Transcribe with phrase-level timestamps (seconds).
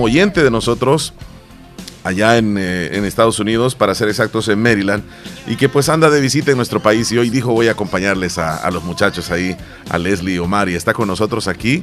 [0.00, 1.12] oyente de nosotros
[2.04, 5.02] allá en, eh, en, Estados Unidos, para ser exactos en Maryland,
[5.48, 8.38] y que pues anda de visita en nuestro país y hoy dijo voy a acompañarles
[8.38, 9.56] a, a los muchachos ahí,
[9.90, 11.82] a Leslie Omar, y está con nosotros aquí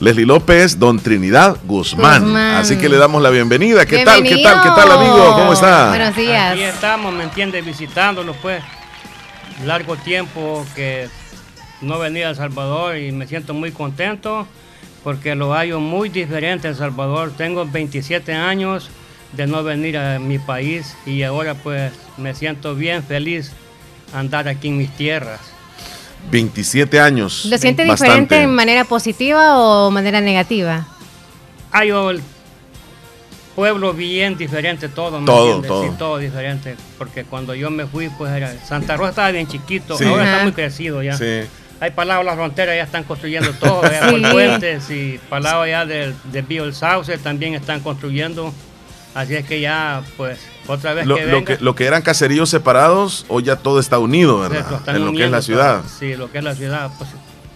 [0.00, 2.24] Leslie López, Don Trinidad Guzmán.
[2.24, 2.56] Guzmán.
[2.56, 3.86] Así que le damos la bienvenida.
[3.86, 4.24] ¿Qué tal?
[4.24, 4.60] ¿Qué tal?
[4.60, 5.32] ¿Qué tal, amigo?
[5.34, 5.90] ¿Cómo está?
[5.90, 6.54] Buenos días.
[6.54, 7.62] Aquí estamos, ¿me entiende?
[7.62, 8.60] Visitándolos pues.
[9.64, 11.08] Largo tiempo que
[11.80, 14.48] no venía a El Salvador y me siento muy contento
[15.04, 17.32] porque lo hallo muy diferente en El Salvador.
[17.36, 18.90] Tengo 27 años
[19.32, 23.52] de no venir a mi país y ahora pues me siento bien feliz
[24.12, 25.40] andar aquí en mis tierras.
[26.30, 27.44] 27 años.
[27.46, 30.86] ¿Lo siente diferente en manera positiva o manera negativa?
[31.72, 32.22] Hay el
[33.56, 35.20] pueblo bien diferente, todo.
[35.20, 35.68] ¿me todo, entiendes?
[35.68, 35.84] todo.
[35.84, 36.76] Sí, todo diferente.
[36.98, 40.04] Porque cuando yo me fui, pues era Santa Rosa estaba bien chiquito, sí.
[40.04, 41.16] ahora está muy crecido ya.
[41.16, 41.42] Sí.
[41.82, 44.22] Hay palabras las fronteras, ya están construyendo todo, ya sí.
[44.30, 48.54] puentes y palabras ya del de Bio el Sauce también están construyendo.
[49.14, 52.50] Así es que ya, pues, otra vez lo, que, lo que Lo que eran caseríos
[52.50, 54.80] separados, hoy ya todo está unido, ¿verdad?
[54.86, 55.80] en lo que es la ciudad.
[55.80, 55.88] todo.
[55.98, 56.88] Sí, lo que es la ciudad.
[56.96, 57.10] Pues,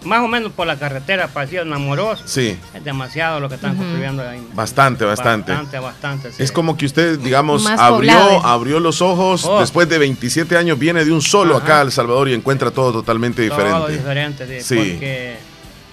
[0.07, 2.23] más o menos por la carretera, parecido enamoros.
[2.25, 2.57] Sí.
[2.73, 4.45] Es demasiado lo que están construyendo ahí.
[4.53, 5.51] Bastante, bastante.
[5.51, 6.31] Bastante, bastante.
[6.31, 6.41] sí.
[6.43, 8.45] Es como que usted, digamos, Más abrió, poblado.
[8.45, 9.59] abrió los ojos, Oh.
[9.59, 11.63] después de 27 años viene de un solo Ajá.
[11.65, 13.71] acá a El Salvador y encuentra todo totalmente diferente.
[13.71, 14.75] Todo diferente, sí, Sí.
[14.91, 15.37] porque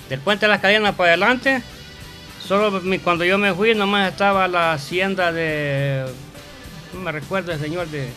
[0.09, 1.62] del puente de las cadenas para adelante,
[2.47, 6.05] solo mi- cuando yo me fui nomás estaba la hacienda de,
[6.92, 8.11] no me recuerdo el señor de,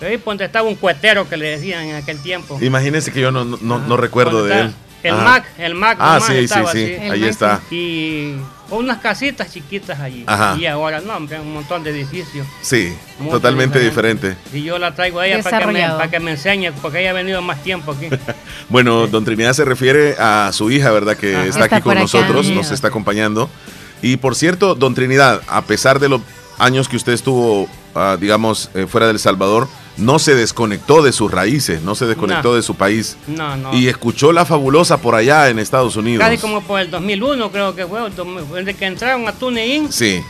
[0.00, 2.58] de ahí donde estaba un cuetero que le decían en aquel tiempo.
[2.62, 4.76] Imagínese que yo no, no, no- recuerdo ¿Dónde de está?
[5.02, 5.24] El Ajá.
[5.24, 7.60] Mac, el Mac Ah, sí, sí, estaba sí, ahí Mac, está.
[7.70, 8.34] Y
[8.70, 10.24] unas casitas chiquitas allí.
[10.26, 10.56] Ajá.
[10.58, 12.46] Y ahora no, un montón de edificios.
[12.60, 14.36] Sí, Muy totalmente diferente.
[14.52, 17.10] Y yo la traigo a ella para que, me, para que me enseñe, porque ella
[17.10, 18.08] ha venido más tiempo aquí.
[18.68, 21.16] Bueno, don Trinidad se refiere a su hija, ¿verdad?
[21.16, 21.46] Que Ajá.
[21.46, 22.00] está Está aquí con acá.
[22.02, 23.48] nosotros, nos está acompañando.
[24.02, 26.20] Y por cierto, don Trinidad, a pesar de los
[26.58, 29.66] años que usted estuvo, ah, digamos, eh, fuera del Salvador,
[30.00, 32.54] no se desconectó de sus raíces, no se desconectó No.
[32.56, 33.16] de su país.
[33.26, 33.74] No, no.
[33.74, 36.24] Y escuchó la fabulosa por allá en Estados Unidos.
[36.24, 39.92] Casi como por el 2001 creo que fue, el 2000, desde que entraron a TuneIn,
[39.92, 40.20] Sí.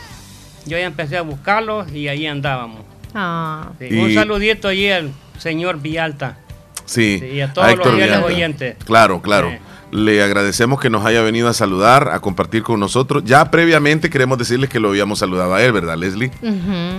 [0.65, 2.81] yo ya empecé a buscarlos y ahí andábamos.
[3.13, 3.69] Ah.
[3.79, 6.37] Sí, Y- Un saludito allí al señor Vialta.
[6.85, 8.25] Sí, Sí, y a todos los fieles Villalta.
[8.25, 8.75] oyentes.
[8.85, 9.49] Claro, claro.
[9.51, 9.57] Sí.
[9.91, 13.23] Le agradecemos que nos haya venido a saludar, a compartir con nosotros.
[13.25, 16.31] Ya previamente queremos decirles que lo habíamos saludado a él, ¿verdad, Leslie?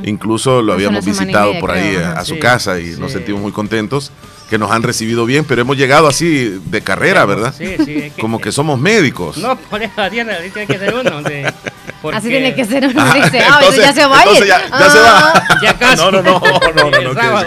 [0.05, 3.17] Incluso lo Hace habíamos visitado por ahí creo, a, su Sí, casa y nos sí.
[3.19, 4.13] sentimos muy contentos
[4.51, 7.55] que nos han recibido bien, pero hemos llegado así de carrera, ¿verdad?
[7.57, 7.97] Sí, sí.
[7.97, 9.39] es Como que somos médicos.
[9.39, 11.23] No, por eso tiene, así tiene que ser uno.
[11.23, 11.51] de-
[12.03, 13.01] porque Así tiene que ser uno.
[13.03, 14.29] Ah, dice, ah, entonces- ya se va a ir.
[14.29, 15.33] entonces ya, ya se Ah.
[15.49, 15.61] va.
[15.63, 15.97] Ya casi.
[15.97, 16.39] No, no, no,
[16.77, 16.91] no,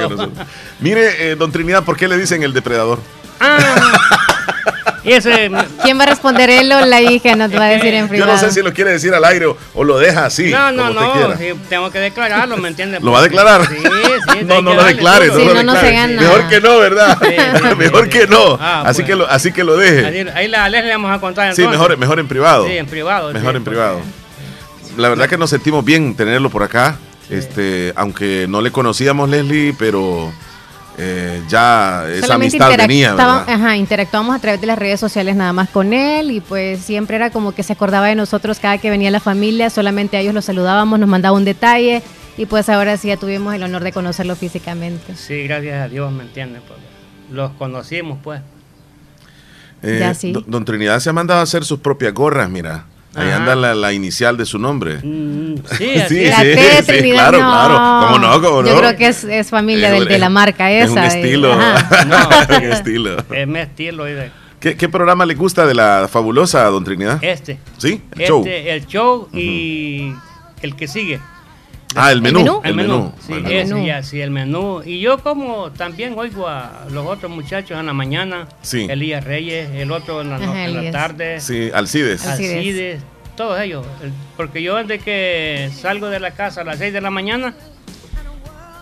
[0.08, 0.32] no, no.
[0.80, 3.00] Mire, eh, don Trinidad, ¿por qué le dicen el depredador?
[3.40, 3.60] Ah,
[5.14, 5.52] ese,
[5.84, 7.36] ¿Quién va a responder él o la hija?
[7.36, 8.32] Nos va a decir en Yo privado.
[8.34, 10.50] no sé si lo quiere decir al aire o, o lo deja así.
[10.52, 11.38] no, no, como no, quiera.
[11.38, 13.02] sí, tengo que declararlo, ¿me entiendes?
[13.02, 13.68] ¿Lo va a declarar?
[13.68, 14.40] Sí, sí.
[14.46, 15.40] no, no lo darle declare, duro.
[15.40, 16.14] no Sí, lo no, no se declare.
[16.16, 16.22] gana.
[16.22, 17.18] Mejor que no, ¿verdad?
[17.22, 18.10] Sí, sí, sí, mejor sí.
[18.10, 18.58] que no.
[18.60, 19.08] Ah, así, pues.
[19.08, 20.06] que lo, así que lo deje.
[20.06, 21.80] Ahí, ahí la Leslie le vamos a contar Sí, entonces.
[21.80, 22.66] mejor, mejor en privado.
[22.68, 23.34] Sí, en privado.
[23.34, 24.02] Mejor sí, en porque- privado.
[24.98, 26.98] La verdad que nos sentimos bien tenerlo por acá.
[27.30, 30.32] Este, aunque no le conocíamos, Leslie, pero
[30.98, 35.52] eh, ya esa Solamente amistad venía, ajá, interactuamos a través de las redes sociales nada
[35.52, 38.90] más con él y pues siempre era como que se acordaba de nosotros cada que
[38.90, 42.02] venía la familia, solamente a ellos los saludábamos, nos mandaba un detalle
[42.38, 45.16] y pues ahora sí ya tuvimos el honor de conocerlo físicamente.
[45.16, 46.62] Sí, gracias a Dios, ¿me entiendes?
[46.68, 46.84] Porque
[47.32, 48.42] los conocimos, pues.
[49.84, 50.32] Eh, Ya sí.
[50.32, 52.86] don, don Trinidad se ha mandado a hacer sus propias gorras, mira.
[53.16, 53.38] Ahí Ajá.
[53.38, 54.98] anda la, la inicial de su nombre.
[55.02, 56.30] Mm, sí, así Sí, es.
[56.32, 57.50] La sí, T sí, Trinidad, claro, no.
[57.52, 58.06] claro.
[58.08, 58.42] ¿Cómo no?
[58.42, 58.68] ¿Cómo no?
[58.70, 61.08] Yo creo que es, es familia Eh, del- de, es- la marca Es un esa.
[61.18, 61.56] estilo.
[62.08, 62.58] No.
[62.58, 63.18] un estilo.
[63.34, 64.08] Es mi estilo.
[64.10, 67.24] y de- ¿Qué, qué programa le gusta de la fabulosa don Trinidad?
[67.24, 67.60] Este.
[67.78, 68.02] ¿Sí?
[68.16, 68.46] El este, show.
[68.48, 70.12] el show y
[70.62, 71.20] el que sigue.
[71.96, 72.40] Ah, el menú.
[72.40, 72.62] menú?
[72.64, 73.14] El menú.
[73.20, 73.56] Sí, El menú.
[73.56, 73.88] ese menú.
[73.88, 74.82] ya, sí, el menú.
[74.86, 78.48] Y yo como también oigo a los otros muchachos en la mañana.
[78.62, 78.86] Sí.
[78.90, 81.40] Elías Reyes, el otro en la, Ajá, en la tarde.
[81.40, 82.26] Sí, Alcides.
[82.26, 82.56] Alcides.
[82.58, 83.02] Alcides,
[83.38, 83.86] todos ellos.
[84.04, 87.54] El- Porque yo desde que salgo de la casa a las 6 de la mañana,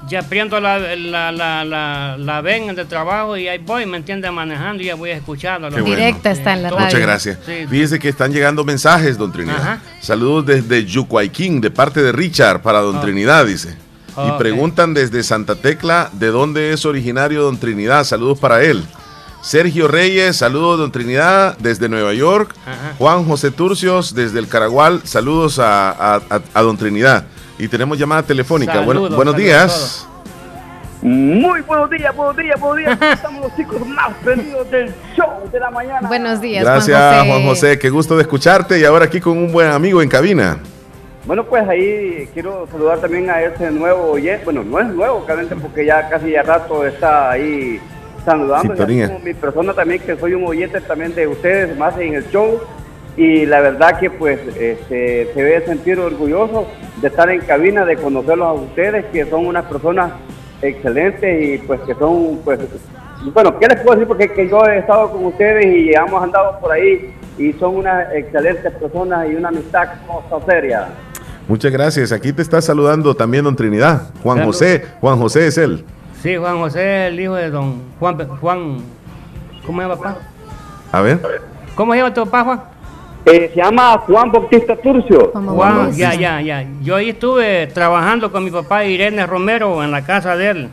[0.09, 4.31] ya prendo la, la, la, la, la ven de trabajo y ahí voy, ¿me entiendes?
[4.31, 5.69] Manejando y ya voy escuchando.
[5.69, 5.85] Bueno.
[5.85, 6.85] Directa está en la radio.
[6.85, 7.39] Muchas gracias.
[7.45, 7.65] Sí.
[7.69, 9.57] Fíjese que están llegando mensajes, don Trinidad.
[9.61, 9.81] Ajá.
[10.01, 13.01] Saludos desde Yucuayquín, de parte de Richard, para don Oh.
[13.01, 13.75] Trinidad, dice.
[14.15, 18.03] Y preguntan desde Santa Tecla de dónde es originario don Trinidad.
[18.03, 18.83] Saludos para él.
[19.41, 22.53] Sergio Reyes, saludos don Trinidad desde Nueva York.
[22.65, 22.93] Ajá.
[22.97, 27.25] Juan José Turcios desde el Caragual, saludos a, a- a- a don Trinidad.
[27.63, 28.81] Y tenemos llamada telefónica.
[28.81, 30.05] Bueno- buenos días.
[31.01, 33.13] Muy buenos días, buenos días, buenos días.
[33.13, 36.05] Estamos los chicos más prendidos del show de la mañana.
[36.09, 37.29] Buenos días, Gracias, Juan José.
[37.29, 37.79] Juan José.
[37.79, 38.79] Qué gusto de escucharte.
[38.79, 40.57] Y ahora aquí con un buen amigo en cabina.
[41.25, 44.43] Bueno, pues ahí quiero saludar también a ese nuevo oyente.
[44.43, 47.79] Bueno, no es nuevo, realmente, porque ya casi ya rato está ahí
[48.25, 48.75] saludando.
[48.75, 52.59] Como mi persona también, que soy un oyente también de ustedes, más en el show.
[53.15, 56.67] Y la verdad que pues este, se debe sentir orgulloso
[57.01, 60.13] de estar en cabina, de conocerlos a ustedes, que son unas personas
[60.61, 62.59] excelentes y pues que son, pues,
[63.33, 64.07] bueno, ¿qué les puedo decir?
[64.07, 68.11] Porque que yo he estado con ustedes y hemos andado por ahí y son unas
[68.13, 70.87] excelentes personas y una amistad cosa seria.
[71.47, 72.11] Muchas gracias.
[72.11, 74.13] Aquí te está saludando también don Trinidad.
[74.23, 74.51] Juan Salud.
[74.51, 74.85] José.
[75.01, 75.83] Juan José es él.
[76.21, 78.77] Sí, Juan José, el hijo de don Juan, Juan,
[79.65, 80.17] ¿cómo se llama papá?
[80.91, 81.19] A ver.
[81.75, 82.72] ¿Cómo se llama tu papá, Juan?
[83.25, 85.31] Eh, se llama Juan Bautista Turcio.
[85.33, 86.65] Juan, ya, ya, ya.
[86.81, 90.69] Yo ahí estuve trabajando con mi papá Irene Romero en la casa de él.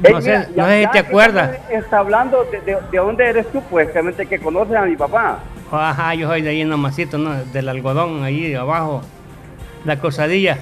[0.00, 1.58] No Eh, sé, mira, no sé si ya te acuerdas.
[1.70, 5.40] Está hablando de, de, de dónde eres tú, pues, realmente que conoces a mi papá.
[5.70, 7.34] Ajá, yo soy de ahí nomásito, ¿no?
[7.52, 9.02] Del algodón, ahí abajo,
[9.84, 10.58] la cosadilla.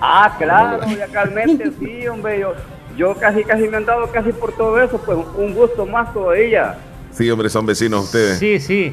[0.00, 2.54] Ah, claro, ya realmente sí, hombre, yo,
[2.96, 6.76] yo casi, casi me han dado casi por todo eso, pues un gusto más todavía.
[7.12, 8.38] Sí, hombre, son vecinos ustedes.
[8.38, 8.92] Sí, sí.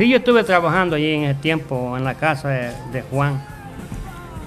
[0.00, 3.38] Sí, yo estuve trabajando allí en ese tiempo en la casa de, de Juan.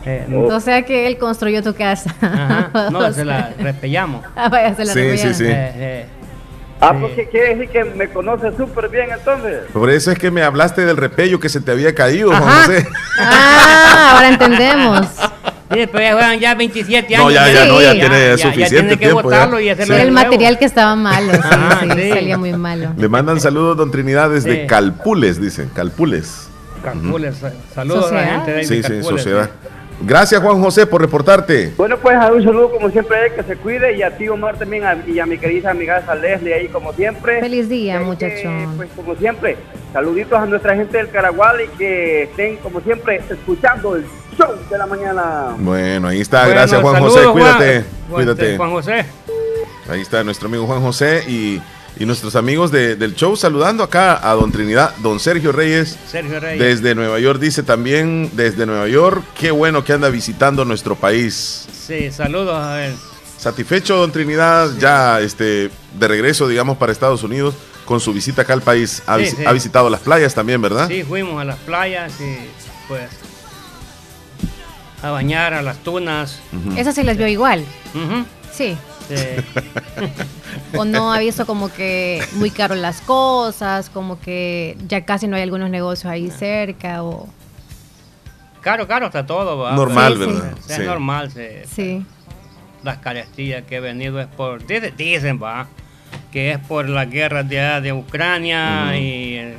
[0.04, 2.14] Eh, O sea que él construyó tu casa.
[2.20, 4.26] ajá, no, O se la repellamos.
[4.36, 5.34] Ah, vaya, se la Sí, repellaron.
[5.36, 5.52] sí, sí.
[5.52, 6.06] Eh, eh,
[6.82, 6.98] Ah, Sí.
[7.02, 9.62] porque quiere decir que me conoce súper bien entonces.
[9.72, 12.64] Por eso es que me hablaste del repello que se te había caído, Juan Ajá.
[12.64, 12.88] José.
[13.20, 15.08] Ah, ahora entendemos.
[15.72, 17.26] Sí, pero ya juegan ya 27 años.
[17.26, 19.24] No, ya, ya, no, ya tiene suficiente tiene que tiempo, ya.
[19.24, 20.02] botarlo y hacerlo Sí.
[20.02, 20.26] El nuevo.
[20.30, 22.10] material que estaba malo, sí, Ajá, sí, sí.
[22.10, 22.94] salía muy malo.
[22.98, 24.68] Le mandan saludos, don Trinidad, desde Sí.
[24.68, 25.70] Calpules, dicen.
[25.74, 26.48] Calpules.
[26.84, 29.50] Calcules, eh, saludos a la gente de ahí Sí, de sí, Calcules, sociedad.
[29.64, 29.70] sí.
[30.06, 31.74] Gracias, Juan José, por reportarte.
[31.78, 34.28] Bueno, pues a un saludo como siempre a él, que se cuide y a ti
[34.28, 37.40] Omar también a- y a mi querida amiga Leslie ahí como siempre.
[37.40, 38.36] Feliz día, Y hay muchacho.
[38.44, 39.56] que, pues como siempre,
[39.94, 44.06] saluditos a nuestra gente del Caragual y que estén como siempre escuchando el
[44.38, 45.56] show de la mañana.
[45.58, 46.40] Bueno, ahí está.
[46.42, 47.30] Bueno, Gracias, Juan saludos, José.
[47.32, 47.84] Cuídate.
[48.10, 48.58] Juan- Cuídate.
[48.58, 49.06] Juan José.
[49.90, 51.62] Ahí está nuestro amigo Juan José y,
[52.00, 55.98] y nuestros amigos de- del show saludando acá a don Trinidad, don Sergio Reyes.
[56.10, 56.60] Sergio Reyes.
[56.82, 61.68] Desde Nueva York dice también, desde Nueva York, qué bueno que anda visitando nuestro país.
[61.88, 62.94] Sí, saludos a él.
[63.38, 65.70] Satisfecho, don Trinidad, ya este,
[66.00, 67.56] de regreso, digamos, para Estados Unidos
[67.86, 69.04] con su visita acá al país.
[69.06, 69.46] Ha, Sí, visi- sí.
[69.46, 70.88] ha visitado las playas también, ¿verdad?
[70.88, 72.38] Sí, fuimos a las playas y
[72.88, 73.10] pues
[75.02, 76.40] a bañar a las tunas.
[76.78, 77.66] Esas se les vio igual.
[78.54, 78.78] Sí.
[79.08, 79.16] Sí.
[80.76, 85.36] O no ha visto como que muy caro las cosas, como que ya casi no
[85.36, 87.28] hay algunos negocios ahí cerca o...
[88.62, 89.58] Caro, caro está todo.
[89.60, 89.74] ¿va?
[89.76, 90.26] Normal, Sí, sí.
[90.32, 90.54] ¿verdad?
[90.70, 91.32] Es normal.
[91.32, 91.48] sí.
[91.72, 92.06] Sí.
[92.84, 94.66] Las carestías que he venido es por.
[94.66, 95.68] Dicen, dicen, va.
[96.32, 99.58] Que es por las guerras de, allá de Ucrania y eh,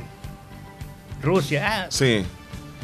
[1.21, 1.63] Rusia.
[1.65, 2.25] Ah, Sí.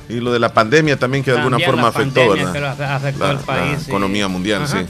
[0.10, 2.76] Y lo de la pandemia también que de alguna forma la afectó, ¿verdad?
[2.78, 3.80] que afectó La, al la país.
[3.84, 3.90] sí.
[3.92, 4.86] economía mundial, Ajá, sí.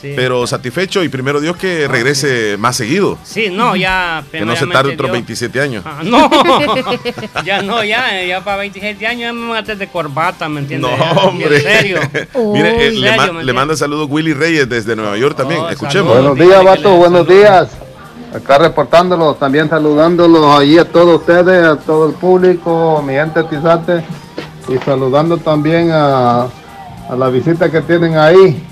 [0.00, 0.12] Sí.
[0.16, 3.18] Pero satisfecho y primero Dios que regrese más seguido.
[3.24, 4.22] Sí, no, ya.
[4.30, 5.82] Que no se tarde otros Dios- 27 años.
[5.86, 6.28] Ah, no,
[7.44, 10.90] ya no, ya, ya para 27 años ya me maté de corbata, ¿me entiendes?
[10.90, 11.60] No, Ya, bien hombre.
[11.60, 12.00] serio.
[12.52, 15.60] Mire, eh, le, ma- ¿me le manda saludos Willy Reyes desde Nueva York también.
[15.62, 16.12] Oh, Escuchemos.
[16.14, 16.36] saludos.
[16.36, 17.68] Buenos días, vato, buenos días.
[18.34, 24.04] Acá reportándolos, también saludándolos ahí a todos ustedes, a todo el público, mi gente Tizate,
[24.68, 28.62] y saludando también a, a la visita que tienen ahí.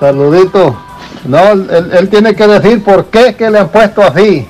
[0.00, 0.76] Saludito.
[1.24, 4.48] No, él, él tiene que decir por qué que le han puesto así.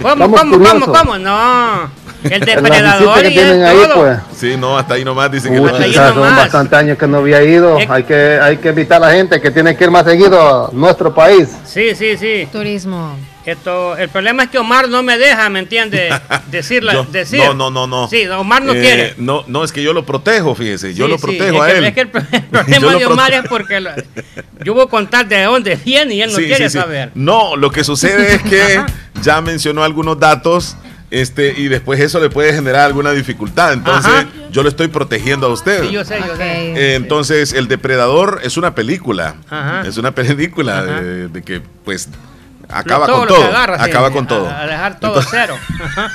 [0.00, 0.98] ¿Cómo, Estamos cómo, cómo, curiosos.
[0.98, 1.18] cómo?
[1.18, 1.90] No,
[2.24, 3.94] el depredador que y tienen ahí, todo.
[4.02, 4.18] pues.
[4.36, 5.84] Sí, no, hasta ahí nomás dicen que Pucha, no.
[5.84, 6.36] ahí son nomás.
[6.36, 7.78] bastantes años que no había ido.
[7.88, 10.70] Hay que, hay que invitar a la gente que tiene que ir más seguido a
[10.72, 11.50] nuestro país.
[11.64, 12.48] Sí, sí, sí.
[12.50, 13.14] Turismo.
[13.44, 16.10] Esto, el problema es que Omar no me deja, ¿me entiende?
[16.50, 17.40] Decirla, Yo- decir.
[17.40, 18.08] no, no, no, no.
[18.08, 19.14] Sí, Omar no Eh, quiere.
[19.18, 20.94] No, no, es que yo lo protejo, fíjese.
[20.94, 21.84] Yo Sí, lo sí, protejo es a que- él.
[21.86, 22.08] Es que el,
[22.50, 23.90] problema lo de Omar prote- es porque lo-
[24.64, 26.78] yo voy a contar de dónde viene y él no Sí, quiere sí, sí.
[26.78, 27.10] saber.
[27.14, 28.80] No, lo que sucede es que
[29.22, 30.76] ya mencionó algunos datos
[31.10, 33.72] este, y después eso le puede generar alguna dificultad.
[33.74, 34.26] Entonces, Ajá.
[34.50, 35.82] yo lo estoy protegiendo a usted.
[35.82, 36.72] Sí, yo sé, yo sé.
[36.74, 39.34] Eh, entonces, El Depredador es una película.
[39.50, 39.82] Ajá.
[39.86, 42.08] Es una película de que, pues,
[42.72, 43.44] acaba Todo con lo todo.
[43.48, 44.48] agarra, acaba a- con todo.
[44.48, 45.56] A, dejar todo Entonces- cero.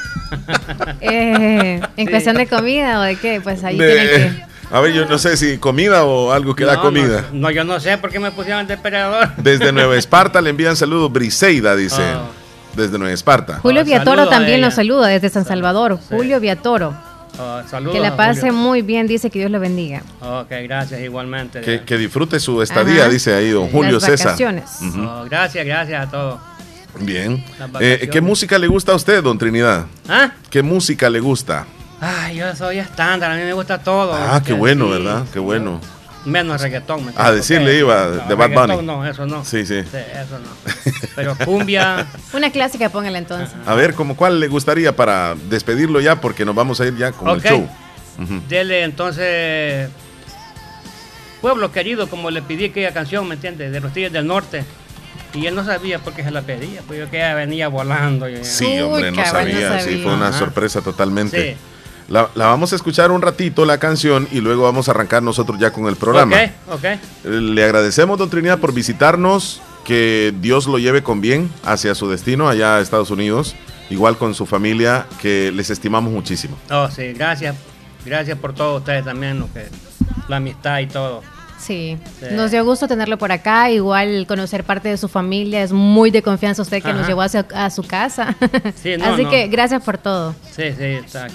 [1.02, 2.12] Eh, en Sí.
[2.12, 4.44] cuestión de comida o de qué, pues ahí De- tienen que...
[4.76, 7.24] a ver, yo no sé si comida o algo que da No, comida.
[7.32, 9.30] No, no, yo no sé por qué me pusieron el depredador.
[9.38, 11.12] Desde Nueva Esparta le envían saludos.
[11.12, 12.02] Briseida dice.
[12.16, 12.76] Oh.
[12.76, 13.60] Desde Nueva Esparta.
[13.62, 15.98] Julio Ah, Viatoro a también nos saluda desde San Salvador.
[16.00, 16.14] sí.
[16.16, 16.94] Julio Viatoro.
[17.70, 18.53] Saludos Que la pase Julio.
[18.56, 20.01] muy bien, dice que Dios lo bendiga.
[20.22, 21.62] Ok, gracias igualmente.
[21.62, 23.10] Que, que disfrute su estadía, Ajá.
[23.12, 24.27] dice ahí don Julio Las César.
[24.27, 24.63] vacaciones.
[24.82, 25.01] Ujú.
[25.03, 26.39] Oh, gracias, gracias a todos.
[27.00, 27.44] Bien.
[27.79, 28.10] Eh.
[28.12, 29.86] ¿Qué música le gusta a usted, don Trinidad?
[30.10, 30.32] ¿Ah?
[30.50, 31.65] ¿Qué música le gusta?
[32.01, 34.13] Ay, yo soy estándar, a mí me gusta todo.
[34.13, 35.24] Ah, qué bueno, ¿verdad?
[35.32, 35.79] Qué bueno.
[36.26, 37.06] Menos reggaetón.
[37.06, 38.86] ¿me Ah, decirle iba, de Bad Bunny.
[38.86, 39.46] No, eso no.
[39.46, 39.76] Sí, sí.
[39.76, 40.92] eso no.
[41.16, 42.06] Pero cumbia.
[42.34, 43.56] Una clásica, póngala entonces.
[43.66, 46.20] A ver, ¿cómo cuál le gustaría para despedirlo ya?
[46.20, 47.68] Porque nos vamos a ir ya con el show.
[48.50, 49.90] Dele entonces.
[51.42, 53.72] Pueblo querido, como le pedí aquella canción, ¿me entiendes?
[53.72, 54.66] De los Tigres del Norte.
[55.34, 58.26] Y él no sabía por qué se la pedía, pues yo que ella venía volando.
[58.42, 61.54] Sí, hombre, no sabía, sí, fue una sorpresa totalmente.
[61.54, 61.58] Sí.
[62.08, 65.72] La, vamos a escuchar un ratito la canción y luego vamos a arrancar nosotros ya
[65.72, 66.38] con el programa.
[66.70, 67.30] Ok, ok.
[67.30, 69.62] Le agradecemos, don Trinidad, por visitarnos.
[69.84, 73.56] Que Dios lo lleve con bien hacia su destino allá a Estados Unidos.
[73.90, 76.58] Igual con su familia, que les estimamos muchísimo.
[76.70, 77.56] Oh, sí, gracias.
[78.06, 79.68] Gracias por todo ustedes también, lo que,
[80.28, 81.24] la amistad y todo.
[81.58, 81.98] Sí.
[82.32, 86.22] nos dio gusto tenerlo por acá, igual conocer parte de su familia, es muy de
[86.22, 88.36] confianza usted que nos llevó a su casa.
[88.76, 90.36] Sí, Así que gracias por todo.
[90.56, 91.28] Sí, sí, está.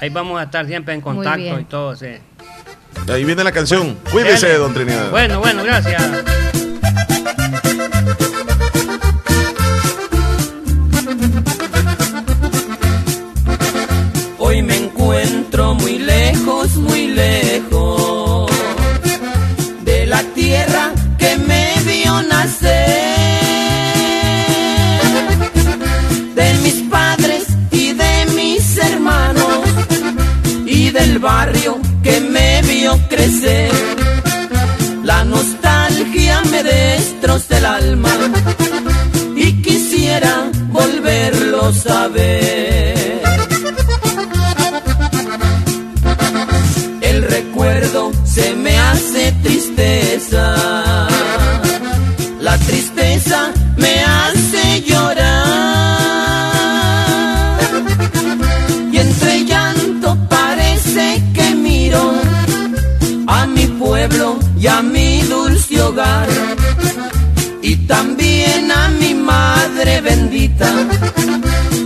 [0.00, 2.08] Ahí vamos a estar siempre en contacto y todo, sí.
[3.08, 3.96] Ahí viene la canción.
[4.10, 5.10] Cuídese, don Trinidad.
[5.10, 6.02] Bueno, bueno, gracias.
[31.26, 31.72] Barrio
[32.04, 33.70] que me vio crecer.
[35.02, 38.14] La nostalgia me destroza el alma
[39.34, 40.34] y quisiera
[40.78, 42.55] volverlo a ver.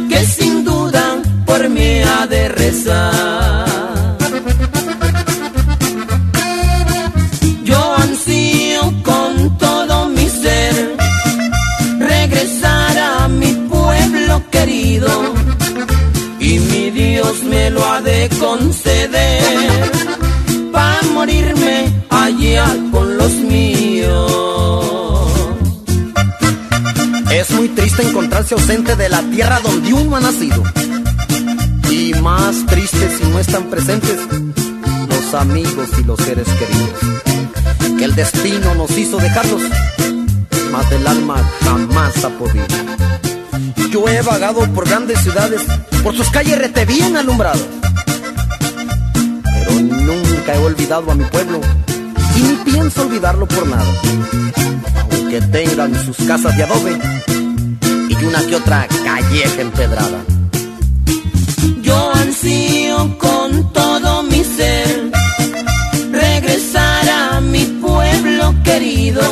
[0.09, 3.80] Que sin duda por mí ha de rezar.
[28.01, 30.63] Encontrarse ausente de la tierra donde uno ha nacido.
[31.91, 34.17] Y más triste si no están presentes
[35.09, 37.99] los amigos y los seres queridos.
[37.99, 39.63] Que el destino nos hizo dejarlos,
[40.73, 42.67] mas el alma jamás ha podido.
[43.91, 45.63] Yo he vagado por grandes ciudades,
[46.03, 47.81] por sus calles rete bien alumbradas
[50.55, 51.61] he olvidado a mi pueblo
[52.37, 53.93] y ni pienso olvidarlo por nada.
[55.13, 56.99] Aunque tengan sus casas de adobe
[58.21, 60.25] y una que otra calleja empedrada.
[61.83, 65.11] Yo ansío con todo mi ser
[66.13, 69.23] regresar a mi pueblo querido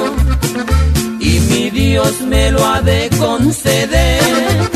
[1.20, 4.70] y mi Dios me lo ha de conceder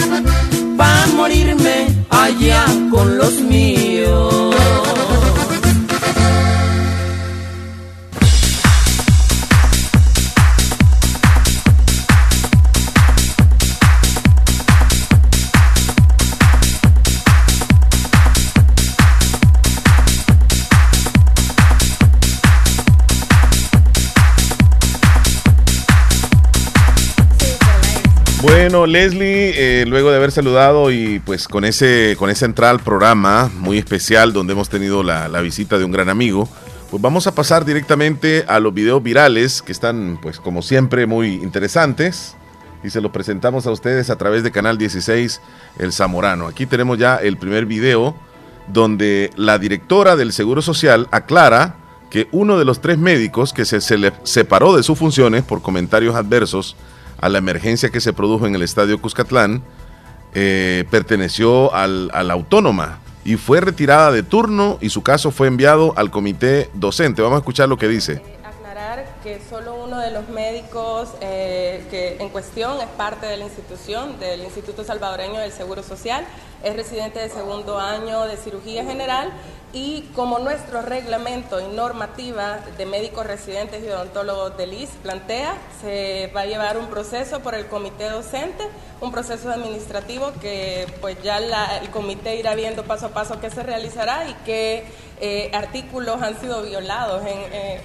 [0.76, 4.51] para morirme allá con los míos.
[28.92, 33.50] Leslie, eh, luego de haber saludado y pues con ese, con ese entrar al programa
[33.56, 36.46] muy especial donde hemos tenido la, visita de un gran amigo,
[36.90, 41.36] pues vamos a pasar directamente a los videos virales que están pues como siempre muy
[41.36, 42.36] interesantes
[42.84, 45.40] y se los presentamos a ustedes a través de Canal 16
[45.78, 46.46] El Zamorano.
[46.46, 48.14] Aquí tenemos ya el primer video
[48.68, 51.76] donde la directora del Seguro Social aclara
[52.10, 56.14] que uno de los tres médicos que se, se separó de sus funciones por comentarios
[56.14, 56.76] adversos
[57.22, 59.62] a la emergencia que se produjo en el estadio Cuscatlán,
[60.34, 65.46] eh, perteneció al, a la autónoma y fue retirada de turno y su caso fue
[65.46, 67.22] enviado al comité docente.
[67.22, 68.14] Vamos a escuchar lo que dice.
[68.14, 73.36] Eh, aclarar que solo uno de los médicos eh, que en cuestión es parte de
[73.36, 76.24] la institución, del Instituto Salvadoreño del Seguro Social,
[76.62, 79.32] es residente de segundo año de cirugía general
[79.72, 86.30] y como nuestro reglamento y normativa de médicos residentes y odontólogos del IS plantea, se
[86.36, 88.64] va a llevar un proceso por el comité docente,
[89.00, 93.62] un proceso administrativo que pues ya el comité irá viendo paso a paso qué se
[93.62, 94.84] realizará y qué
[95.20, 97.80] eh, artículos han sido violados en, eh,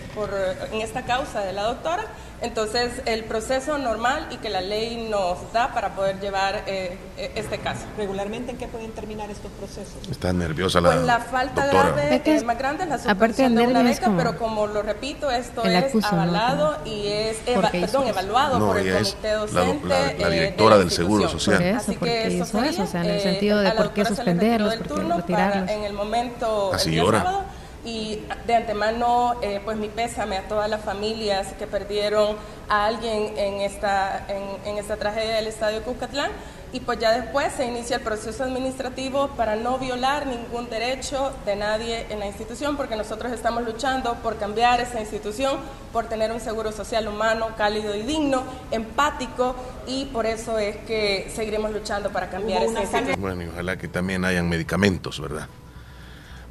[0.74, 2.06] en esta causa de la doctora
[2.40, 7.32] entonces, el proceso normal y que la ley nos da para poder llevar eh, eh,
[7.36, 7.86] este caso.
[7.98, 10.08] ¿Regularmente en qué pueden terminar estos procesos?
[10.10, 13.82] Está nerviosa la Pues la falta grave es más grande es la suspensión de una
[13.82, 19.32] beca, pero como lo repito, esto es avalado y es perdón, evaluado por el comité
[19.32, 19.88] docente.
[19.88, 21.76] La, la, directora del Seguro Social.
[21.76, 24.88] Así que eso fue eso, o sea, en el sentido de por qué suspenderlos, por
[24.88, 25.70] qué retirarlos.
[25.70, 27.46] en el momento, Así el día
[27.88, 32.36] y de antemano eh, pues mi pésame a todas las familias que perdieron
[32.68, 36.32] a alguien en esta, en, esta tragedia del Estadio Cuscatlán
[36.74, 41.56] y pues ya después se inicia el proceso administrativo para no violar ningún derecho de
[41.56, 45.56] nadie en la institución porque nosotros estamos luchando por cambiar esa institución,
[45.94, 49.56] por tener un seguro social humano, cálido y digno, empático
[49.88, 53.22] y por eso es que seguiremos luchando para cambiar esa institución.
[53.22, 55.48] Bueno, y ojalá que también hayan medicamentos, ¿verdad?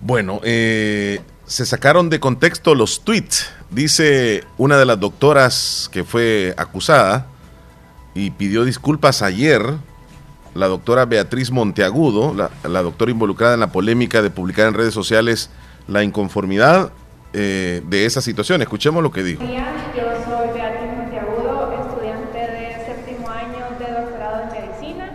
[0.00, 3.50] Bueno, eh, se sacaron de contexto los tweets.
[3.70, 7.26] Dice una de las doctoras que fue acusada
[8.14, 9.62] y pidió disculpas ayer,
[10.54, 15.50] la doctora Beatriz Monteagudo, la, doctora involucrada en la polémica de publicar en redes sociales
[15.86, 16.92] la inconformidad
[17.32, 18.62] eh, de esa situación.
[18.62, 19.42] Escuchemos lo que dijo.
[19.42, 25.10] Yo soy Beatriz Monteagudo, estudiante de séptimo año de doctorado en medicina.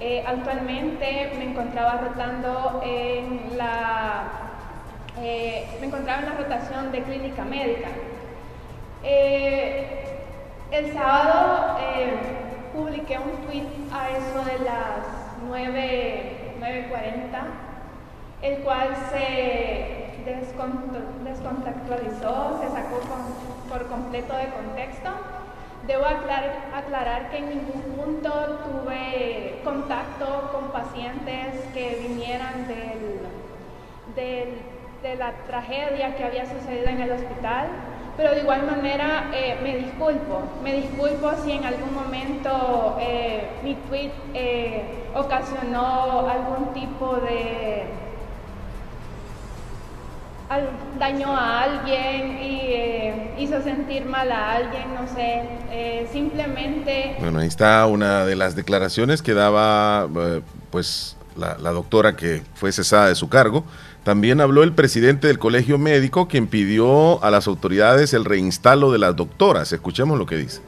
[0.00, 4.24] Eh, actualmente me encontraba en la
[5.18, 7.88] eh, me encontraba en la rotación de clínica médica.
[9.02, 10.04] Eh,
[10.70, 12.14] el sábado eh,
[12.74, 15.06] publiqué un tweet a eso de las
[15.48, 17.42] 9.40,
[18.42, 20.12] el cual se
[21.24, 23.00] descontextualizó, se sacó
[23.68, 25.10] por completo de contexto.
[25.86, 28.30] Debo aclarar, que en ningún punto
[28.64, 33.22] tuve contacto con pacientes que vinieran de
[35.16, 37.66] la tragedia que había sucedido en el hospital,
[38.16, 43.74] pero de igual manera eh, me disculpo, me disculpo si en algún momento eh, mi
[43.74, 47.86] tweet eh, ocasionó algún tipo de
[50.98, 57.16] daño a alguien y hizo sentir mal a alguien, no sé, simplemente...
[57.18, 60.08] Bueno, ahí está una de las declaraciones que daba
[60.70, 63.64] pues la, la doctora que fue cesada de su cargo
[64.04, 68.98] también habló el presidente del colegio médico, quien pidió a las autoridades el reinstalo de
[68.98, 69.72] las doctoras.
[69.72, 70.60] Escuchemos lo que dice.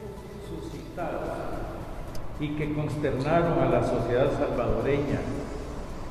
[2.39, 5.19] Y que consternaron a la sociedad salvadoreña,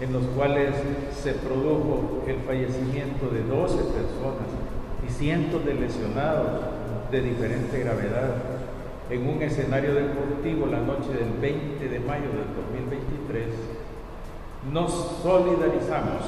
[0.01, 0.75] en los cuales
[1.13, 4.49] se produjo el fallecimiento de 12 personas
[5.07, 6.49] y cientos de lesionados
[7.11, 8.35] de diferente gravedad
[9.11, 13.49] en un escenario deportivo la noche del 20 de mayo del 2023,
[14.73, 14.91] nos
[15.23, 16.25] solidarizamos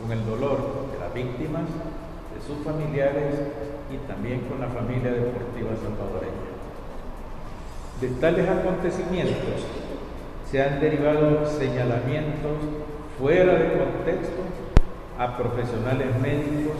[0.00, 0.58] con el dolor
[0.92, 3.34] de las víctimas, de sus familiares
[3.90, 6.52] y también con la familia deportiva salvadoreña.
[8.02, 9.64] De tales acontecimientos
[10.50, 12.58] se han derivado señalamientos
[13.18, 14.42] fuera de contexto
[15.18, 16.76] a profesionales médicos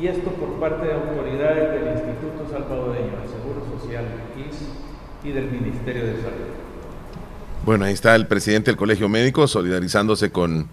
[0.00, 4.04] y esto por parte de autoridades del Instituto Salvadoreño del Seguro Social
[4.36, 4.58] IS
[5.24, 6.52] y del Ministerio de Salud.
[7.64, 10.68] Bueno, ahí está el presidente del Colegio Médico solidarizándose con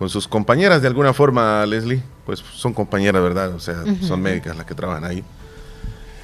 [0.00, 2.02] con sus compañeras de alguna forma, Leslie.
[2.24, 3.54] Pues son compañeras, ¿verdad?
[3.54, 5.22] O sea, son médicas las que trabajan ahí.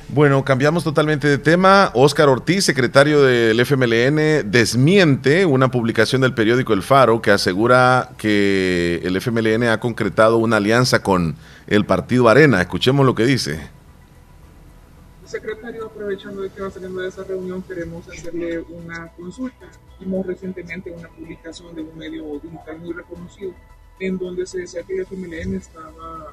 [0.09, 1.91] Bueno, cambiamos totalmente de tema.
[1.93, 9.01] Óscar Ortiz, secretario del FMLN, desmiente una publicación del periódico El Faro que asegura que
[9.03, 11.35] el FMLN ha concretado una alianza con
[11.67, 12.61] el partido Arena.
[12.61, 13.69] Escuchemos lo que dice.
[15.25, 19.67] Secretario, aprovechando de que va saliendo de esa reunión, queremos hacerle una consulta.
[19.99, 23.53] Vimos recientemente una publicación de un medio digital muy reconocido
[23.99, 26.33] en donde se decía que el FMLN estaba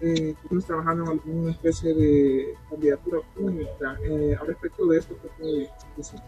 [0.00, 3.96] eh, pues, trabajando en alguna especie de candidatura única.
[4.04, 6.20] Eh, al respecto de esto, ¿qué puede decir?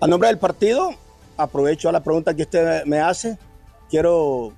[0.00, 0.90] A nombre del partido,
[1.36, 3.38] aprovecho a la pregunta que usted me hace.
[3.90, 4.52] Quiero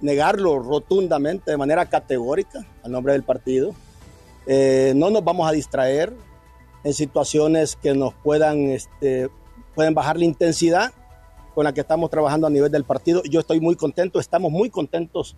[0.00, 3.74] negarlo rotundamente, de manera categórica, a nombre del partido.
[4.46, 6.12] Eh, no nos vamos a distraer
[6.84, 9.28] en situaciones que nos puedan, este,
[9.74, 10.92] pueden bajar la intensidad
[11.54, 13.22] con la que estamos trabajando a nivel del partido.
[13.24, 15.36] Yo estoy muy contento, estamos muy contentos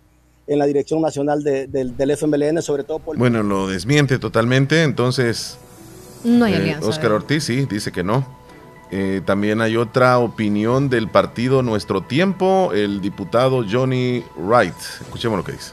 [0.51, 3.17] en la dirección nacional del FMLN, sobre todo por...
[3.17, 5.57] Bueno, lo desmiente totalmente, entonces...
[6.25, 6.87] No hay alianza.
[6.87, 8.27] Oscar Ortiz sí, dice que no.
[8.91, 14.75] Eh, también hay otra opinión del partido Nuestro Tiempo, el diputado Johnny Wright.
[14.99, 15.71] Escuchemos lo que dice.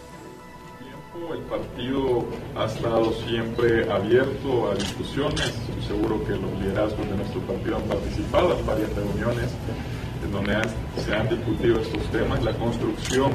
[1.51, 5.53] partido ha estado siempre abierto a discusiones.
[5.69, 9.51] Estoy seguro que los liderazgos de nuestro partido han participado en varias reuniones
[10.25, 10.57] en donde
[11.05, 12.43] se han discutido estos temas.
[12.45, 13.33] La construcción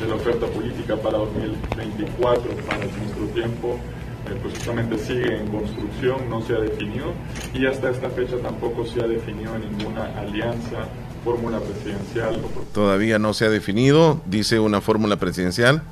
[0.00, 3.78] de la oferta política para 2024, para nuestro tiempo,
[4.26, 7.12] eh, pues justamente sigue en construcción, no se ha definido
[7.52, 10.88] y hasta esta fecha tampoco se ha definido ninguna alianza,
[11.22, 12.40] fórmula presidencial.
[12.72, 15.82] Todavía no se ha definido, dice una fórmula presidencial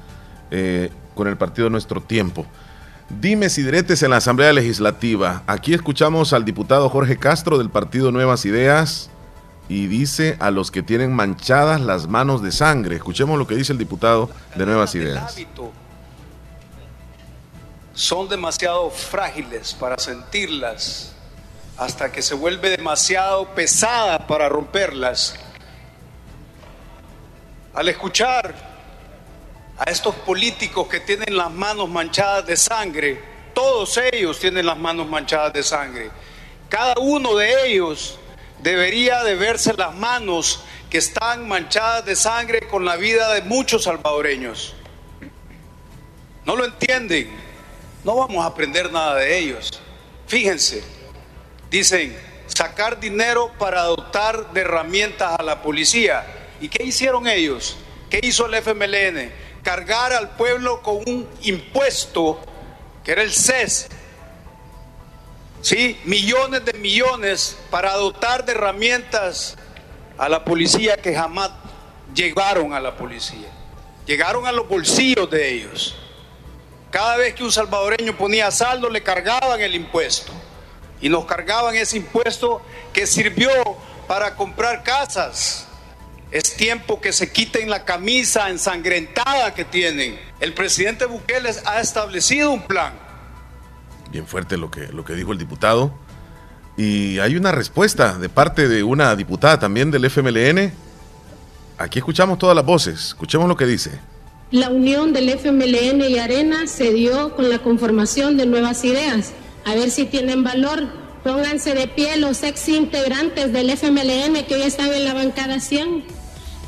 [0.51, 2.47] eh, con el partido Nuestro Tiempo.
[3.21, 5.43] Dime si diretes en la Asamblea Legislativa.
[5.47, 9.12] Aquí escuchamos al diputado Jorge Castro del partido Nuevas Ideas
[9.69, 12.97] y dice a los que tienen manchadas las manos de sangre.
[12.97, 15.37] Escuchemos lo que dice el diputado de Nuevas Ideas.
[17.95, 21.13] Son demasiado frágiles para sentirlas
[21.77, 25.35] hasta que se vuelve demasiado pesada para romperlas.
[27.75, 28.55] Al escuchar
[29.79, 33.21] a estos políticos que tienen las manos manchadas de sangre,
[33.55, 36.11] todos ellos tienen las manos manchadas de sangre,
[36.69, 38.19] cada uno de ellos
[38.63, 43.85] debería de verse las manos que están manchadas de sangre con la vida de muchos
[43.85, 44.75] salvadoreños.
[46.45, 47.31] No lo entienden,
[48.05, 49.81] no vamos a aprender nada de ellos.
[50.27, 50.83] Fíjense,
[51.71, 56.25] dicen, sacar dinero para dotar de herramientas a la policía.
[56.61, 57.77] ¿Y qué hicieron ellos?
[58.11, 59.33] ¿Qué hizo el FMLN?
[59.63, 62.41] Cargar al pueblo con un impuesto
[63.05, 63.89] que era el CES,
[65.63, 65.99] ¿sí?
[66.05, 69.57] millones de millones para dotar de herramientas
[70.19, 71.51] a la policía que jamás
[72.15, 73.49] llegaron a la policía.
[74.05, 75.97] Llegaron a los bolsillos de ellos.
[76.91, 80.33] Cada vez que un salvadoreño ponía saldo le cargaban el impuesto.
[81.01, 82.61] Y nos cargaban ese impuesto
[82.93, 83.51] que sirvió
[84.07, 85.67] para comprar casas.
[86.31, 90.21] Es tiempo que se quiten la camisa ensangrentada que tienen.
[90.41, 93.02] El presidente Bukele ha establecido un plan
[94.13, 95.93] bien fuerte lo que, lo que dijo el diputado.
[96.77, 100.73] Y hay una respuesta de parte de una diputada también del FMLN.
[101.79, 103.91] Aquí escuchamos todas las voces, escuchemos lo que dice.
[104.51, 109.33] La unión del FMLN y Arena se dio con la conformación de nuevas ideas.
[109.65, 110.87] A ver si tienen valor.
[111.25, 116.05] Pónganse de pie los ex integrantes del FMLN que hoy están en la bancada 100,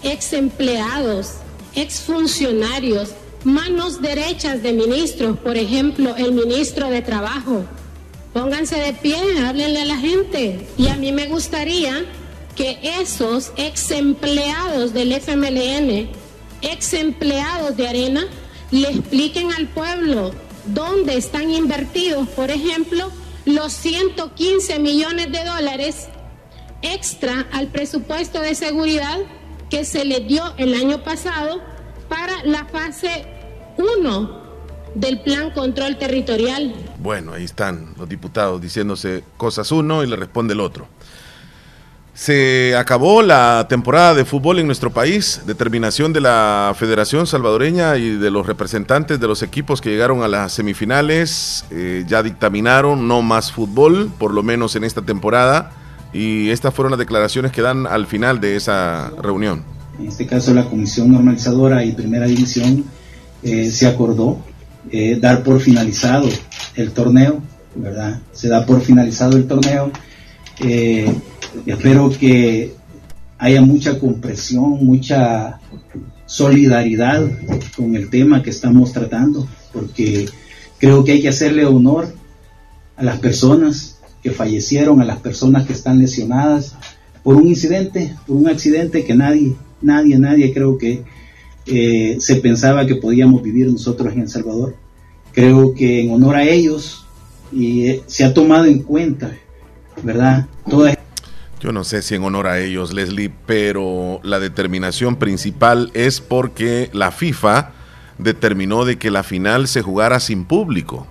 [0.04, 1.34] ex empleados,
[1.74, 3.10] ex funcionarios,
[3.44, 7.64] manos derechas de ministros, por ejemplo, el ministro de Trabajo.
[8.32, 10.66] Pónganse de pie, háblenle a la gente.
[10.76, 12.04] Y a mí me gustaría
[12.56, 16.08] que esos ex empleados del FMLN,
[16.62, 18.26] ex empleados de Arena,
[18.70, 20.32] le expliquen al pueblo
[20.66, 23.10] dónde están invertidos, por ejemplo,
[23.44, 26.08] los 115 millones de dólares
[26.82, 29.18] extra al presupuesto de seguridad
[29.70, 31.60] que se le dio el año pasado
[32.08, 33.26] para la fase
[33.78, 34.44] uno
[34.94, 36.74] del Plan Control Territorial.
[37.00, 40.86] Bueno, ahí están los diputados diciéndose cosas uno y le responde el otro.
[42.14, 48.10] Se acabó la temporada de fútbol en nuestro país, determinación de la Federación Salvadoreña y
[48.10, 53.20] de los representantes de los equipos que llegaron a las semifinales, eh, ya dictaminaron no
[53.20, 55.72] más fútbol, por lo menos en esta temporada,
[56.12, 59.64] y estas fueron las declaraciones que dan al final de esa reunión.
[59.98, 62.84] En este caso la Comisión Normalizadora y Primera División
[63.44, 64.38] eh, se acordó
[64.90, 66.28] eh, dar por finalizado
[66.76, 67.42] el torneo,
[67.74, 68.20] ¿verdad?
[68.32, 69.90] Se da por finalizado el torneo.
[70.60, 71.12] Eh,
[71.66, 72.74] espero que
[73.38, 75.60] haya mucha compresión, mucha
[76.26, 77.28] solidaridad
[77.76, 80.26] con el tema que estamos tratando, porque
[80.78, 82.14] creo que hay que hacerle honor
[82.96, 86.76] a las personas que fallecieron, a las personas que están lesionadas
[87.22, 91.02] por un incidente, por un accidente que nadie, nadie, nadie creo que
[91.66, 94.76] se pensaba que podíamos vivir nosotros en El Salvador.
[95.32, 97.06] Creo que en honor a ellos
[97.50, 99.32] y eh, se ha tomado en cuenta,
[100.02, 100.46] ¿verdad?
[101.60, 106.90] Yo no sé si en honor a ellos, Leslie, pero la determinación principal es porque
[106.92, 107.72] la FIFA
[108.18, 111.06] determinó de que la final se jugara sin público.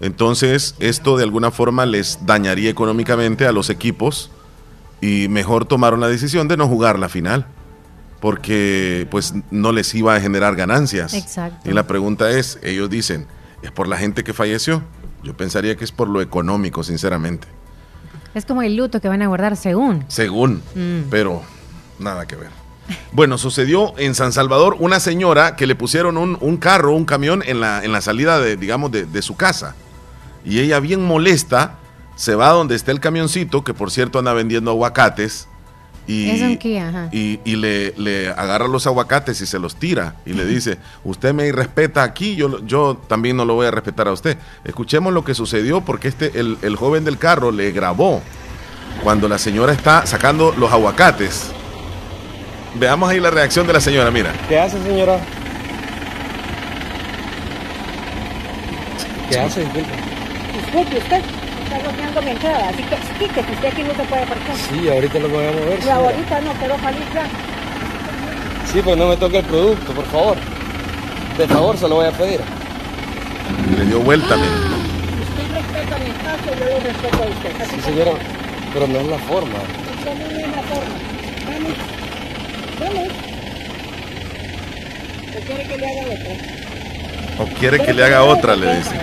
[0.00, 4.30] Entonces, esto de alguna forma les dañaría económicamente a los equipos
[5.00, 7.46] y mejor tomaron la decisión de no jugar la final
[8.20, 11.14] porque pues no les iba a generar ganancias.
[11.14, 11.68] Exacto.
[11.68, 13.26] Y la pregunta es, ellos dicen,
[13.62, 14.82] ¿es por la gente que falleció?
[15.22, 17.48] Yo pensaría que es por lo económico, sinceramente.
[18.34, 20.04] Es como el luto que van a guardar según.
[20.08, 21.08] Según, mm.
[21.10, 21.42] pero
[21.98, 22.50] nada que ver.
[23.12, 27.60] Bueno, sucedió en San Salvador una señora que le pusieron un, carro, un camión en
[27.60, 29.74] la, en la salida de, digamos, de, de su casa.
[30.44, 31.78] Y ella bien molesta,
[32.14, 35.48] se va donde está el camioncito, que por cierto anda vendiendo aguacates,
[36.08, 37.08] Y, Es un Kia, ajá.
[37.10, 41.34] y, y le, le agarra los aguacates y se los tira y le dice, usted
[41.34, 44.38] me irrespeta aquí, yo, yo también no lo voy a respetar a usted.
[44.64, 48.22] Escuchemos lo que sucedió porque este, el, el joven del carro le grabó
[49.02, 51.50] cuando la señora está sacando los aguacates.
[52.76, 54.32] Veamos ahí la reacción de la señora, mira.
[54.48, 55.18] ¿Qué hace, señora?
[59.30, 59.62] ¿Qué hace?
[59.64, 61.22] Disculpe, usted
[61.66, 64.56] está bloqueando mi entrada, así que quítese, usted aquí no se puede parquear.
[64.56, 65.78] Sí, ahorita lo voy a mover.
[65.84, 67.26] Y ahorita no, quiero salir ya.
[68.72, 70.36] Sí, pero no me toque el producto, por favor.
[71.38, 72.40] De favor, se lo voy a pedir.
[73.78, 74.48] Le dio vuelta, mira.
[74.48, 77.62] Usted respeta mi espacio, yo lo respeto a usted.
[77.62, 78.10] Así Sí, que- señora,
[78.72, 79.58] pero no es la forma.
[79.98, 80.96] Usted no es la forma.
[81.46, 81.76] Vamos.
[82.80, 83.08] Vamos.
[85.36, 87.42] ¿O quiere que le haga otra?
[87.44, 88.96] O quiere que le haga otra, le dice.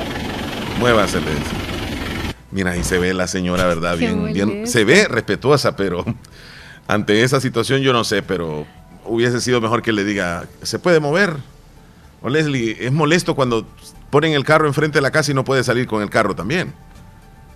[0.80, 1.63] Muévase, le dice.
[2.54, 3.98] Mira, ahí se ve la señora, ¿verdad?
[3.98, 4.68] Bien, bien.
[4.68, 6.06] Se ve respetuosa, pero
[6.88, 8.66] ante esa situación yo no sé, pero
[9.06, 11.36] hubiese sido mejor que le diga, ¿se puede mover?
[12.22, 13.68] O Leslie, es molesto cuando
[14.10, 16.74] ponen el carro enfrente de la casa y no puede salir con el carro también.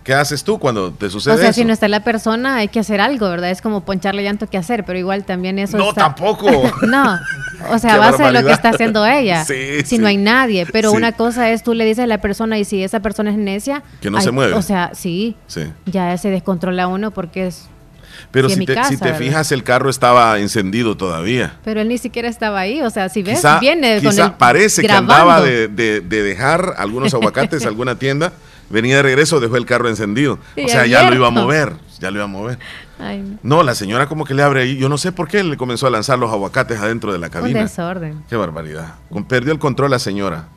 [0.07, 1.59] ¿Qué haces tú cuando te sucede O sea, eso?
[1.59, 3.51] si no está la persona, hay que hacer algo, ¿verdad?
[3.51, 6.49] Es como poncharle llanto que hacer, pero igual también eso No, está- tampoco.
[6.87, 7.19] no,
[7.69, 9.43] o sea, a base de lo que está haciendo ella.
[9.47, 9.97] Sí, si sí.
[9.99, 10.95] no hay nadie, pero Sí.
[10.97, 13.83] una cosa es tú le dices a la persona y si esa persona es necia,
[14.01, 14.53] Que no hay- se mueve.
[14.53, 15.63] O sea, sí, Sí.
[15.85, 17.65] ya se descontrola uno porque es
[18.31, 21.55] Pero si mi te, casa, si te fijas, el carro estaba encendido todavía.
[21.65, 24.31] pero él ni siquiera estaba ahí, o sea, si ves, Quizá, viene con quizá el
[24.35, 28.31] parece que andaba de, de- de dejar algunos aguacates a alguna tienda,
[28.69, 30.39] venía de regreso, dejó el carro encendido.
[30.55, 32.59] Sí, o sea, ya lo iba a mover, ya lo iba a mover.
[32.99, 33.57] Ay, no.
[33.57, 35.87] No, la señora como que le abre ahí, yo no sé por qué le comenzó
[35.87, 37.61] a lanzar los aguacates adentro de la un cabina.
[37.61, 38.23] desorden.
[38.29, 38.95] Qué barbaridad.
[39.27, 40.49] Perdió el control la señora.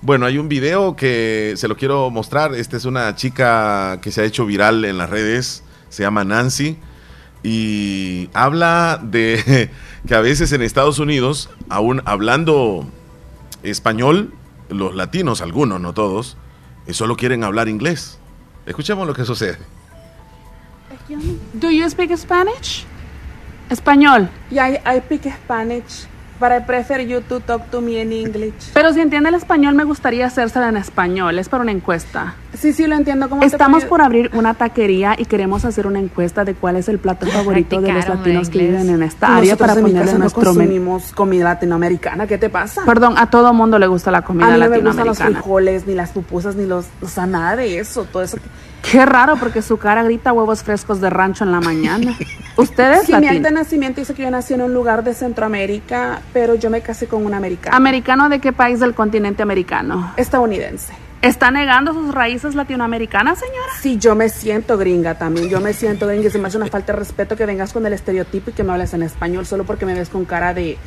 [0.00, 2.54] Bueno, hay un video que se lo quiero mostrar.
[2.54, 5.64] Esta es una chica que se ha hecho viral en las redes.
[5.88, 6.78] Se llama Nancy.
[7.42, 9.70] Y habla de
[10.06, 12.86] que a veces en Estados Unidos, aún hablando
[13.64, 14.32] español,
[14.68, 16.36] los latinos, algunos, no todos,
[16.88, 18.18] eh, solo quieren hablar inglés.
[18.66, 19.58] Escuchemos lo que sucede.
[21.54, 22.84] Do you speak Spanish?
[23.70, 24.28] Español.
[24.50, 26.06] Yeah, I, I speak Spanish,
[26.40, 28.70] but I prefer you to talk to me in English.
[28.74, 31.38] Pero si entiende el español, me gustaría hacérsela en español.
[31.38, 32.34] Es para una encuesta.
[32.58, 33.28] Sí, sí, lo entiendo.
[33.28, 36.76] ¿Cómo te Estamos puedo- por abrir una taquería y queremos hacer una encuesta de cuál
[36.76, 39.84] es el plato favorito de los latinos que viven en esta área Nosotros para en
[39.84, 40.54] mi ponerle casa no nuestro menú.
[40.60, 42.26] consumimos comida latinoamericana.
[42.26, 42.84] ¿Qué te pasa?
[42.84, 45.38] Perdón, a todo mundo le gusta la a comida mí no me gustan los latinoamericana.
[45.40, 46.86] frijoles, ni las pupusas, ni los...
[47.02, 48.04] O sea, nada de eso.
[48.04, 48.38] Todo eso.
[48.82, 52.16] Qué raro, porque su cara grita huevos frescos de rancho en la mañana.
[52.56, 55.14] ¿Usted es Sí, mi acta de nacimiento dice que yo nací en un lugar de
[55.14, 57.76] Centroamérica, pero yo me casé con un americano.
[57.76, 60.12] ¿Americano de qué país del continente americano?
[60.16, 60.92] Estadounidense.
[61.20, 63.72] ¿Está negando sus raíces latinoamericanas, señora?
[63.80, 65.48] Sí, yo me siento gringa también.
[65.48, 66.30] Yo me siento gringa.
[66.30, 68.72] Se me hace una falta de respeto que vengas con el estereotipo y que me
[68.72, 70.78] hables en español solo porque me ves con cara de.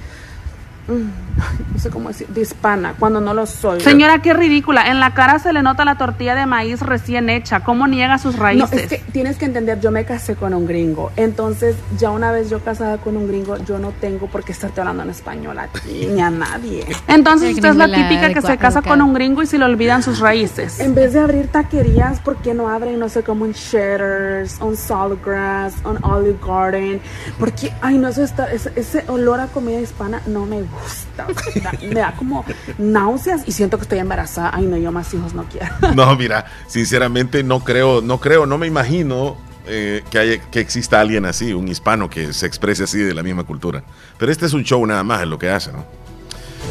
[0.92, 2.28] No sé cómo decir.
[2.28, 3.80] De hispana, cuando no lo soy.
[3.82, 4.88] Señora, qué ridícula.
[4.92, 7.62] En la cara se le nota la tortilla de maíz recién hecha.
[7.62, 8.74] ¿Cómo niega sus No, raíces?
[8.84, 11.12] es que tienes que entender, yo me casé con un gringo.
[11.16, 14.82] Entonces, ya una vez yo casada con un gringo, yo no tengo por qué estarte
[14.82, 16.86] hablando en español a ti ni a nadie.
[17.08, 20.04] Entonces usted es la típica que se casa con un gringo y se le olvidan
[20.04, 20.80] sus raíces.
[20.80, 24.76] En vez de abrir taquerías, ¿por qué no abren, no sé, como un Cheddar's, un
[24.78, 27.00] Saltgrass, un Olive Garden?
[27.40, 30.81] Porque, ay, no, eso está, ese, ese olor a comida hispana no me gusta.
[31.18, 32.46] Da- me da como
[32.78, 34.52] náuseas y siento que estoy embarazada.
[34.54, 35.68] Ay, no, yo más hijos no quiero.
[35.96, 41.00] No, mira, sinceramente no creo, no creo, no me imagino eh, que, haya, que exista
[41.00, 43.84] alguien así, un hispano que se exprese así de la misma cultura.
[44.18, 45.86] Pero este es un show nada más, es lo que hace, ¿no?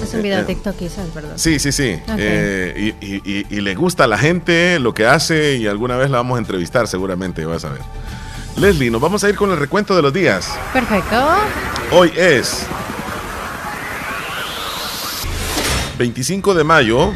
[0.02, 1.32] Es un video Eh, de TikTok quizás, ¿verdad?
[1.36, 2.00] Sí, sí, sí.
[2.08, 2.14] Ok.
[2.18, 5.96] Eh, y, y- y- y le gusta a la gente lo que hace y alguna
[5.96, 7.80] vez la vamos a entrevistar seguramente, vas a ver.
[8.56, 10.50] Leslie, nos vamos a ir con el recuento de los días.
[10.72, 11.16] Perfecto.
[11.92, 12.66] Hoy es
[16.00, 17.12] 25 de mayo,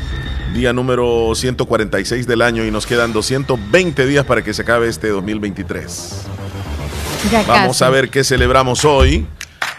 [0.53, 5.09] día número 146 del año y nos quedan 220 días para que se acabe este
[5.09, 6.27] 2023.
[7.33, 7.85] Ya Vamos casi.
[7.85, 9.27] a ver qué celebramos hoy.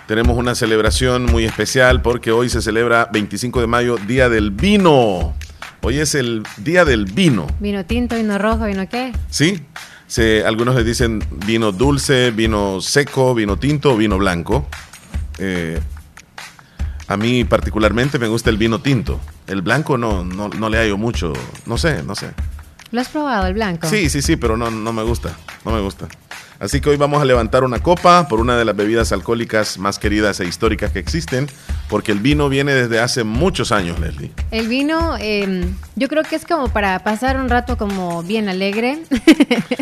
[0.08, 5.36] Tenemos una celebración muy especial porque hoy se celebra 25 de mayo, Día del Vino.
[5.84, 7.46] Hoy es el Día del Vino.
[7.60, 9.14] Vino tinto, vino rojo, vino qué.
[9.30, 9.62] ¿Sí?
[10.08, 14.68] Se, algunos le dicen vino dulce, vino seco, vino tinto, vino blanco.
[15.38, 15.80] Eh,
[17.08, 19.20] a mí particularmente me gusta el vino tinto.
[19.48, 21.34] El blanco no, no, no le hallo mucho.
[21.66, 22.32] No sé, no sé.
[22.92, 23.88] ¿Lo has probado, el blanco?
[23.88, 25.36] Sí, sí, sí, pero no, no me gusta.
[25.64, 26.08] No me gusta.
[26.60, 30.00] Así que hoy vamos a levantar una copa por una de las bebidas alcohólicas más
[30.00, 31.48] queridas e históricas que existen,
[31.90, 34.32] porque el vino viene desde hace muchos años, Leslie.
[34.52, 35.66] El vino, eh,
[35.96, 39.00] yo creo que es como para pasar un rato como bien alegre.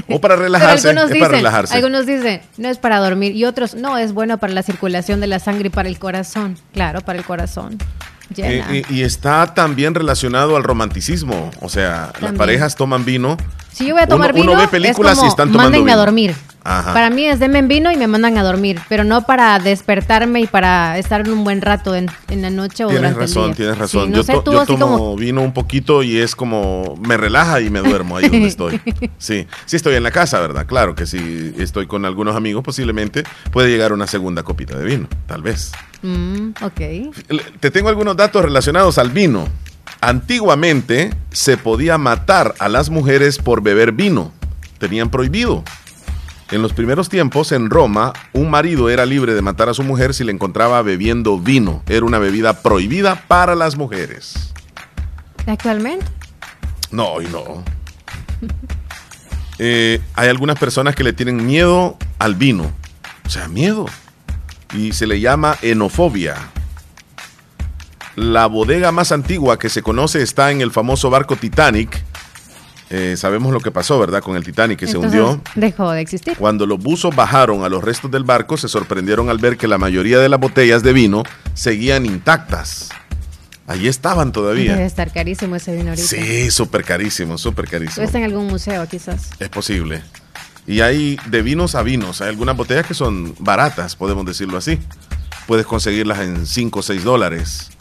[0.10, 1.76] O para relajarse, algunos es dicen, para relajarse.
[1.76, 3.36] algunos dicen, no es para dormir.
[3.36, 6.56] Y otros, no, es bueno para la circulación de la sangre y para el corazón.
[6.74, 7.78] Claro, para el corazón.
[8.38, 11.52] Eh, y, y está también relacionado al romanticismo.
[11.62, 12.38] O sea, las También.
[12.38, 13.38] parejas toman vino.
[13.74, 15.72] Si yo voy a tomar uno, uno vino, ve películas es como, y están tomando
[15.72, 16.36] mándenme a dormir.
[16.66, 16.94] Ajá.
[16.94, 20.48] Para mí es denme vino y me mandan a dormir, pero no para despertarme y
[20.48, 23.56] para estar un buen rato en, en la noche o Tienes durante el razón, día.
[23.56, 24.04] tienes razón.
[24.06, 25.16] Sí, no yo sé, to- tú yo así tomo como...
[25.18, 28.80] vino un poquito y es como me relaja y me duermo ahí donde estoy.
[29.18, 30.66] Sí, sí estoy en la casa, ¿verdad?
[30.66, 35.08] Claro que si estoy con algunos amigos, posiblemente puede llegar una segunda copita de vino,
[35.28, 35.74] tal vez.
[36.02, 37.14] Mm, ok.
[37.60, 39.50] Te tengo algunos datos relacionados al vino.
[40.02, 44.32] Antiguamente se podía matar a las mujeres por beber vino.
[44.78, 45.64] Tenían prohibido.
[46.52, 50.14] En los primeros tiempos, en Roma, un marido era libre de matar a su mujer
[50.14, 51.82] si le encontraba bebiendo vino.
[51.88, 54.54] Era una bebida prohibida para las mujeres.
[55.48, 56.06] Actualmente.
[56.92, 57.64] No, y no.
[59.60, 62.72] Eh, hay algunas personas que le tienen miedo al vino.
[63.26, 63.86] O sea, miedo.
[64.74, 66.36] Y se le llama enofobia.
[68.16, 72.04] La bodega más antigua que se conoce está en el famoso barco Titanic.
[72.90, 74.22] Eh, sabemos lo que pasó, ¿verdad?
[74.22, 75.42] Con el Titanic que se hundió.
[75.56, 76.38] Dejó de existir.
[76.38, 79.80] Cuando los buzos bajaron a los restos del barco, se sorprendieron al ver que la
[79.80, 81.24] mayoría de las botellas de vino
[81.56, 82.90] seguían intactas.
[83.66, 84.86] Allí estaban Debe todavía.
[84.86, 86.08] estar carísimo ese vino ahorita.
[86.08, 88.06] Sí, súper carísimo, súper carísimo.
[88.06, 89.32] está en algún museo, quizás.
[89.40, 90.04] Es posible.
[90.68, 92.22] Y hay de vinos a vinos.
[92.22, 94.78] Hay algunas botellas que son baratas, podemos decirlo así.
[95.48, 97.72] Puedes conseguirlas en 5 o 6 dólares.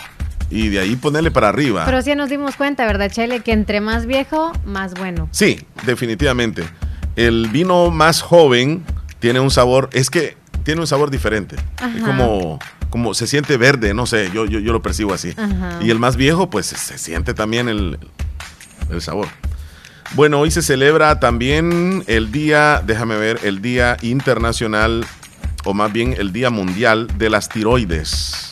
[0.53, 1.85] Y de ahí ponerle para arriba.
[1.87, 3.41] Pero sí nos dimos cuenta, ¿verdad, Chele?
[3.41, 5.29] Que entre más viejo, más bueno.
[5.33, 6.63] Sí, definitivamente.
[7.17, 8.85] El vino más joven
[9.19, 11.57] tiene un sabor, es que tiene un sabor diferente.
[11.97, 12.59] Es como,
[12.91, 15.35] como se siente verde, no sé, yo, yo, yo lo percibo así.
[15.37, 15.79] Ajá.
[15.83, 17.99] Y el más viejo, pues se siente también el,
[18.91, 19.29] el sabor.
[20.15, 25.07] Bueno, hoy se celebra también el día, déjame ver, el Día Internacional,
[25.65, 28.52] o más bien el Día Mundial de las Tiroides,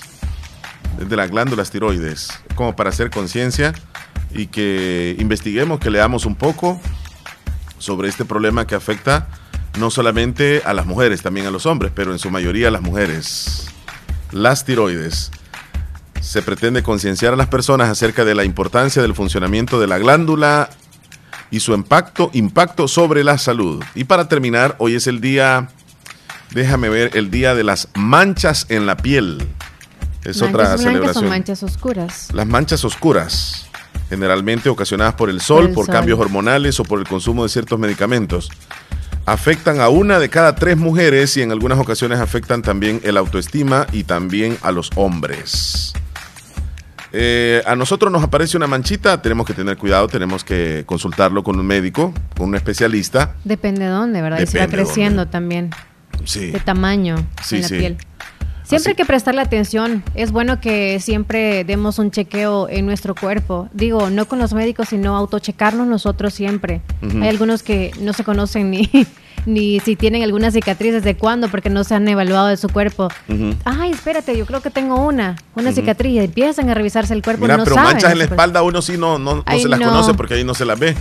[1.09, 3.73] de las glándulas tiroides, como para hacer conciencia
[4.33, 6.81] y que investiguemos, que leamos un poco
[7.79, 9.29] sobre este problema que afecta
[9.79, 12.83] no solamente a las mujeres, también a los hombres, pero en su mayoría a las
[12.83, 13.69] mujeres.
[14.33, 15.31] Las tiroides.
[16.21, 20.69] Se pretende concienciar a las personas acerca de la importancia del funcionamiento de la glándula
[21.51, 23.83] y su impacto, impacto sobre la salud.
[23.95, 25.71] Y para terminar, hoy es el día,
[26.51, 29.49] déjame ver, el día de las manchas en la piel.
[30.25, 31.25] Es manchas otra celebración.
[31.25, 32.29] o manchas oscuras.
[32.33, 33.67] Las manchas oscuras,
[34.09, 35.95] generalmente ocasionadas por el sol, Por por, el sol.
[35.95, 38.51] cambios hormonales o por el consumo de ciertos medicamentos,
[39.27, 43.87] afectan a una de cada tres mujeres y en algunas ocasiones afectan también el autoestima
[43.93, 45.93] y también a los hombres.
[47.13, 51.59] Eh, a nosotros nos aparece una manchita, tenemos que tener cuidado, tenemos que consultarlo con
[51.59, 53.35] un médico, con un especialista.
[53.45, 54.41] Depende de dónde, ¿verdad?
[54.41, 55.71] y se va creciendo también.
[56.25, 56.51] Sí.
[56.53, 57.79] De tamaño Sí, en la sí.
[57.79, 57.97] piel.
[58.71, 60.05] Siempre hay que prestarle atención.
[60.15, 63.69] Es bueno que siempre demos un chequeo en nuestro cuerpo.
[63.73, 66.81] Digo, no con los médicos, sino autochecarnos nosotros siempre.
[67.03, 68.89] Hay algunos que no se conocen ni,
[69.47, 73.09] ni si tienen alguna cicatriz desde cuándo, porque no se han evaluado de su cuerpo.
[73.65, 75.81] Ay, espérate, yo creo que tengo una, una Ujú.
[75.81, 76.13] cicatriz.
[76.13, 77.43] Y empiezan a revisarse el cuerpo.
[77.43, 79.43] Mira, no pero saben manchas en la de su espalda uno sí no, no, no
[79.47, 79.87] Ay, se las no.
[79.89, 80.97] conoce porque ahí no se las ve.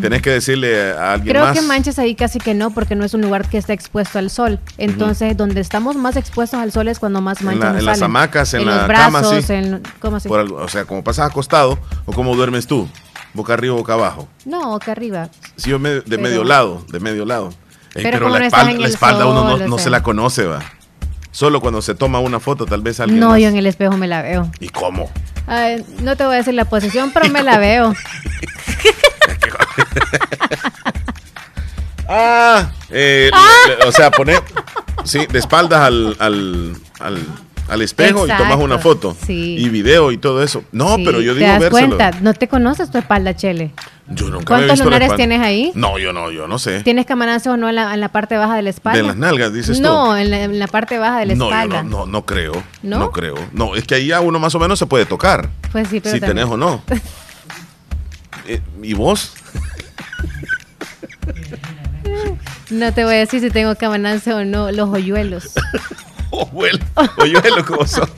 [0.00, 1.56] Tenés que decirle a alguien Creo más.
[1.58, 4.30] que manchas ahí casi que no, porque no es un lugar que esté expuesto al
[4.30, 4.58] sol.
[4.78, 8.02] Entonces, donde estamos más expuestos al sol es cuando más En, manchas la- en las
[8.02, 9.52] hamacas, en, En la los cama, brazos, sí.
[9.52, 10.28] en- ¿cómo así?
[10.28, 12.88] Por algo- o sea, como pasas acostado o como duermes tú,
[13.34, 14.26] boca arriba o boca abajo.
[14.46, 15.28] No, acá arriba.
[15.56, 17.52] Sí, yo me- de Pero- medio lado, de medio lado.
[17.94, 19.84] Pero la espalda, en la espalda uno no, no sea.
[19.84, 20.60] se la conoce, va.
[21.30, 23.40] Solo cuando se toma una foto, tal vez alguien No, más.
[23.40, 24.50] yo en el espejo me la veo.
[24.60, 25.10] ¿Y cómo?
[25.46, 27.94] Ay, no te voy a decir la posición, pero me la veo.
[32.06, 33.30] Ah, eh,
[33.66, 34.42] le- o sea, poner,
[35.04, 37.18] sí, de espaldas al, al, al,
[37.68, 39.16] al espejo y tomas una foto.
[39.24, 39.56] sí.
[39.58, 40.64] Y video y todo eso.
[40.70, 41.96] No, Sí, pero yo te digo das vérselo.
[41.96, 43.70] cuenta, no te conoces tu espalda, Chele.
[44.06, 45.72] Yo nunca me he ¿Cuántos visto lunares tienes ahí?
[45.74, 46.82] No, yo no, yo no sé.
[46.82, 48.98] ¿Tienes camanazo o no en la, en la parte baja de la espalda?
[48.98, 49.82] De las nalgas, dices tú.
[49.82, 51.82] No, en la, en la parte baja de la no, yo espalda.
[51.82, 52.52] no, no, no creo.
[52.82, 52.98] ¿No?
[52.98, 53.10] ¿No?
[53.10, 53.34] creo.
[53.52, 55.48] No, es que ahí ya uno más o menos se puede tocar.
[55.72, 56.82] Pues sí, pero si también- tenés o no.
[58.46, 59.32] Eh, ¿Y vos?
[62.70, 65.52] No te voy a decir si tengo camanazo o no, los hoyuelos.
[66.42, 66.78] Ojuelo.
[67.18, 68.08] Hoyuelo, ¿cómo son?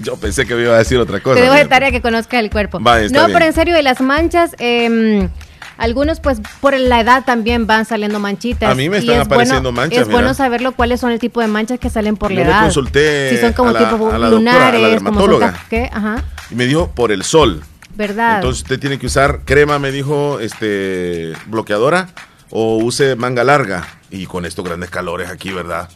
[0.00, 1.36] Yo pensé que me iba a decir otra cosa.
[1.36, 2.80] Te dejo de tarea que conozcas el cuerpo.
[2.80, 3.32] Va, no, bien.
[3.32, 5.28] pero en serio, de las manchas, eh,
[5.76, 8.68] Algunos, pues, por la edad también van saliendo manchitas.
[8.68, 10.34] A mí me están es apareciendo bueno, manchas, Es bueno mira.
[10.34, 12.62] saberlo cuáles son el tipo de manchas que salen por la Yo edad.
[12.62, 14.90] consulté Si son como la- tipo a la doctora, a la lunares, como son
[15.30, 15.64] dermatóloga.
[15.70, 15.88] ¿qué?
[15.92, 17.62] Ajá, Y me dijo por el sol.
[17.94, 18.36] ¿verdad?
[18.36, 22.08] Entonces usted tiene que usar crema, me dijo, este, bloqueadora
[22.50, 23.86] o use manga larga.
[24.10, 25.88] Y con estos grandes calores aquí, ¿verdad?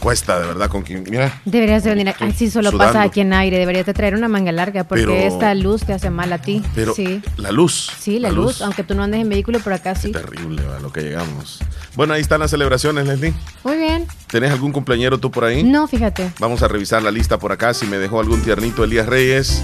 [0.00, 1.40] Cuesta, de verdad, con quien, mira.
[1.44, 2.14] Deberías de venir.
[2.20, 2.92] Ay, sí, solo sudando.
[2.92, 3.58] pasa aquí en aire.
[3.58, 6.62] Deberías de traer una manga larga porque Pero- esta luz te hace mal a ti.
[6.74, 7.20] Pero sí.
[7.36, 7.90] la luz.
[7.98, 10.12] Sí, la, luz, aunque tú no andes en vehículo, por acá sí.
[10.12, 11.58] Terrible a lo que llegamos.
[11.96, 13.34] Bueno, ahí están las celebraciones, Leslie.
[13.64, 14.06] Muy bien.
[14.28, 15.64] ¿Tenés algún cumpleañero tú por ahí?
[15.64, 16.30] No, fíjate.
[16.38, 17.74] Vamos a revisar la lista por acá.
[17.74, 19.62] Si me dejó algún tiernito Elías Reyes.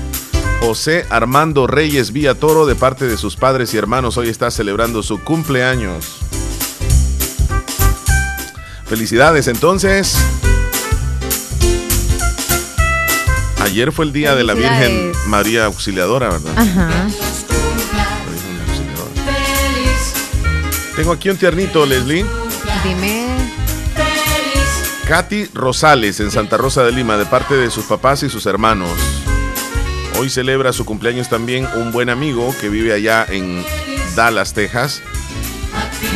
[0.60, 5.02] José Armando Reyes Villa Toro, de parte de sus padres y hermanos, hoy está celebrando
[5.02, 6.18] su cumpleaños.
[8.86, 10.16] Felicidades entonces.
[13.62, 15.12] Ayer fue el día de la Virgen.
[15.26, 16.52] María Auxiliadora, ¿verdad?
[16.56, 17.08] Ajá.
[20.96, 22.24] Tengo aquí un tiernito, Leslie.
[22.84, 23.26] Dime.
[25.08, 28.90] Katy Rosales en Santa Rosa de Lima, de parte de sus papás y sus hermanos.
[30.18, 33.64] Hoy celebra su cumpleaños también un buen amigo que vive allá en
[34.14, 35.02] Dallas, Texas.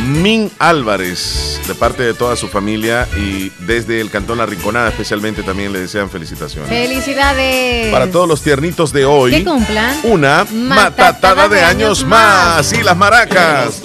[0.07, 5.43] Min Álvarez, de parte de toda su familia y desde el Cantón La Rinconada especialmente
[5.43, 6.69] también le desean felicitaciones.
[6.71, 7.93] Felicidades.
[7.93, 10.01] Para todos los tiernitos de hoy, Que cumplan.
[10.05, 12.73] una matatada de años más.
[12.73, 13.83] Y las maracas.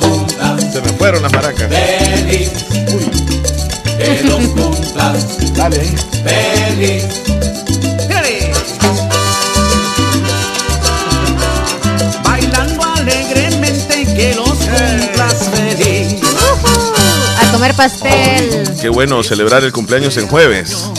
[0.71, 1.67] Se me fueron las maracas.
[3.97, 5.53] Que los cumplas.
[5.55, 5.95] Dale ahí.
[6.23, 7.32] Feliz.
[17.75, 18.63] Comer pastel.
[18.81, 20.91] Qué bueno celebrar el cumpleaños en jueves.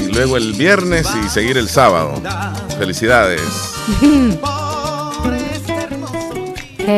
[0.00, 2.20] Y luego el viernes y seguir el sábado.
[2.78, 3.42] Felicidades.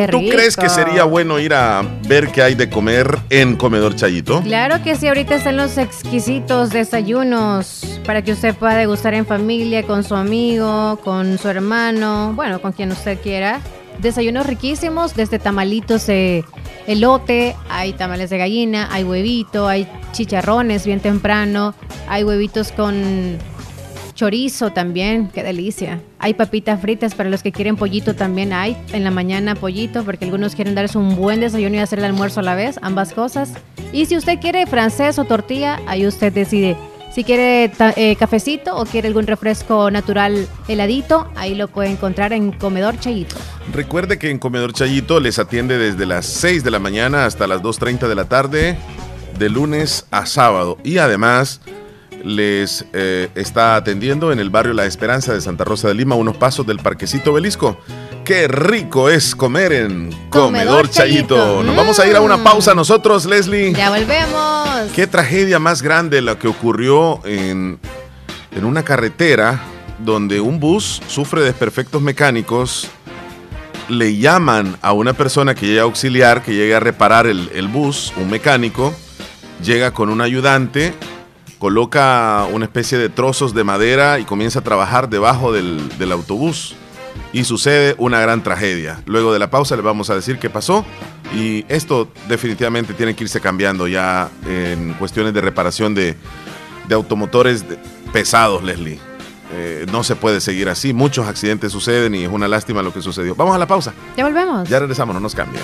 [0.09, 4.41] ¿Tú crees que sería bueno ir a ver qué hay de comer en Comedor Chayito?
[4.41, 9.83] Claro que sí, ahorita están los exquisitos desayunos para que usted pueda degustar en familia,
[9.83, 13.61] con su amigo, con su hermano, bueno, con quien usted quiera.
[13.99, 16.43] Desayunos riquísimos, desde tamalitos de
[16.87, 21.73] elote, hay tamales de gallina, hay huevito, hay chicharrones bien temprano,
[22.07, 23.37] hay huevitos con
[24.13, 26.01] chorizo también, qué delicia.
[26.19, 28.77] Hay papitas fritas para los que quieren pollito también hay.
[28.93, 32.39] En la mañana pollito porque algunos quieren darse un buen desayuno y hacer el almuerzo
[32.39, 33.53] a la vez, ambas cosas.
[33.91, 36.77] Y si usted quiere francés o tortilla, ahí usted decide.
[37.13, 42.51] Si quiere eh, cafecito o quiere algún refresco natural heladito, ahí lo puede encontrar en
[42.51, 43.35] Comedor Chayito.
[43.71, 47.61] Recuerde que en Comedor Chayito les atiende desde las 6 de la mañana hasta las
[47.61, 48.77] 2.30 de la tarde,
[49.37, 50.79] de lunes a sábado.
[50.83, 51.61] Y además
[52.23, 56.37] les eh, está atendiendo en el barrio La Esperanza de Santa Rosa de Lima, unos
[56.37, 57.77] pasos del Parquecito Belisco.
[58.23, 61.35] Qué rico es comer en Comedor, Comedor Chayito.
[61.35, 61.63] Chayito.
[61.63, 63.73] Nos vamos a ir a una pausa nosotros, Leslie.
[63.73, 64.91] Ya volvemos.
[64.95, 67.79] Qué tragedia más grande la que ocurrió en,
[68.55, 69.61] en una carretera
[69.99, 72.87] donde un bus sufre desperfectos mecánicos.
[73.89, 77.67] Le llaman a una persona que llegue a auxiliar, que llegue a reparar el, el
[77.67, 78.93] bus, un mecánico.
[79.61, 80.93] Llega con un ayudante,
[81.63, 86.75] coloca una especie de trozos de madera y comienza a trabajar debajo del, del autobús.
[87.31, 89.01] Y sucede una gran tragedia.
[89.05, 90.83] Luego de la pausa les vamos a decir qué pasó.
[91.33, 96.17] Y esto definitivamente tiene que irse cambiando ya en cuestiones de reparación de,
[96.89, 97.63] de automotores
[98.11, 98.99] pesados, Leslie.
[99.53, 100.91] Eh, no se puede seguir así.
[100.91, 103.35] Muchos accidentes suceden y es una lástima lo que sucedió.
[103.35, 103.93] Vamos a la pausa.
[104.17, 104.67] Ya volvemos.
[104.67, 105.63] Ya regresamos, no nos cambien.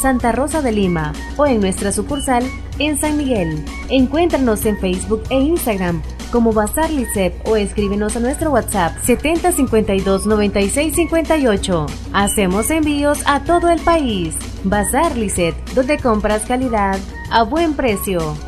[0.00, 2.44] Santa Rosa de Lima o en nuestra sucursal
[2.78, 3.64] en San Miguel.
[3.88, 11.86] Encuéntranos en Facebook e Instagram como Bazar Licep o escríbenos a nuestro WhatsApp 7052 9658.
[12.12, 14.34] Hacemos envíos a todo el país.
[14.64, 16.98] Bazar Licep, donde compras calidad
[17.30, 18.47] a buen precio.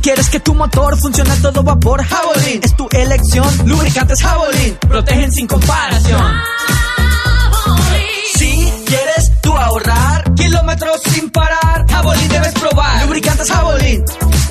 [0.00, 3.46] Si quieres que tu motor funcione a todo vapor, Javelin es tu elección.
[3.66, 6.40] Lubricantes Javelin protegen sin comparación.
[8.34, 13.04] Si quieres tú ahorrar kilómetros sin parar, Javelin debes probar.
[13.04, 14.02] Lubricantes Javelin,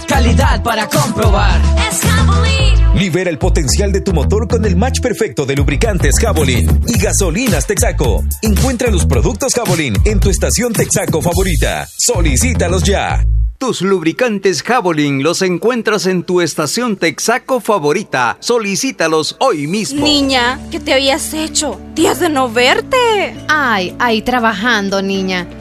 [0.10, 1.62] calidad para comprobar.
[1.88, 2.96] Es Javelin.
[2.96, 7.68] Libera el potencial de tu motor con el match perfecto de lubricantes Javelin y gasolinas
[7.68, 8.24] Texaco.
[8.42, 11.88] Encuentra los productos Javelin en tu estación Texaco favorita.
[11.96, 13.24] Solicítalos ya.
[13.60, 18.38] Tus lubricantes Javelin los encuentras en tu estación Texaco favorita.
[18.40, 20.04] Solicítalos hoy mismo.
[20.04, 21.80] Niña, ¿qué te habías hecho?
[21.94, 23.36] Días de no verte.
[23.48, 25.48] Ay, ahí trabajando, niña.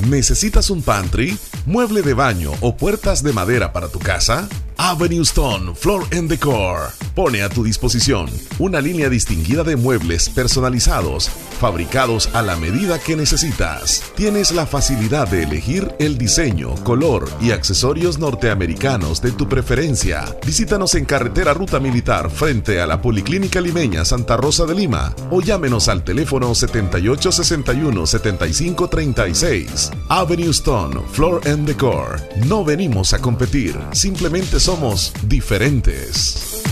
[0.10, 4.49] ¿Necesitas un pantry, mueble de baño o puertas de madera para tu casa?
[4.78, 11.30] Avenue Stone Floor and Decor pone a tu disposición una línea distinguida de muebles personalizados,
[11.59, 14.03] fabricados a la medida que necesitas.
[14.15, 20.26] Tienes la facilidad de elegir el diseño, color y accesorios norteamericanos de tu preferencia.
[20.45, 25.41] Visítanos en carretera Ruta Militar frente a la Policlínica Limeña Santa Rosa de Lima o
[25.41, 29.91] llámenos al teléfono 7861 7536.
[30.09, 32.19] Avenue Stone Floor and Decor.
[32.47, 36.64] No venimos a competir, simplemente somos diferentes.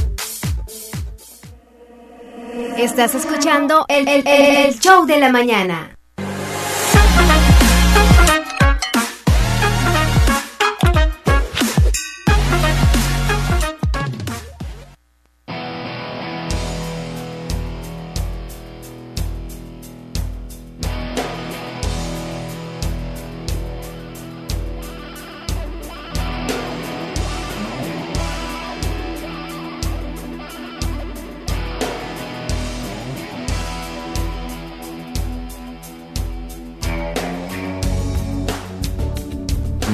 [2.78, 5.98] Estás escuchando el, el- el- show de la mañana.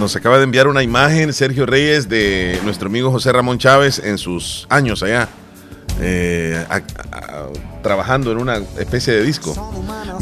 [0.07, 4.17] Nos acaba de enviar una imagen Sergio Reyes de nuestro amigo José Ramón Chávez en
[4.17, 5.27] sus años allá,
[5.99, 6.65] eh,
[7.83, 9.53] trabajando en una especie de disco.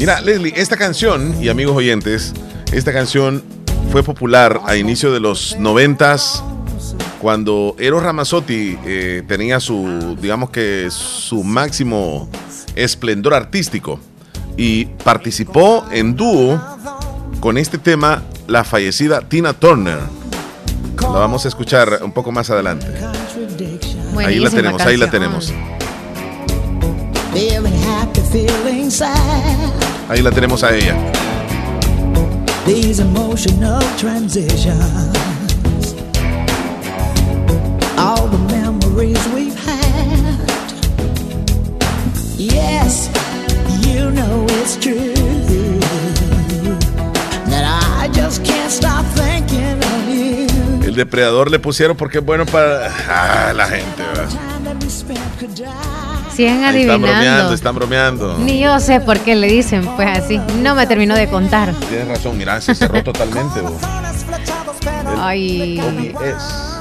[0.00, 2.34] Mira, Leslie, esta canción, y amigos oyentes,
[2.72, 3.44] esta canción
[3.92, 6.42] fue popular a inicio de los noventas,
[7.20, 12.28] cuando Eros Ramazzotti eh, tenía su, digamos que su máximo
[12.74, 14.00] esplendor artístico
[14.56, 16.60] y participó en dúo
[17.38, 19.98] con este tema la fallecida Tina Turner.
[21.00, 22.86] La vamos a escuchar un poco más adelante.
[22.86, 25.10] Ahí la Buenísima tenemos, ahí la canción.
[25.10, 25.52] tenemos.
[27.32, 29.10] Feeling happy, feeling sad.
[30.08, 30.96] Ahí la tenemos a ella.
[32.64, 34.74] These emotional transitions.
[37.98, 40.40] All the memories we've had.
[42.38, 43.08] Yes,
[43.86, 45.35] you know it's true.
[50.96, 54.02] Depredador le pusieron porque es bueno para ah, la gente.
[54.02, 54.28] ¿verdad?
[56.34, 57.54] Siguen Ahí Están bromeando, adivinando.
[57.54, 58.38] están bromeando.
[58.38, 60.38] Ni yo sé por qué le dicen, pues así.
[60.60, 61.72] No me terminó de contar.
[61.88, 63.60] Tienes razón, mira, se cerró totalmente.
[63.60, 63.78] bo.
[65.18, 65.78] Ay.
[66.22, 66.76] Es.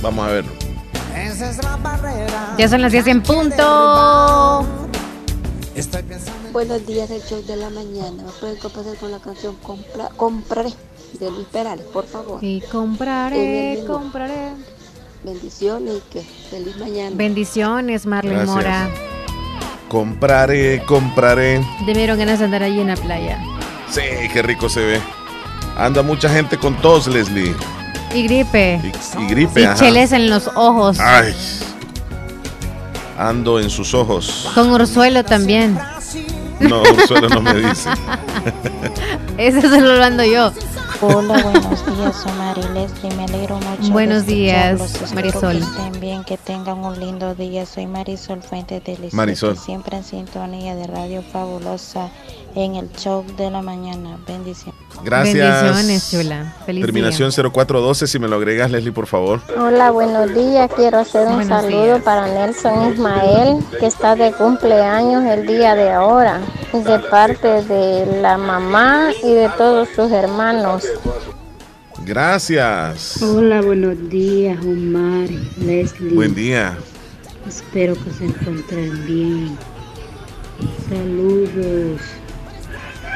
[0.00, 0.44] Vamos a ver.
[2.58, 4.66] Ya son las 10 en punto.
[6.52, 8.24] Buenos días del show de la mañana.
[8.24, 10.70] ¿Me pueden complacer con la canción Compra, Compraré
[11.18, 12.38] de Luis Perales, por favor?
[12.42, 14.52] Y compraré, compraré.
[15.24, 17.10] Bendiciones y que feliz mañana.
[17.14, 18.56] Bendiciones, Marlene Gracias.
[18.56, 18.88] Mora.
[19.88, 21.64] Compraré, compraré.
[21.86, 23.38] De dieron ganas de andar allí en la playa.
[23.90, 24.00] Sí,
[24.32, 25.00] qué rico se ve.
[25.76, 27.54] Anda mucha gente con tos, Leslie.
[28.14, 28.80] Y gripe.
[29.18, 29.74] Y gripe, Y ajá.
[29.74, 30.98] cheles en los ojos.
[30.98, 31.34] Ay.
[33.18, 34.50] Ando en sus ojos.
[34.54, 35.78] Con Ursuelo también.
[36.60, 37.90] No, suelo no me dice.
[39.38, 40.52] Ese se lo ando yo.
[41.04, 43.92] Hola, buenos días, soy Mari Leslie, me alegro mucho.
[43.92, 45.58] Buenos de días, Marisol.
[45.58, 47.66] Que estén bien, que tengan un lindo día.
[47.66, 49.58] Soy Marisol Fuentes de Lisette, Marisol.
[49.58, 52.08] siempre en sintonía de Radio Fabulosa
[52.54, 54.18] en el show de la mañana.
[54.26, 54.80] Bendiciones.
[55.04, 55.62] Gracias.
[55.62, 56.56] Bendiciones, chula.
[56.66, 57.50] Feliz Terminación día.
[57.50, 59.40] 0412, si me lo agregas, Leslie, por favor.
[59.58, 60.70] Hola, buenos días.
[60.74, 62.02] Quiero hacer un Buenos saludo días.
[62.02, 66.40] para Nelson Ismael, que está de cumpleaños el día de ahora,
[66.72, 70.84] de parte de la mamá y de todos sus hermanos.
[72.04, 73.22] Gracias.
[73.22, 75.28] Hola, buenos días, Omar,
[75.58, 76.14] Leslie.
[76.14, 76.76] Buen día.
[77.46, 79.56] Espero que se encuentren bien.
[80.88, 82.00] Saludos.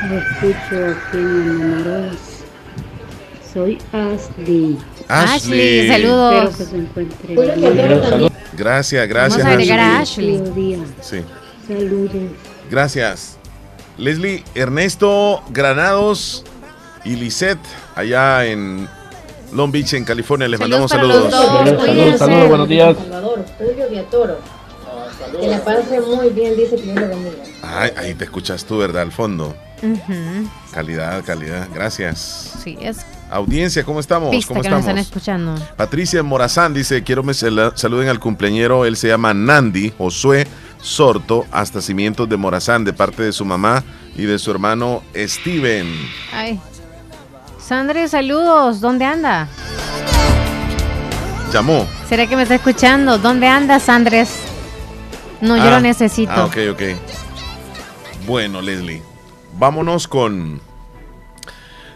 [0.04, 2.10] Lo escucho aquí en.
[3.52, 4.78] Soy Ashley.
[5.08, 6.34] Ashley, saludos.
[6.34, 8.32] Espero que se encuentren bien.
[8.52, 9.38] Gracias, gracias.
[9.38, 10.38] Vamos a agregar a Ashley.
[10.54, 10.88] Días.
[11.00, 11.22] Sí.
[11.66, 12.12] Saludos.
[12.70, 13.38] Gracias.
[13.96, 16.44] Leslie, Ernesto Granados
[17.04, 17.58] y Lisette,
[17.94, 18.86] allá en
[19.52, 21.80] Long Beach, en California, les mandamos Saludos saludos.
[21.80, 22.96] Saludos, saludos, buenos días.
[22.96, 24.38] Salvador, Tulio Viatoro.
[25.40, 27.42] Que la pase muy bien, dice que le bendiga.
[27.62, 29.02] Ay, ahí te escuchas tú, ¿verdad?
[29.02, 29.56] Al fondo.
[30.72, 31.68] Calidad, calidad.
[31.74, 32.54] Gracias.
[32.62, 32.98] Sí, es
[33.30, 34.30] Audiencia, ¿cómo estamos?
[34.30, 34.98] pista ¿Cómo que nos estamos?
[35.00, 35.54] están escuchando.
[35.76, 40.46] Patricia Morazán dice, quiero me sal- saluden al cumpleañero, él se llama Nandi Josué
[40.80, 43.82] Sorto, hasta Cimientos de Morazán, de parte de su mamá
[44.16, 45.92] y de su hermano Steven.
[46.32, 46.60] Ay.
[47.58, 48.80] Sandre, saludos.
[48.80, 49.48] ¿Dónde anda?
[51.52, 51.86] Llamó.
[52.08, 53.18] ¿Será que me está escuchando?
[53.18, 54.30] ¿Dónde andas, Andrés?
[55.40, 56.32] No, yo Ah, lo necesito.
[56.32, 56.82] Ah, ok, ok.
[58.26, 59.02] Bueno, Leslie,
[59.58, 60.60] vámonos con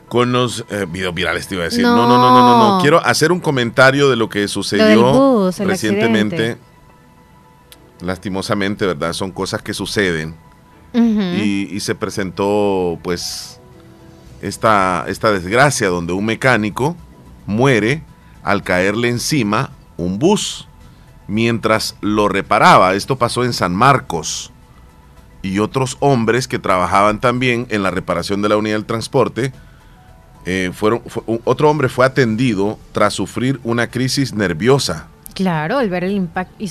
[0.09, 1.85] con los eh, videos virales, te iba a decir.
[1.85, 1.95] No.
[1.95, 2.81] no, no, no, no, no.
[2.81, 6.37] Quiero hacer un comentario de lo que sucedió bus, recientemente.
[6.37, 6.61] accidente.
[8.01, 9.13] Lastimosamente, ¿verdad?
[9.13, 10.35] Son cosas que suceden.
[10.93, 13.61] Y, y se presentó pues
[14.43, 16.97] esta, esta desgracia donde un mecánico
[17.47, 18.03] muere
[18.43, 20.67] al caerle encima un bus
[21.29, 22.95] mientras lo reparaba.
[22.95, 24.51] Esto pasó en San Marcos.
[25.43, 29.53] Y otros hombres que trabajaban también en la reparación de la unidad del transporte,
[30.47, 35.07] eh, fueron, fue- otro hombre fue atendido tras sufrir una crisis nerviosa.
[35.35, 36.65] Claro, el ver el impacto.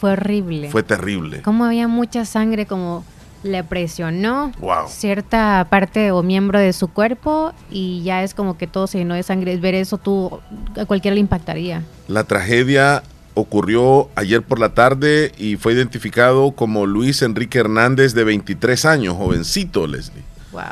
[0.00, 0.70] fue horrible.
[0.70, 1.42] Fue terrible.
[1.42, 3.04] Como había mucha sangre, como
[3.42, 4.88] le presionó Wow.
[4.88, 9.14] cierta parte o miembro de su cuerpo y ya es como que todo se llenó
[9.14, 9.56] de sangre.
[9.58, 10.40] Ver eso tú,
[10.80, 11.82] a cualquiera le impactaría.
[12.08, 13.02] La tragedia
[13.38, 19.14] ocurrió ayer por la tarde y fue identificado como Luis Enrique Hernández de 23 años,
[19.14, 20.22] jovencito, Leslie.
[20.52, 20.62] Wow.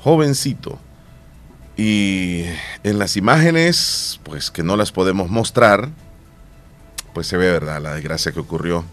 [0.00, 0.78] Jovencito.
[1.76, 2.44] Y
[2.84, 5.90] en las imágenes, pues que no las podemos mostrar,
[7.14, 7.82] pues se ve, ¿verdad?
[7.82, 8.84] La desgracia que ocurrió.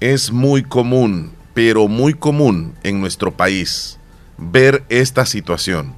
[0.00, 4.00] Es muy común, pero muy común en nuestro país
[4.36, 5.94] ver esta situación,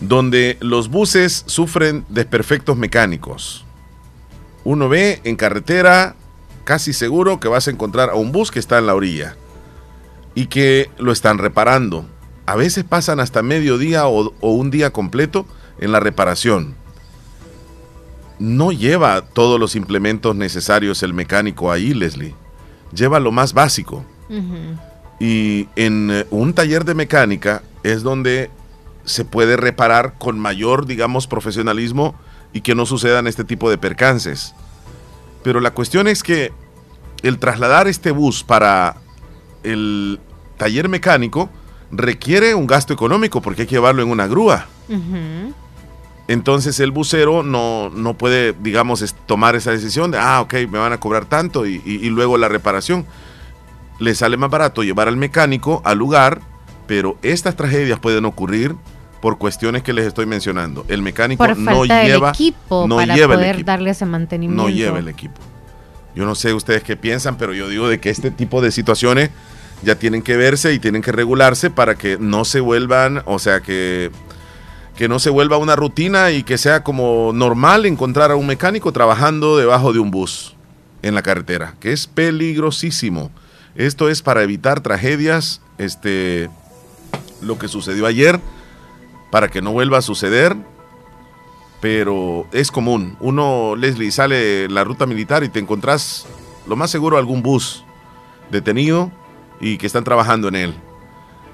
[0.00, 3.66] donde los buses sufren desperfectos mecánicos.
[4.64, 6.16] Uno ve en carretera,
[6.64, 9.36] casi seguro que vas a encontrar a un bus que está en la orilla
[10.34, 12.06] y que lo están reparando.
[12.46, 15.46] A veces pasan hasta medio día o, o un día completo
[15.78, 16.74] en la reparación.
[18.38, 22.34] No lleva todos los implementos necesarios el mecánico ahí, Leslie.
[22.94, 24.04] Lleva lo más básico.
[25.18, 28.50] Y en eh, un taller de mecánica es donde
[29.04, 32.14] se puede reparar con mayor, digamos, profesionalismo
[32.52, 34.54] y que no sucedan este tipo de percances.
[35.42, 36.52] Pero la cuestión es que
[37.22, 38.96] el trasladar este bus para
[39.62, 40.18] el
[40.56, 41.48] taller mecánico
[41.90, 44.66] requiere un gasto económico porque hay que llevarlo en una grúa.
[46.28, 50.92] Entonces el bucero no, no puede, digamos, tomar esa decisión de, ah, ok, me van
[50.92, 53.04] a cobrar tanto y, y- y luego la reparación.
[53.98, 56.40] Le sale más barato llevar al mecánico al lugar,
[56.86, 58.76] pero estas tragedias pueden ocurrir
[59.20, 60.84] por cuestiones que les estoy mencionando.
[60.88, 64.62] El mecánico Por no lleva, equipo no para lleva el poder equipo darle ese mantenimiento.
[64.62, 65.40] no lleva el equipo.
[66.14, 69.30] Yo no sé ustedes qué piensan, pero yo digo de que este tipo de situaciones
[69.82, 73.60] ya tienen que verse y tienen que regularse para que no se vuelvan, o sea,
[73.60, 74.10] que,
[74.96, 78.92] que no se vuelva una rutina y que sea como normal encontrar a un mecánico
[78.92, 80.56] trabajando debajo de un bus
[81.02, 83.30] en la carretera, que es peligrosísimo.
[83.74, 86.50] Esto es para evitar tragedias, este,
[87.40, 88.40] lo que sucedió ayer,
[89.30, 90.56] para que no vuelva a suceder
[91.80, 93.16] pero es común.
[93.20, 96.26] Uno, Leslie, sale la ruta militar y te encontrás,
[96.66, 97.84] lo más seguro, algún bus
[98.50, 99.10] detenido
[99.60, 100.74] y que están trabajando en él.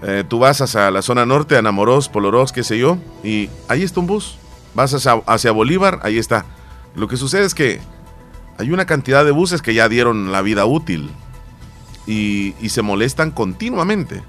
[0.03, 4.01] Eh, tú vas hacia la zona norte, Anamorós, Polorós, qué sé yo, y ahí está
[4.01, 4.37] un bus.
[4.75, 4.93] Vas
[5.27, 6.45] hacia, Bolívar, ahí está.
[6.95, 7.81] Lo que sucede es que
[8.59, 11.11] hay una cantidad de buses que ya dieron la vida útil
[12.07, 14.23] y se molestan continuamente.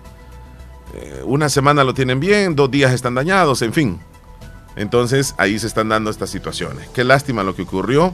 [0.97, 3.99] Eh, una semana lo tienen bien, dos días están dañados, en fin.
[4.75, 6.89] Entonces ahí se están dando estas situaciones.
[6.89, 8.13] Qué lástima lo que ocurrió,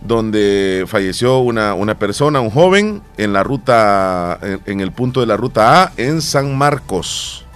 [0.00, 5.36] donde falleció una, una persona, un joven, en la ruta, en, el punto de la
[5.36, 7.46] ruta A, en San Marcos.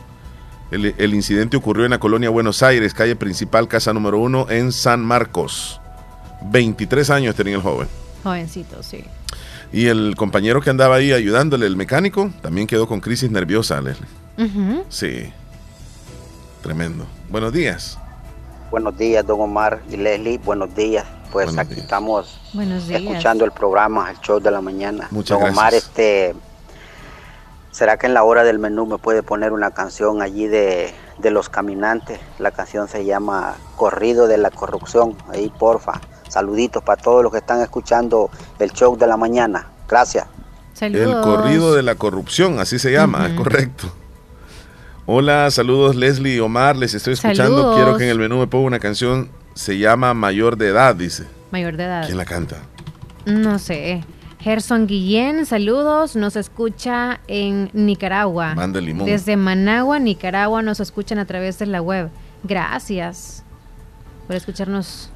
[0.72, 4.72] El, el incidente ocurrió en la colonia Buenos Aires, calle principal, casa número uno, en
[4.72, 5.80] San Marcos.
[6.50, 7.88] 23 años tenía el joven.
[8.24, 9.04] Jovencito, sí.
[9.76, 14.08] Y el compañero que andaba ahí ayudándole, el mecánico, también quedó con crisis nerviosa, Leslie.
[14.88, 15.30] Sí.
[16.62, 17.04] Tremendo.
[17.28, 17.98] Buenos días.
[18.70, 20.38] Buenos días, don Omar y Leslie.
[20.38, 21.04] Buenos días.
[21.30, 21.84] Pues Buenos aquí días.
[21.84, 22.40] estamos
[22.88, 25.08] escuchando el programa, el show de la mañana.
[25.10, 25.84] Muchas don Omar, gracias.
[25.90, 26.34] este,
[27.70, 31.30] ¿será que en la hora del menú me puede poner una canción allí de, de
[31.30, 32.18] los caminantes?
[32.38, 35.18] La canción se llama Corrido de la Corrupción.
[35.28, 36.00] Ahí, porfa.
[36.28, 39.68] Saluditos para todos los que están escuchando el show de la mañana.
[39.88, 40.26] Gracias.
[40.80, 43.90] El corrido de la corrupción, así se llama, correcto.
[45.06, 47.44] Hola, saludos Leslie y Omar, les estoy escuchando.
[47.44, 47.76] Saludos.
[47.76, 51.26] Quiero que en el menú me ponga una canción, se llama Mayor de Edad, dice.
[51.50, 52.04] Mayor de edad.
[52.04, 52.56] ¿Quién la canta?
[53.24, 54.04] No sé.
[54.40, 58.54] Gerson Guillén, saludos, nos escucha en Nicaragua.
[58.54, 59.06] Manda limón.
[59.06, 62.10] Desde Managua, Nicaragua, nos escuchan a través de la web.
[62.42, 63.44] Gracias
[64.26, 65.10] por escucharnos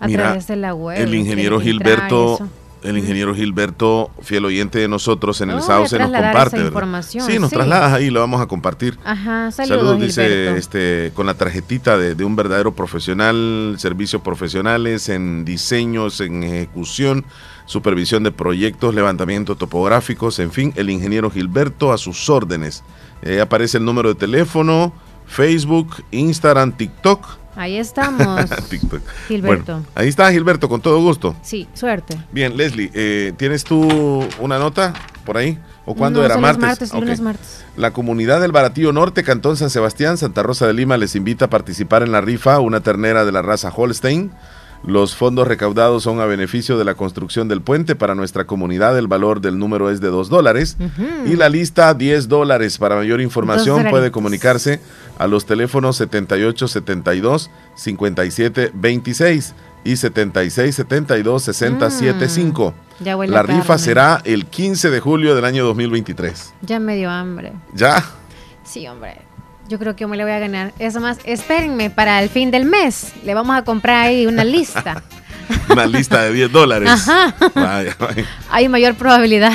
[0.00, 1.00] a Mira, través de la web.
[1.00, 2.38] el ingeniero Gilberto,
[2.82, 6.56] el ingeniero Gilberto, fiel oyente de nosotros en el Oh, Sauce, nos comparte.
[6.58, 7.56] esa información, Sí, nos sí.
[7.56, 8.98] trasladas ahí, lo vamos a compartir.
[9.04, 10.56] Ajá, saludos, dice Gilberto.
[10.58, 17.24] este con la tarjetita de, de un verdadero profesional, servicios profesionales en diseños, en ejecución,
[17.64, 22.84] supervisión de proyectos, levantamiento topográficos, en fin, el ingeniero Gilberto a sus órdenes.
[23.22, 24.92] Eh, aparece el número de teléfono,
[25.26, 27.26] Facebook, Instagram, TikTok.
[27.56, 28.50] Ahí estamos.
[29.28, 29.72] Gilberto.
[29.72, 31.34] Bueno, ahí está Gilberto, con todo gusto.
[31.42, 32.16] Sí, suerte.
[32.30, 34.92] Bien, Leslie, eh, ¿tienes tú una nota
[35.24, 35.58] por ahí?
[35.86, 36.36] ¿O cuándo No, era?
[36.36, 36.60] ¿Martes?
[36.62, 37.64] martes, lunes, martes.
[37.76, 41.50] La comunidad del Baratillo Norte, Cantón San Sebastián, Santa Rosa de Lima, les invita a
[41.50, 44.32] participar en la rifa una ternera de la raza Holstein.
[44.84, 48.96] Los fondos recaudados son a beneficio de la construcción del puente para nuestra comunidad.
[48.98, 50.76] El valor del número es de 2 dólares.
[51.26, 52.78] Y la lista 10 dólares.
[52.78, 54.80] Para mayor información puede comunicarse
[55.18, 59.54] a los teléfonos 7872 5726
[59.84, 62.74] y 7672 6075.
[63.00, 63.78] Mm, La rifa carne.
[63.82, 66.54] será el 15 de julio del año 2023.
[66.62, 67.52] Ya me dio hambre.
[67.74, 68.04] ¿Ya?
[68.64, 69.18] Sí, hombre.
[69.68, 70.72] Yo creo que me le voy a ganar.
[70.78, 73.12] Es más, espérenme para el fin del mes.
[73.24, 75.02] Le vamos a comprar ahí una lista.
[75.70, 76.88] Una lista de 10 dólares.
[76.90, 77.32] Ajá.
[77.54, 78.24] Vaya, vaya.
[78.50, 79.52] Hay mayor probabilidad.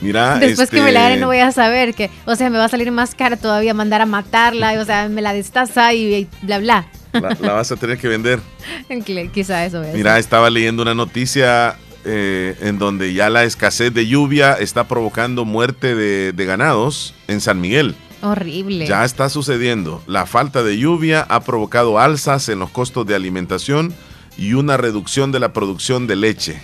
[0.00, 2.58] Mira, Después que me la este, gane no voy a saber que, o sea, me
[2.58, 5.92] va a salir más cara todavía mandar a matarla, y, o sea, me la destaza
[5.94, 6.86] y, y bla, bla.
[7.12, 8.40] la, la vas a tener que vender.
[9.32, 9.94] Quizá eso es.
[9.94, 15.44] Mira, estaba leyendo una noticia eh, en donde ya la escasez de lluvia está provocando
[15.44, 17.94] muerte de, de ganados en San Miguel.
[18.22, 18.86] Horrible.
[18.86, 20.02] Ya está sucediendo.
[20.06, 23.94] La falta de lluvia ha provocado alzas en los costos de alimentación
[24.36, 26.62] y una reducción de la producción de leche.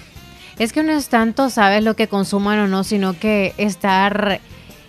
[0.59, 4.41] Es que no es tanto, sabes, lo que consuman o no, sino que estar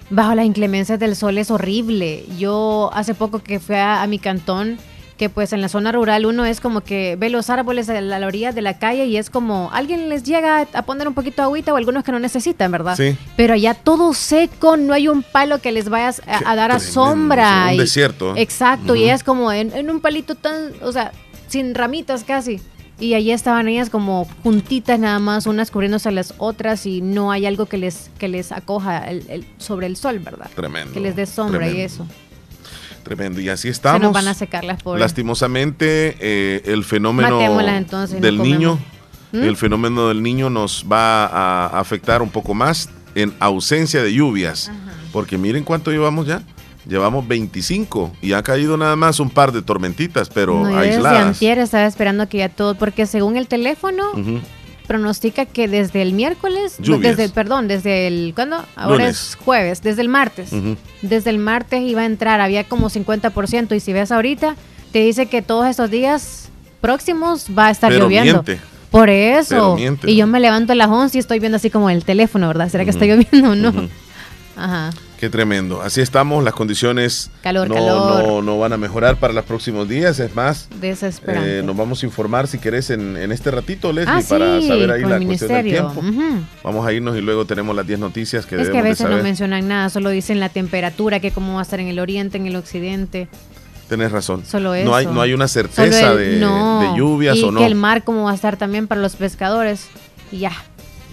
[0.09, 2.26] bajo las inclemencias del sol es horrible.
[2.38, 4.78] Yo hace poco que fui a, a mi cantón,
[5.18, 8.26] que pues en la zona rural uno es como que ve los árboles a la,
[8.26, 11.45] orilla de la calle y es como alguien les llega a poner un poquito de
[11.47, 12.95] agüita o algunos que no necesitan, ¿verdad?
[12.95, 13.18] Sí.
[13.36, 16.80] Pero allá todo seco, no hay un palo que les vayas a, a dar a
[16.80, 17.65] sombra.
[17.70, 18.36] un y- desierto.
[18.38, 21.11] Exacto, y es como en, en un palito tan, o sea,
[21.47, 22.61] sin ramitas casi.
[22.99, 27.32] Y allí estaban ellas como juntitas nada más, unas cubriéndose a las otras y no
[27.32, 30.49] hay algo que les, que les acoja el- el- sobre el sol, ¿verdad?
[30.55, 30.93] Tremendo.
[30.93, 32.07] Que les dé sombra y eso.
[33.08, 33.39] Tremendo.
[33.41, 34.01] Y así Se estamos.
[34.01, 34.99] nos van a secar las pobres.
[35.01, 37.39] Lastimosamente, eh, el fenómeno
[37.70, 38.80] entonces, del niño,
[39.32, 39.43] ¿Mm?
[39.43, 44.72] el fenómeno del niño nos va a afectar un poco más en ausencia de lluvias.
[45.14, 46.41] Porque miren cuánto llevamos ya.
[46.88, 50.93] Llevamos 25 y ha caído nada más un par de tormentitas, pero No, yo desde
[50.95, 51.22] aisladas.
[51.28, 54.03] antier estaba esperando que ya todo, porque según el teléfono.
[54.88, 57.18] Pronostica que desde el miércoles, Lluvias.
[57.18, 58.64] desde, perdón, desde el, ¿cuándo?
[58.76, 59.30] Ahora Lunes.
[59.32, 60.50] es jueves, desde el martes.
[61.02, 64.56] Desde el martes iba a entrar, había como 50% y si ves ahorita,
[64.92, 66.50] te dice que todos estos días
[66.82, 68.44] próximos va a estar Pero lloviendo.
[68.44, 68.60] miente.
[68.90, 69.76] Por eso.
[69.76, 70.10] miente.
[70.10, 72.70] Y yo me levanto a las 11 y estoy viendo así como el teléfono, ¿verdad?
[72.70, 73.90] ¿Será que está lloviendo o no?
[74.58, 74.89] Ajá.
[75.20, 75.82] Qué tremendo.
[75.82, 78.28] Así estamos, las condiciones Calor, no, calor.
[78.28, 80.20] No, no van a mejorar para los próximos días.
[80.20, 84.22] Es más, eh, nos vamos a informar si querés en, en este ratito, Leslie, ah,
[84.28, 86.01] para saber ahí la cuestión del tiempo.
[86.64, 89.22] Vamos a irnos y luego tenemos las 10 noticias que Es que a veces no
[89.24, 92.47] mencionan nada, solo dicen la temperatura, que cómo va a estar en el oriente, en
[92.47, 93.28] el occidente.
[93.88, 94.43] Tenés razón.
[94.45, 94.86] Solo eso.
[94.89, 96.82] No hay, no hay una certeza el- de, no.
[96.82, 97.60] de lluvias y o no.
[97.60, 99.88] que el mar cómo va a estar también para los pescadores.
[100.32, 100.51] Y ya.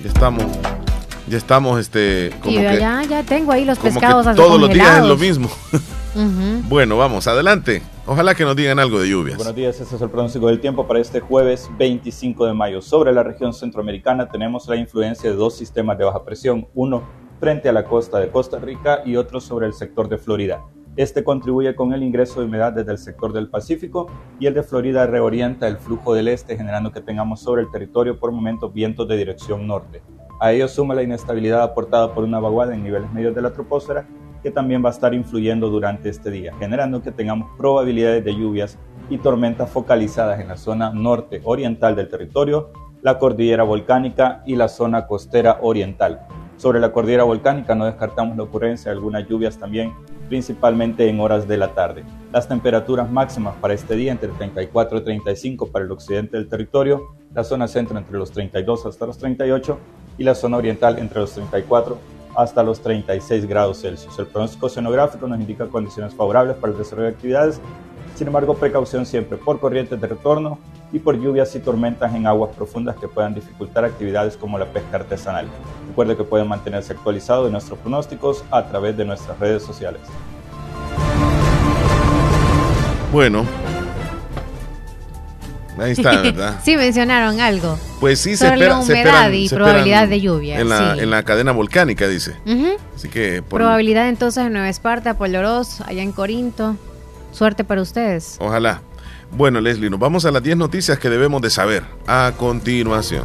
[0.03, 0.45] Ya estamos,
[1.27, 4.37] ya estamos, este, como y que, ya, ya tengo ahí los como que pescados así
[4.37, 5.49] todos los días es lo mismo.
[6.69, 7.83] Bueno, vamos, adelante.
[8.07, 9.37] Ojalá que nos digan algo de lluvias.
[9.37, 12.81] Buenos días, este es el pronóstico del tiempo para este jueves 25 de mayo.
[12.81, 17.03] Sobre la región centroamericana tenemos la influencia de dos sistemas de baja presión, uno
[17.41, 20.63] frente a la costa de Costa Rica y otro sobre el sector de Florida.
[20.97, 24.07] Este contribuye con el ingreso de humedad desde el sector del Pacífico
[24.39, 28.21] y el de Florida reorienta el flujo del este, generando que tengamos sobre el territorio
[28.21, 30.03] por momentos vientos de dirección norte.
[30.45, 34.07] A ello suma la inestabilidad aportada por una vaguada en niveles medios de la troposfera
[34.43, 38.79] que también va a estar influyendo durante este día, generando que tengamos probabilidades de lluvias
[39.09, 44.69] y tormentas focalizadas en la zona norte oriental del territorio, la cordillera volcánica y la
[44.69, 46.27] zona costera oriental.
[46.57, 49.93] Sobre la cordillera volcánica no descartamos la ocurrencia de algunas lluvias también,
[50.29, 52.05] principalmente en horas de la tarde.
[52.33, 57.03] Las temperaturas máximas para este día entre 34 y 35 para el occidente del territorio,
[57.35, 59.79] la zona centro entre los 32 hasta los 38
[60.19, 61.99] y la zona oriental entre los 34
[62.37, 64.19] hasta los 36 grados Celsius.
[64.19, 67.61] El pronóstico oceanográfico nos indica condiciones favorables para el desarrollo de actividades,
[68.15, 70.59] sin embargo precaución siempre por corrientes de retorno
[70.93, 74.97] y por lluvias y tormentas en aguas profundas que puedan dificultar actividades como la pesca
[74.97, 75.47] artesanal.
[75.95, 80.01] Recuerde que pueden mantenerse actualizados de nuestros pronósticos a través de nuestras redes sociales.
[83.13, 83.47] Bueno,
[85.79, 86.61] Ahí está, ¿verdad?
[86.65, 87.79] sí, mencionaron algo.
[88.01, 88.79] Pues sí, se espera.
[88.79, 91.01] la se esperan- y se probabilidad de lluvia, En la, sí.
[91.01, 92.35] en la cadena volcánica, dice.
[92.45, 92.71] Ujú.
[92.97, 93.41] Así que.
[93.43, 96.75] por- Probabilidad entonces en Nueva Esparta, Polorós, allá en Corinto.
[97.31, 98.37] Suerte para ustedes.
[98.41, 98.83] Ojalá.
[99.31, 103.23] Bueno, Leslie, nos vamos a las 10 noticias que debemos de saber a continuación.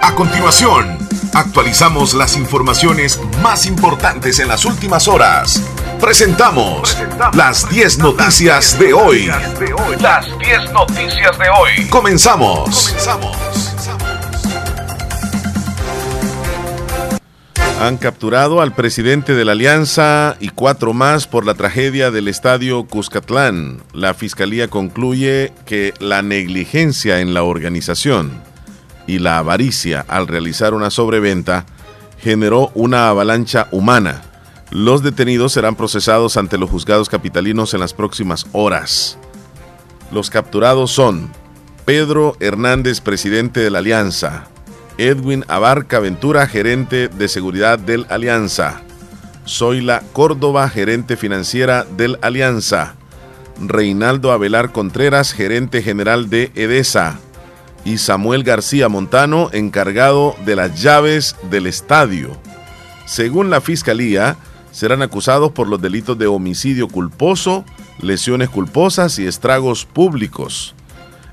[0.00, 0.96] A continuación,
[1.36, 5.62] actualizamos las informaciones más importantes en las últimas horas.
[6.00, 6.96] Presentamos
[7.34, 9.26] las 10 noticias de hoy.
[10.00, 11.86] Las 10 noticias de hoy.
[11.90, 12.94] Comenzamos.
[17.82, 22.86] Han capturado al presidente de la Alianza y cuatro más por la tragedia del estadio
[22.86, 23.82] Cuscatlán.
[23.92, 28.55] La fiscalía concluye que la negligencia en la organización
[29.06, 31.66] y la avaricia al realizar una sobreventa
[32.18, 34.22] generó una avalancha humana.
[34.70, 39.18] Los detenidos serán procesados ante los juzgados capitalinos en las próximas horas.
[40.10, 41.30] Los capturados son
[41.84, 44.48] Pedro Hernández, presidente de la Alianza,
[44.98, 48.82] Edwin Abarca Ventura, gerente de seguridad del Alianza,
[49.46, 52.96] Zoila Córdoba, gerente financiera del Alianza,
[53.60, 57.20] Reinaldo Abelar Contreras, gerente general de EDESA,
[57.86, 62.36] y Samuel García Montano, encargado de las llaves del estadio.
[63.06, 64.36] Según la fiscalía,
[64.72, 67.64] serán acusados por los delitos de homicidio culposo,
[68.00, 70.74] lesiones culposas y estragos públicos.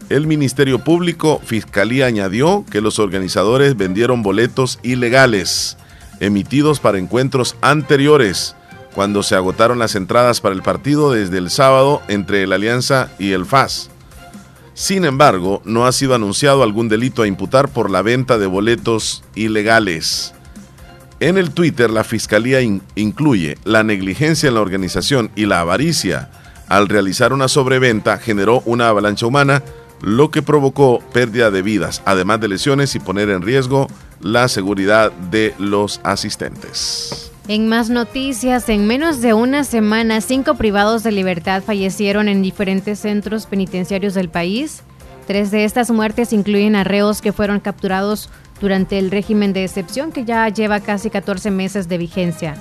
[0.10, 5.76] El Ministerio Público Fiscalía añadió que los organizadores vendieron boletos ilegales
[6.20, 8.56] emitidos para encuentros anteriores
[8.94, 13.32] cuando se agotaron las entradas para el partido desde el sábado entre la Alianza y
[13.32, 13.90] el FAS.
[14.74, 19.24] Sin embargo, no ha sido anunciado algún delito a imputar por la venta de boletos
[19.36, 20.34] ilegales.
[21.20, 26.30] En el Twitter, la Fiscalía in- incluye la negligencia en la organización y la avaricia
[26.70, 29.62] al realizar una sobreventa generó una avalancha humana,
[30.02, 33.88] lo que provocó pérdida de vidas, además de lesiones y poner en riesgo
[34.22, 37.32] la seguridad de los asistentes.
[37.50, 43.00] En más noticias, en menos de una semana, cinco privados de libertad fallecieron en diferentes
[43.00, 44.82] centros penitenciarios del país.
[45.28, 48.30] Tres de estas muertes incluyen a reos que fueron capturados
[48.62, 52.56] durante el régimen de excepción que ya lleva casi 14 meses de vigencia.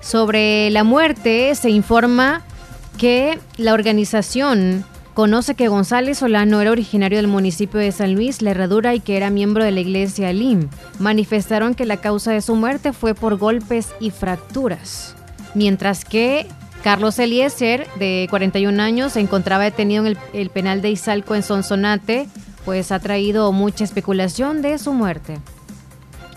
[0.00, 2.42] Sobre la muerte se informa
[2.98, 4.84] que la organización
[5.16, 9.16] conoce que González Solano era originario del municipio de San Luis, La Herradura, y que
[9.16, 10.68] era miembro de la iglesia LIM.
[10.98, 15.16] Manifestaron que la causa de su muerte fue por golpes y fracturas.
[15.54, 16.46] Mientras que
[16.84, 21.42] Carlos Eliezer, de 41 años, se encontraba detenido en el, el penal de Izalco en
[21.42, 22.28] Sonsonate,
[22.66, 25.38] pues ha traído mucha especulación de su muerte.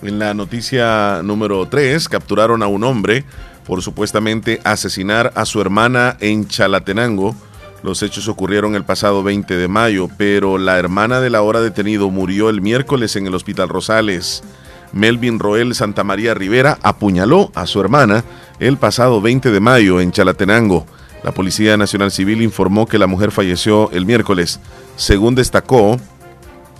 [0.02, 3.26] En la noticia número 3, capturaron a un hombre
[3.66, 7.36] por supuestamente asesinar a su hermana en Chalatenango.
[7.82, 12.50] Los hechos ocurrieron el pasado 20 de mayo, pero la hermana del ahora detenido murió
[12.50, 14.44] el miércoles en el Hospital Rosales.
[14.92, 18.24] Melvin Roel Santamaría Rivera apuñaló a su hermana
[18.60, 20.86] el pasado 20 de mayo en Chalatenango.
[21.24, 24.60] La Policía Nacional Civil informó que la mujer falleció el miércoles.
[24.96, 25.98] Según destacó,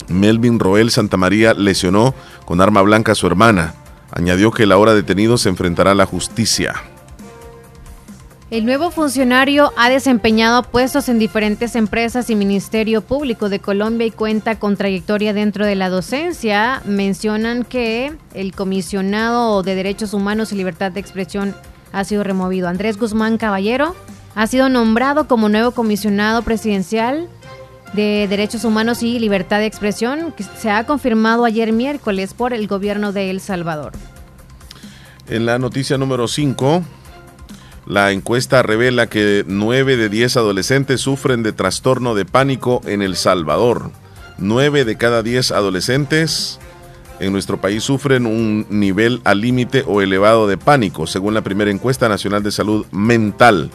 [0.08, 3.74] Melvin Roel Santamaría lesionó con arma blanca a su hermana.
[4.10, 6.74] Añadió que el ahora detenido se enfrentará a la justicia.
[8.50, 14.10] El nuevo funcionario ha desempeñado puestos en diferentes empresas y Ministerio Público de Colombia y
[14.10, 16.82] cuenta con trayectoria dentro de la docencia.
[16.84, 21.54] Mencionan que el comisionado de Derechos Humanos y Libertad de Expresión
[21.92, 22.66] ha sido removido.
[22.66, 23.94] Andrés Guzmán Caballero
[24.34, 27.28] ha sido nombrado como nuevo comisionado presidencial
[27.92, 32.66] de Derechos Humanos y Libertad de Expresión, que se ha confirmado ayer miércoles por el
[32.66, 33.92] gobierno de El Salvador.
[35.28, 36.82] En la noticia número 5,
[37.86, 43.16] la encuesta revela que 9 de 10 adolescentes sufren de trastorno de pánico en El
[43.16, 43.90] Salvador.
[44.38, 46.58] 9 de cada 10 adolescentes
[47.20, 51.70] en nuestro país sufren un nivel al límite o elevado de pánico, según la primera
[51.70, 53.70] encuesta nacional de salud mental.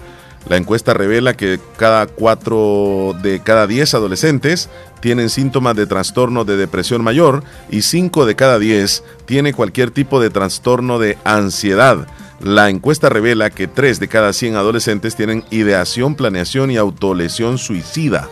[0.47, 6.55] La encuesta revela que cada 4 de cada 10 adolescentes tienen síntomas de trastorno de
[6.55, 12.07] depresión mayor y 5 de cada 10 tiene cualquier tipo de trastorno de ansiedad.
[12.39, 18.29] La encuesta revela que 3 de cada 100 adolescentes tienen ideación, planeación y autolesión suicida.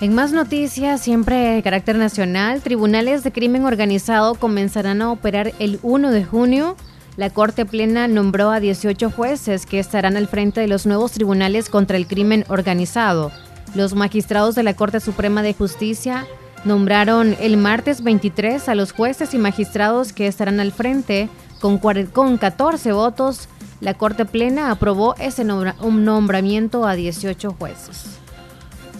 [0.00, 5.78] En más noticias, siempre de carácter nacional, tribunales de crimen organizado comenzarán a operar el
[5.82, 6.76] 1 de junio.
[7.16, 11.68] La Corte Plena nombró a 18 jueces que estarán al frente de los nuevos tribunales
[11.68, 13.30] contra el crimen organizado.
[13.74, 16.26] Los magistrados de la Corte Suprema de Justicia
[16.64, 21.28] nombraron el martes 23 a los jueces y magistrados que estarán al frente
[21.60, 23.48] con, con 14 votos.
[23.80, 28.20] La Corte Plena aprobó ese nombramiento a 18 jueces.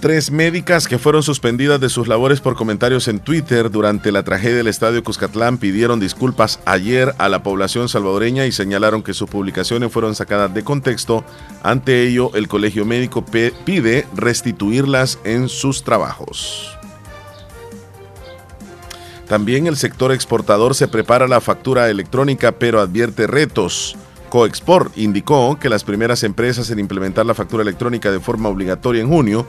[0.00, 4.56] Tres médicas que fueron suspendidas de sus labores por comentarios en Twitter durante la tragedia
[4.56, 9.92] del Estadio Cuscatlán pidieron disculpas ayer a la población salvadoreña y señalaron que sus publicaciones
[9.92, 11.22] fueron sacadas de contexto.
[11.62, 16.79] Ante ello, el Colegio Médico pide restituirlas en sus trabajos.
[19.30, 23.94] También el sector exportador se prepara la factura electrónica pero advierte retos.
[24.28, 29.08] Coexport indicó que las primeras empresas en implementar la factura electrónica de forma obligatoria en
[29.08, 29.46] junio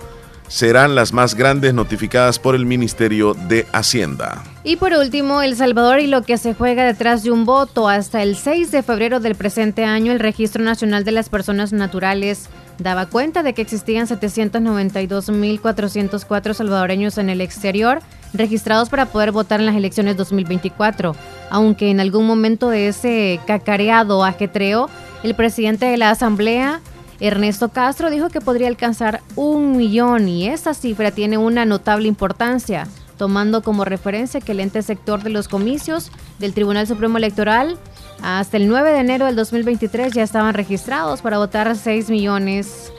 [0.47, 4.43] serán las más grandes notificadas por el Ministerio de Hacienda.
[4.63, 7.89] Y por último, El Salvador y lo que se juega detrás de un voto.
[7.89, 12.49] Hasta el 6 de febrero del presente año, el Registro Nacional de las Personas Naturales
[12.77, 18.01] daba cuenta de que existían 792.404 salvadoreños en el exterior
[18.33, 21.15] registrados para poder votar en las elecciones 2024.
[21.49, 24.89] Aunque en algún momento de ese cacareado ajetreo,
[25.23, 26.81] el presidente de la Asamblea
[27.19, 32.87] Ernesto Castro dijo que podría alcanzar un millón y esa cifra tiene una notable importancia,
[33.17, 37.77] tomando como referencia que el ente sector de los comicios del Tribunal Supremo Electoral
[38.21, 42.91] hasta el 9 de enero del 2023 ya estaban registrados para votar 6 millones.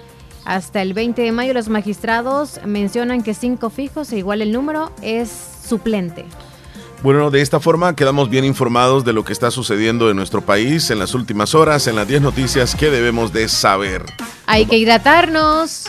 [0.44, 4.90] Hasta el 20 de mayo los magistrados mencionan que 5 fijos e igual el número
[5.00, 5.30] es
[5.68, 6.24] suplente.
[7.02, 10.90] Bueno, de esta forma quedamos bien informados de lo que está sucediendo en nuestro país
[10.90, 14.04] en las últimas horas, en las 10 noticias que debemos de saber.
[14.46, 15.86] Hay que hidratarnos.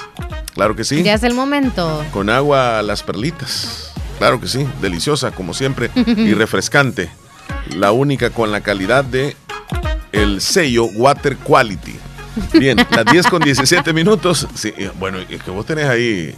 [0.53, 1.03] Claro que sí.
[1.03, 2.03] Ya es el momento.
[2.11, 3.91] Con agua las perlitas.
[4.17, 7.09] Claro que sí, deliciosa como siempre y refrescante.
[7.75, 9.35] La única con la calidad de
[10.11, 11.95] el sello Water Quality.
[12.53, 14.47] Bien, las 10 con 17 minutos.
[14.55, 16.35] Sí, bueno, es que vos tenés ahí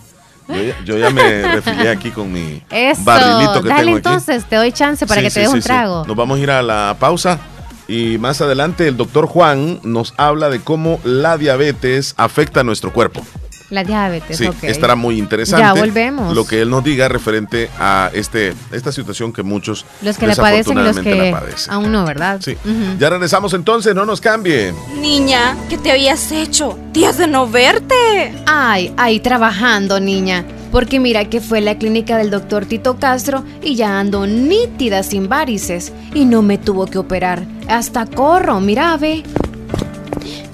[0.86, 2.62] yo ya, me refilé aquí con mi
[3.04, 6.06] barrilito que dale tengo entonces, te doy chance para que te dé un trago.
[6.06, 7.40] Nos vamos a ir a la pausa
[7.88, 12.94] y más adelante el doctor Juan nos habla de cómo la diabetes afecta a nuestro
[12.94, 13.22] cuerpo.
[13.70, 15.64] La diabetes, sí, estará muy interesante.
[15.64, 16.36] Ya volvemos.
[16.36, 20.36] Lo que él nos diga referente a este esta situación que muchos los que la
[20.36, 21.36] padecen y los que
[21.70, 22.40] aún no, ¿verdad?
[22.44, 22.56] Sí.
[23.00, 24.74] Ya regresamos entonces, no nos cambie.
[25.00, 26.78] Niña, ¿qué te habías hecho?
[26.94, 28.36] Días de no verte.
[28.46, 30.46] Ay, ahí trabajando, niña.
[30.72, 35.28] Porque mira que fue la clínica del doctor Tito Castro y ya ando nítida sin
[35.30, 37.46] varices y no me tuvo que operar.
[37.68, 39.24] Hasta corro, mira, ve.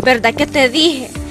[0.03, 1.09] ¿Verdad que te dije?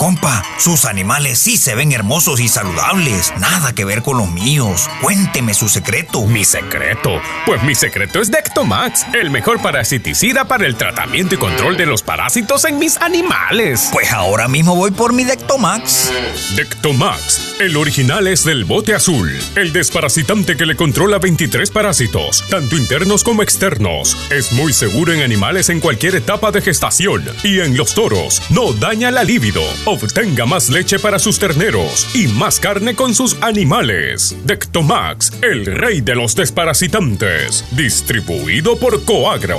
[0.00, 3.34] Compa, sus animales sí se ven hermosos y saludables.
[3.38, 4.88] Nada que ver con los míos.
[5.02, 6.24] Cuénteme su secreto.
[6.24, 7.20] ¿Mi secreto?
[7.44, 12.02] Pues mi secreto es Dectomax, el mejor parasiticida para el tratamiento y control de los
[12.02, 13.90] parásitos en mis animales.
[13.92, 16.10] Pues ahora mismo voy por mi Dectomax.
[16.56, 22.78] Dectomax, el original es del bote azul, el desparasitante que le controla 23 parásitos, tanto
[22.78, 24.16] internos como externos.
[24.30, 28.40] Es muy seguro en animales en cualquier etapa de gestación y en los toros.
[28.48, 29.60] No daña la libido
[29.90, 34.36] Obtenga más leche para sus terneros y más carne con sus animales.
[34.44, 37.64] Dectomax, el rey de los desparasitantes.
[37.72, 39.58] Distribuido por Coagro.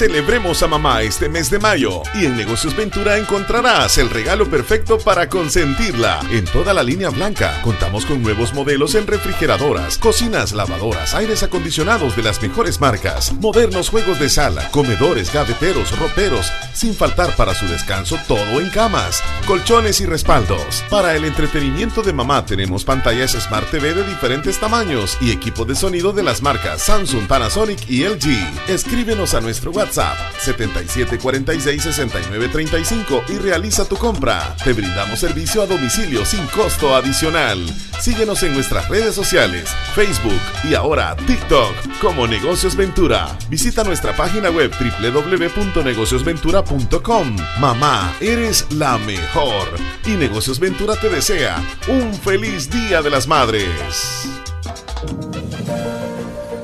[0.00, 4.98] Celebremos a mamá este mes de mayo y en Negocios Ventura encontrarás el regalo perfecto
[4.98, 6.20] para consentirla.
[6.30, 12.16] En toda la línea blanca contamos con nuevos modelos en refrigeradoras, cocinas, lavadoras, aires acondicionados
[12.16, 17.66] de las mejores marcas, modernos juegos de sala, comedores, gaveteros, roperos, sin faltar para su
[17.66, 20.82] descanso todo en camas, colchones y respaldos.
[20.88, 25.74] Para el entretenimiento de mamá tenemos pantallas Smart TV de diferentes tamaños y equipos de
[25.74, 28.30] sonido de las marcas Samsung, Panasonic y LG.
[28.68, 34.56] Escríbenos a nuestro WhatsApp 7746-6935 y realiza tu compra.
[34.64, 37.62] Te brindamos servicio a domicilio sin costo adicional.
[38.00, 43.36] Síguenos en nuestras redes sociales, Facebook y ahora TikTok como Negocios Ventura.
[43.50, 46.69] Visita nuestra página web www.negociosventura.com.
[47.58, 49.68] Mamá, eres la mejor.
[50.06, 51.56] Y Negocios Ventura te desea
[51.88, 54.28] un feliz Día de las Madres.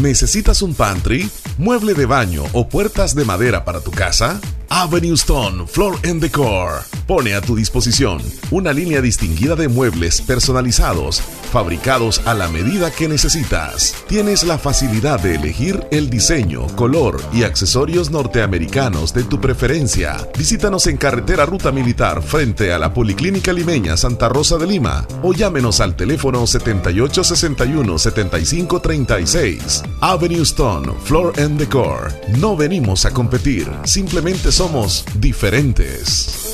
[0.00, 4.40] ¿Necesitas un pantry, mueble de baño o puertas de madera para tu casa?
[4.68, 6.82] Avenue Stone Floor and Decor.
[7.06, 8.20] Pone a tu disposición
[8.50, 11.22] una línea distinguida de muebles personalizados,
[11.54, 13.94] fabricados a la medida que necesitas.
[14.08, 20.16] Tienes la facilidad de elegir el diseño, color y accesorios norteamericanos de tu preferencia.
[20.36, 25.32] Visítanos en carretera Ruta Militar frente a la Policlínica Limeña Santa Rosa de Lima o
[25.32, 29.84] llámenos al teléfono 7861 7536.
[30.00, 32.12] Avenue Stone Floor and Decor.
[32.40, 36.53] No venimos a competir, simplemente somos diferentes.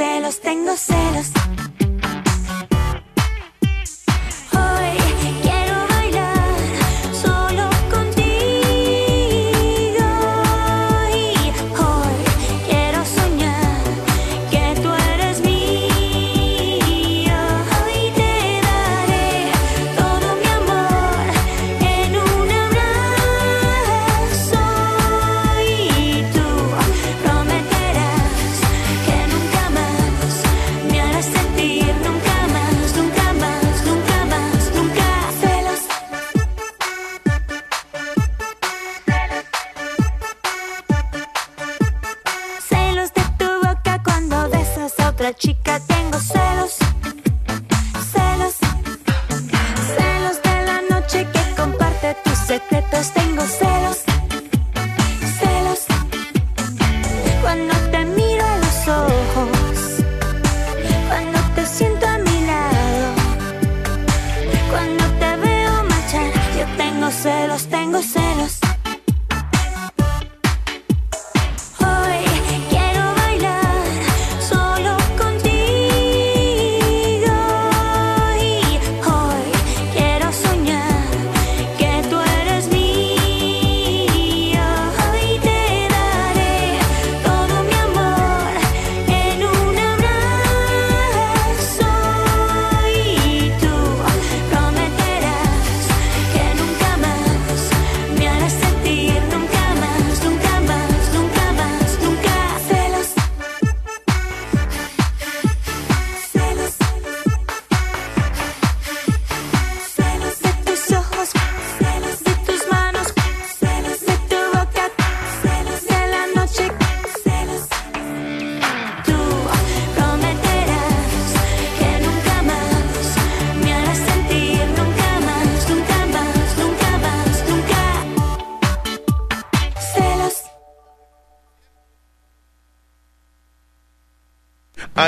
[0.00, 1.39] Celos, tengo celos.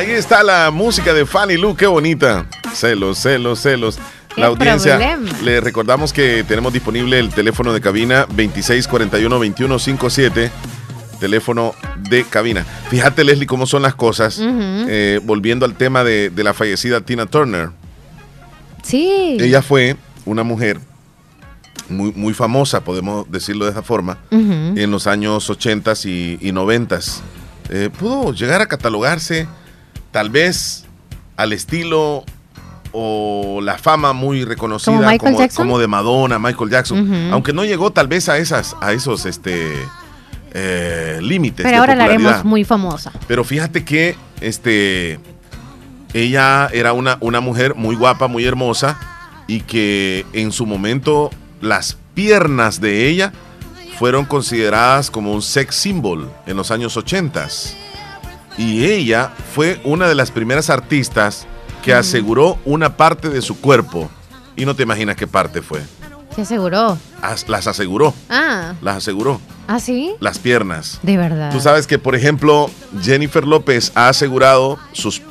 [0.03, 2.45] Ahí está la música de Fanny Lu, qué bonita.
[2.75, 4.01] Celos, celos, celos.
[4.37, 5.31] La audiencia, problema.
[5.45, 10.51] le recordamos que tenemos disponible el teléfono de cabina 2641-2157,
[11.21, 11.77] teléfono
[12.11, 12.67] de cabina.
[12.91, 14.41] Fíjate, Leslie, cómo son las cosas.
[14.43, 17.71] Eh, volviendo al tema de, de la fallecida Tina Turner.
[18.83, 19.37] Sí.
[19.39, 20.81] Ella fue una mujer
[21.89, 26.99] muy, muy famosa, podemos decirlo de esa forma, en los años 80 y, y 90.
[27.69, 29.47] Eh, pudo llegar a catalogarse
[30.13, 30.85] tal vez
[31.37, 32.25] al estilo
[32.93, 35.19] o la fama muy reconocida
[35.57, 39.73] ¿Como de Madonna, Michael Jackson, aunque no llegó tal vez a esas a esos este
[40.53, 41.65] eh, límites.
[41.65, 43.11] Pero de ahora la haremos muy famosa.
[43.27, 45.19] Pero fíjate que este
[46.13, 48.99] ella era una, una mujer muy guapa, muy hermosa
[49.47, 51.31] y que en su momento
[51.63, 53.33] las piernas de ella
[53.99, 57.49] fueron consideradas como un sex symbol en los años 80.
[58.59, 61.47] Y ella fue una de las primeras artistas
[61.83, 64.11] que aseguró una parte de su cuerpo.
[64.57, 65.83] Y no te imaginas qué parte fue.
[66.35, 66.97] ¿Se aseguró?
[67.21, 68.15] As- Las aseguró.
[68.31, 69.41] Ah, Las aseguró.
[69.69, 70.15] ¿ah, sí?
[70.21, 70.99] Las piernas.
[71.03, 71.51] De verdad.
[71.53, 72.71] Tú sabes que, por ejemplo,
[73.03, 75.23] Jennifer López ha asegurado sus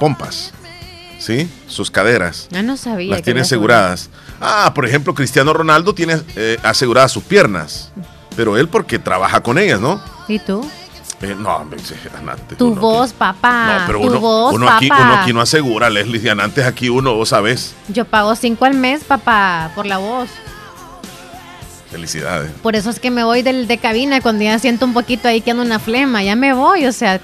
[0.00, 0.52] pompas,
[1.18, 1.48] ¿sí?
[1.68, 2.48] Sus caderas.
[2.54, 3.10] Ah, no sabía.
[3.10, 4.10] Las que tiene aseguradas.
[4.40, 7.92] Ah, por ejemplo, Cristiano Ronaldo tiene eh, aseguradas sus piernas.
[8.36, 10.00] Pero él porque trabaja con ellas, ¿no?
[10.26, 10.68] ¿Y tú?
[11.22, 11.50] Eh, no,
[12.18, 13.78] Anante, Tu voz, papá.
[13.78, 14.76] No, pero tu uno, voz, uno papá.
[14.76, 16.30] aquí, uno aquí no asegura, Leslie.
[16.30, 17.74] Antes aquí uno, vos sabés.
[17.88, 20.28] Yo pago cinco al mes, papá, por la voz.
[21.92, 22.50] Felicidades.
[22.62, 25.42] Por eso es que me voy del, de cabina cuando ya siento un poquito ahí
[25.42, 26.22] que ando una flema.
[26.24, 27.20] Ya me voy, o sea,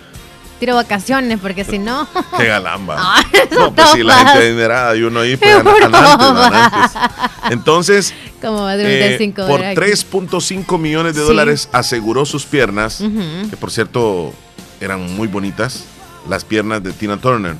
[0.59, 2.07] tiro vacaciones porque si no...
[2.39, 2.97] Qué galamba.
[3.01, 5.55] Ah, no, pues sí, la gente adinerada y uno ahí, pues.
[7.51, 10.07] Entonces, Como va a Eh, 35 por dólares.
[10.11, 11.27] 3.5 millones de Sí.
[11.27, 13.03] dólares aseguró sus piernas,
[13.51, 14.33] que por cierto
[14.81, 15.85] eran muy bonitas,
[16.29, 17.57] las piernas de Tina Turner.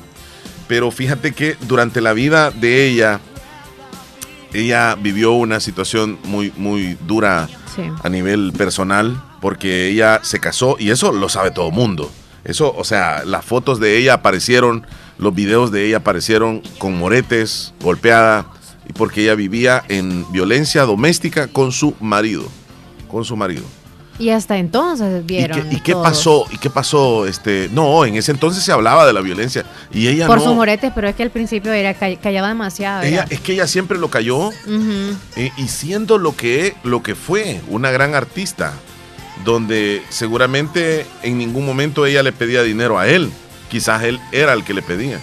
[0.67, 3.19] Pero fíjate que durante la vida de ella,
[4.53, 7.83] ella vivió una situación muy, muy dura Sí.
[8.03, 12.11] a nivel personal, porque ella se casó y eso lo sabe todo el mundo.
[12.45, 14.85] Eso, o sea, las fotos de ella aparecieron,
[15.17, 18.45] los videos de ella aparecieron con moretes, golpeada,
[18.87, 22.43] y porque ella vivía en violencia doméstica con su marido,
[23.09, 23.63] con su marido.
[24.17, 25.61] Y hasta entonces ¿Y vieron.
[25.69, 26.45] qué, y qué pasó?
[26.51, 27.25] ¿Y qué pasó?
[27.25, 29.63] Este, no, en ese entonces se hablaba de la violencia
[29.93, 30.43] y ella Por no.
[30.43, 33.03] sus moretes, pero es que al principio era ca- callaba demasiado.
[33.03, 34.49] ella, es que ella siempre lo cayó
[35.37, 38.73] eh, y siendo lo que, lo que fue, una gran artista,
[39.45, 43.31] donde seguramente en ningún momento ella le pedía dinero a él,
[43.69, 45.19] quizás él era el que le pedía.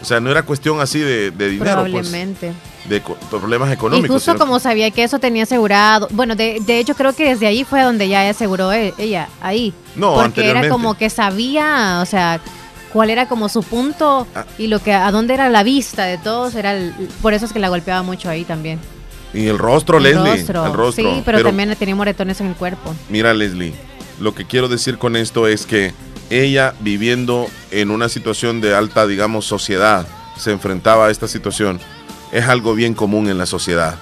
[0.00, 2.52] O sea, no era cuestión así de, de dinero, pues, Probablemente.
[2.88, 4.16] de problemas Y económicos.
[4.16, 7.46] justo sino- como sabía que eso tenía asegurado, bueno, de, de hecho creo que desde
[7.46, 9.72] ahí fue donde ya aseguró e- ella, ahí.
[9.94, 12.40] No, Porque era como que sabía, o sea,
[12.92, 14.44] cuál era como su punto Ah.
[14.58, 17.52] y lo que a dónde era la vista de todos, era el- por eso es
[17.52, 18.80] que la golpeaba mucho ahí también.
[19.34, 20.36] Y el rostro, el Leslie.
[20.36, 20.66] rostro.
[20.66, 21.14] El rostro.
[21.14, 22.94] Sí, pero, también tenía moretones en el cuerpo.
[23.08, 23.74] Mira, Leslie,
[24.20, 25.92] lo que quiero decir con esto es que
[26.30, 30.06] ella viviendo en una situación de alta, digamos, sociedad,
[30.38, 31.80] se enfrentaba a esta situación.
[32.30, 33.96] Es algo bien común en la sociedad,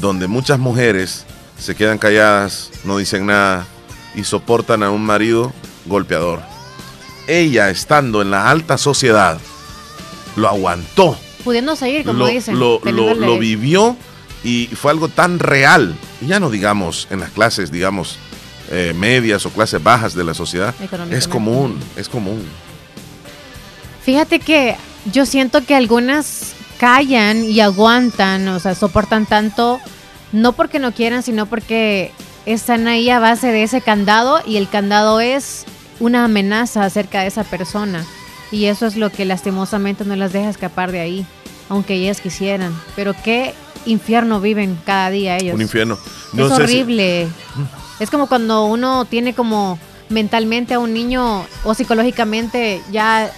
[0.00, 1.24] donde muchas mujeres
[1.58, 3.66] se quedan calladas, no dicen nada
[4.14, 5.52] y soportan a un marido
[5.86, 6.40] golpeador.
[7.28, 9.38] Ella, estando en la alta sociedad,
[10.36, 12.58] lo aguantó, Pudiendo seguir, como lo, dicen.
[12.58, 13.96] lo- lo- lo vivió
[14.44, 15.96] y fue algo tan real.
[16.20, 18.18] Y ya no digamos en las clases, digamos,
[18.70, 20.74] eh, medias o clases bajas de la sociedad.
[21.10, 22.44] Es común, es común.
[24.02, 24.76] Fíjate que
[25.12, 29.80] yo siento que algunas callan y aguantan, o sea, soportan tanto,
[30.32, 32.12] no porque no quieran, sino porque
[32.44, 35.64] están ahí a base de ese candado y el candado es
[36.00, 38.04] una amenaza acerca de esa persona.
[38.52, 41.26] Y eso es lo que lastimosamente no las deja escapar de ahí,
[41.68, 42.74] aunque ellas quisieran.
[42.94, 43.54] Pero qué
[43.86, 45.54] infierno viven cada día ellos.
[45.54, 45.98] Un infierno.
[46.36, 47.28] es si- horrible.
[48.00, 49.78] Es como cuando uno tiene como
[50.10, 53.30] mentalmente a un niño o psicológicamente ya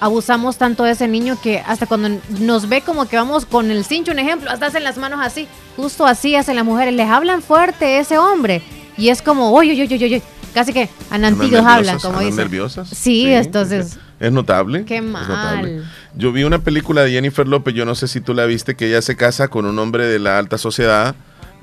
[0.00, 3.84] abusamos tanto de ese niño que hasta cuando nos ve como que vamos con el
[3.84, 7.40] cincho, un ejemplo, hasta hacen las manos así, justo así hacen las mujeres, les hablan
[7.42, 8.60] fuerte ese hombre
[8.98, 10.22] y es como, oye, oye, oye, oye,
[10.52, 12.36] casi que anantillos ¿Andan hablan, como ¿Andan dicen.
[12.44, 12.88] nerviosas?
[12.90, 14.84] Sí, entonces, Es notable.
[14.84, 15.82] qué es notable.
[16.16, 18.88] Yo vi una película de Jennifer López, yo no sé si tú la viste, que
[18.88, 21.14] ella se casa con un hombre de la alta sociedad.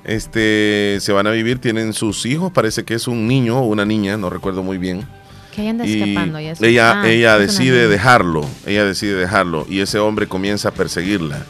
[0.03, 3.85] Este, se van a vivir, tienen sus hijos, parece que es un niño o una
[3.85, 5.07] niña, no recuerdo muy bien.
[5.55, 6.39] Que ella anda Y escapando.
[6.39, 6.67] ya sé.
[6.67, 11.45] ella, Ah, ella decide dejarlo, ella decide dejarlo y ese hombre comienza a perseguirla.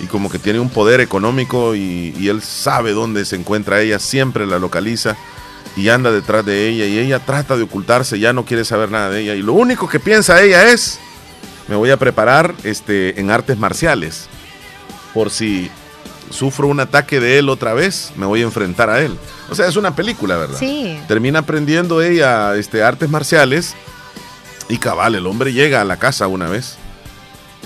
[0.00, 3.98] Y como que tiene un poder económico y, y él sabe dónde se encuentra ella,
[3.98, 5.16] siempre la localiza.
[5.76, 9.10] y anda detrás de ella y ella trata de ocultarse, ya no quiere saber nada
[9.10, 10.98] de ella y lo único que piensa ella es,
[11.68, 14.26] me voy a preparar este, en artes marciales
[15.14, 15.70] por si
[16.30, 19.16] sufro un ataque de él otra vez, me voy a enfrentar a él.
[19.50, 20.58] O sea, es una película, ¿verdad?
[20.58, 20.98] Sí.
[21.08, 23.74] Termina aprendiendo ella este, artes marciales
[24.68, 26.76] y cabal, el hombre llega a la casa una vez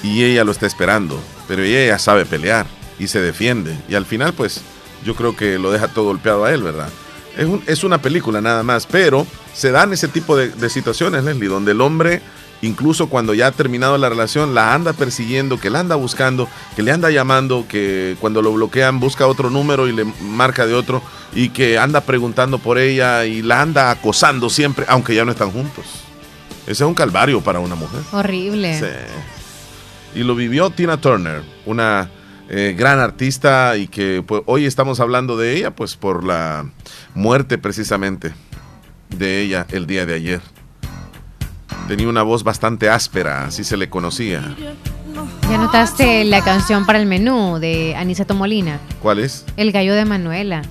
[0.02, 2.66] y ella lo está esperando, pero ella sabe pelear
[2.98, 4.60] y se defiende y al final pues
[5.04, 6.88] yo creo que lo deja todo golpeado a él, ¿verdad?
[7.36, 11.24] Es, un- es una película nada más, pero se dan ese tipo de, de situaciones,
[11.24, 12.22] Leslie, donde el hombre,
[12.62, 16.82] incluso cuando ya ha terminado la relación, la anda persiguiendo, que la anda buscando, que
[16.82, 21.02] le anda llamando, que cuando lo bloquean busca otro número y le marca de otro,
[21.34, 25.50] y que anda preguntando por ella y la anda acosando siempre, aunque ya no están
[25.50, 25.84] juntos.
[26.62, 28.00] Ese es un calvario para una mujer.
[28.12, 28.78] Horrible.
[28.78, 30.20] Sí.
[30.20, 32.10] Y lo vivió Tina Turner, una
[32.48, 36.66] eh, gran artista y que pues, hoy estamos hablando de ella, pues por la
[37.14, 38.32] muerte precisamente
[39.08, 40.51] de ella el día de ayer.
[41.92, 44.56] Tenía una voz bastante áspera, así se le conocía.
[45.50, 48.80] ¿Ya notaste la canción para el menú de Aniceto Molina?
[49.02, 49.44] ¿Cuál es?
[49.58, 50.62] El gallo de Manuela.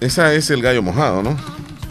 [0.00, 1.34] Esa es el gallo mojado, ¿no?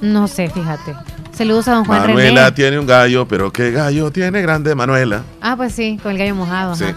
[0.02, 0.94] No sé, fíjate.
[1.32, 2.52] Saludos a don Juan Manuela René.
[2.52, 5.24] tiene un gallo, pero qué gallo tiene grande Manuela.
[5.42, 6.76] Ah, pues sí, con el gallo mojado.
[6.76, 6.86] Sí.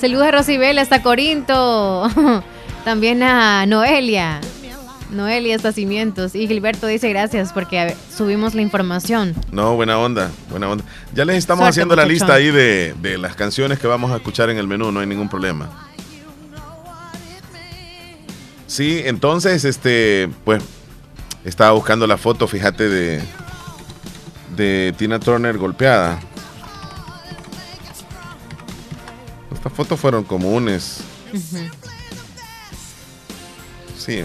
[0.00, 2.08] Saludos a Rosibel hasta Corinto.
[2.86, 4.40] También a Noelia.
[5.10, 6.34] Noelia hasta Cimientos.
[6.34, 9.34] Y Gilberto dice gracias porque subimos la información.
[9.52, 10.84] No, buena onda, buena onda.
[11.14, 12.12] Ya les estamos Suerte, haciendo la muchachón.
[12.28, 15.06] lista ahí de, de las canciones que vamos a escuchar en el menú, no hay
[15.06, 15.70] ningún problema.
[18.66, 20.62] Sí, entonces, este, pues,
[21.44, 23.22] estaba buscando la foto, fíjate, de,
[24.56, 26.20] de Tina Turner golpeada.
[29.54, 30.98] Estas fotos fueron comunes.
[33.96, 34.22] Sí,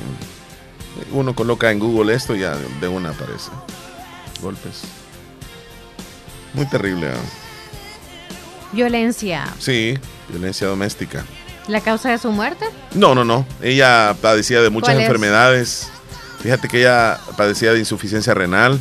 [1.12, 3.50] uno coloca en Google esto y ya de una aparece.
[4.42, 4.82] Golpes.
[6.54, 7.12] Muy terrible.
[8.72, 9.48] Violencia.
[9.60, 9.98] Sí,
[10.30, 11.24] violencia doméstica.
[11.68, 12.66] ¿La causa de su muerte?
[12.94, 13.46] No, no, no.
[13.62, 15.90] Ella padecía de muchas enfermedades.
[16.42, 18.80] Fíjate que ella padecía de insuficiencia renal.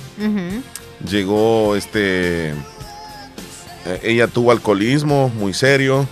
[1.09, 2.51] Llegó, este.
[2.51, 6.09] eh, Ella tuvo alcoholismo muy serio.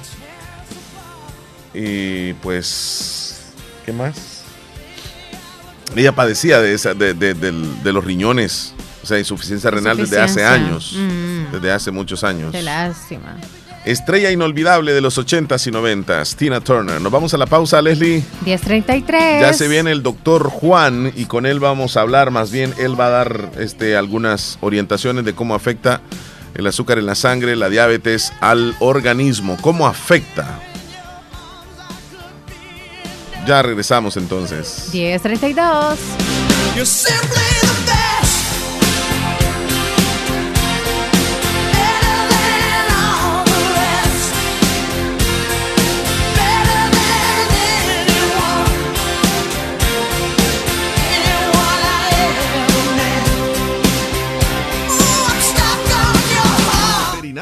[1.75, 3.41] Y pues.
[3.85, 4.15] ¿Qué más?
[5.97, 8.75] Ella padecía de, esa, de, de- de los riñones.
[9.03, 10.95] O sea, insuficiencia renal desde hace años.
[10.97, 11.53] Mm.
[11.53, 12.53] Desde hace muchos años.
[12.53, 13.37] Qué lástima.
[13.87, 17.01] Estrella inolvidable de los 80s y 90s, Tina Turner.
[17.01, 18.23] Nos vamos a la pausa, Leslie.
[18.45, 19.41] 1033.
[19.41, 22.99] Ya se viene el doctor Juan y con él vamos a hablar, más bien él
[23.01, 26.03] va a dar este, algunas orientaciones de cómo afecta
[26.55, 30.61] el azúcar en la sangre, la diabetes al organismo, cómo afecta.
[33.47, 34.89] Ya regresamos entonces.
[34.93, 35.99] 1032.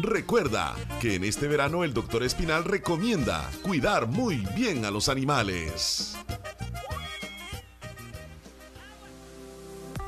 [0.00, 6.14] Recuerda que en este verano el doctor Espinal recomienda cuidar muy bien a los animales.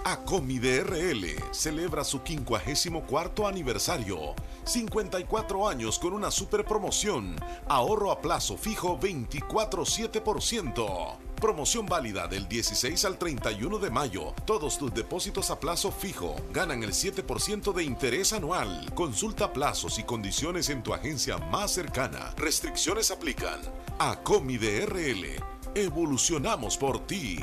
[0.04, 4.36] Acomi DRL celebra su 54 aniversario.
[4.62, 7.34] 54 años con una super promoción.
[7.66, 11.25] Ahorro a plazo fijo 24,7%.
[11.40, 14.34] Promoción válida del 16 al 31 de mayo.
[14.46, 18.90] Todos tus depósitos a plazo fijo ganan el 7% de interés anual.
[18.94, 22.34] Consulta plazos y condiciones en tu agencia más cercana.
[22.38, 23.60] Restricciones aplican.
[23.98, 25.26] Acomi DRL.
[25.74, 27.38] Evolucionamos por ti.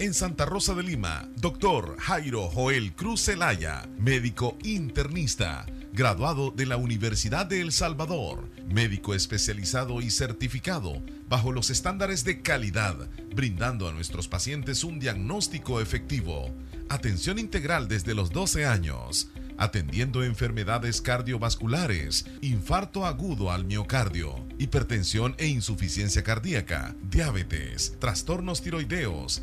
[0.00, 6.76] En Santa Rosa de Lima, doctor Jairo Joel Cruz Zelaya, médico internista, graduado de la
[6.76, 13.92] Universidad de El Salvador, médico especializado y certificado bajo los estándares de calidad, brindando a
[13.92, 16.54] nuestros pacientes un diagnóstico efectivo.
[16.88, 19.30] Atención integral desde los 12 años.
[19.56, 29.42] atendiendo enfermedades cardiovasculares, infarto agudo al miocardio, hipertensión e insuficiencia cardíaca, diabetes, trastornos tiroideos,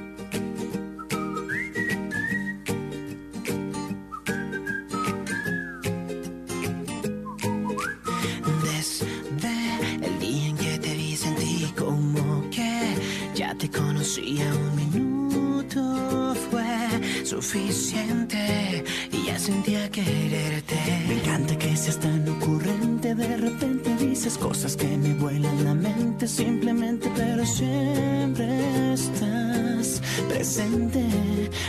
[13.51, 20.75] Ya te conocía un minuto fue suficiente y ya sentía quererte.
[21.07, 26.27] Me encanta que seas tan ocurrente, de repente dices cosas que me vuelan la mente
[26.27, 31.03] simplemente, pero siempre estás presente,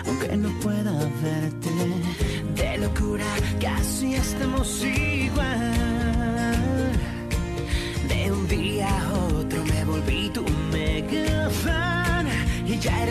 [0.06, 0.92] aunque no pueda
[1.22, 1.70] verte.
[2.54, 3.26] De locura
[3.60, 4.68] casi estamos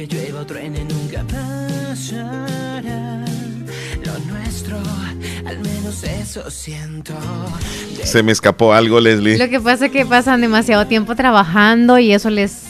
[0.00, 3.24] aunque llueva o truene nunca pasará.
[4.04, 4.78] Lo nuestro,
[5.46, 7.14] al menos eso siento.
[8.02, 9.38] Se me escapó algo, Leslie.
[9.38, 12.68] Lo que pasa es que pasan demasiado tiempo trabajando y eso les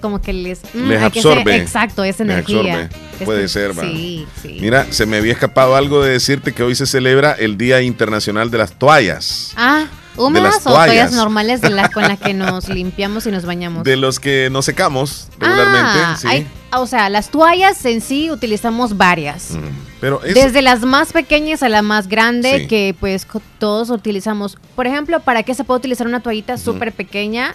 [0.00, 1.56] como que les mm, Les hay que ser- absorbe.
[1.56, 2.84] exacto, esa Les energía.
[2.84, 3.24] absorbe.
[3.24, 3.82] Puede ser, va.
[3.82, 4.58] Sí, sí.
[4.60, 8.50] Mira, se me había escapado algo de decirte que hoy se celebra el Día Internacional
[8.50, 9.52] de las Toallas.
[9.56, 9.86] Ah,
[10.18, 13.84] húmedas las o toallas normales de las con las que nos limpiamos y nos bañamos.
[13.84, 15.80] De los que nos secamos regularmente.
[16.04, 16.26] Ah, sí.
[16.28, 19.52] hay- o sea, las toallas en sí utilizamos varias.
[19.52, 19.58] Mm,
[20.00, 22.66] Pero es, Desde las más pequeñas a la más grande, Sí.
[22.66, 23.26] que pues
[23.58, 24.58] todos utilizamos.
[24.74, 27.54] Por ejemplo, ¿para qué se puede utilizar una toallita súper pequeña?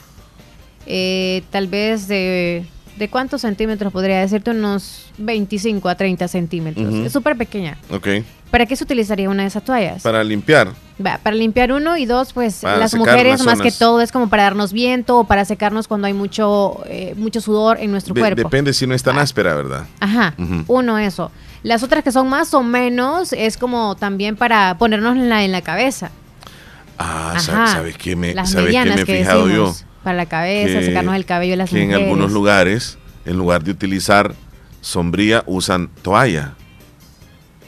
[0.87, 2.65] Eh, tal vez de...
[3.01, 4.51] ¿De cuántos centímetros podría decirte?
[4.51, 6.93] Unos 25 a 30 centímetros.
[6.93, 7.75] Es súper pequeña.
[7.89, 8.07] Ok.
[8.51, 10.03] ¿Para qué se utilizaría una de esas toallas?
[10.03, 10.67] Para limpiar.
[11.03, 14.11] Va, para limpiar uno y dos, pues Para las mujeres las más que todo es
[14.11, 18.13] como para darnos viento o para secarnos cuando hay mucho, eh, mucho sudor en nuestro
[18.13, 18.43] De- cuerpo.
[18.43, 19.87] depende si no es tan áspera, ¿verdad?
[19.99, 20.35] Ajá,
[20.67, 21.31] uno eso.
[21.63, 25.51] Las otras que son más o menos es como también para ponernos en la, en
[25.51, 26.11] la cabeza.
[26.99, 27.39] Ah, Ajá.
[27.39, 29.87] sa- ¿sabes qué me, Las sabes qué me he fijado decimos, yo?
[30.03, 32.05] Para la cabeza, Que- secarnos el cabello las que en mujeres.
[32.07, 34.33] algunos lugares, en lugar de utilizar
[34.81, 36.53] sombría, usan toalla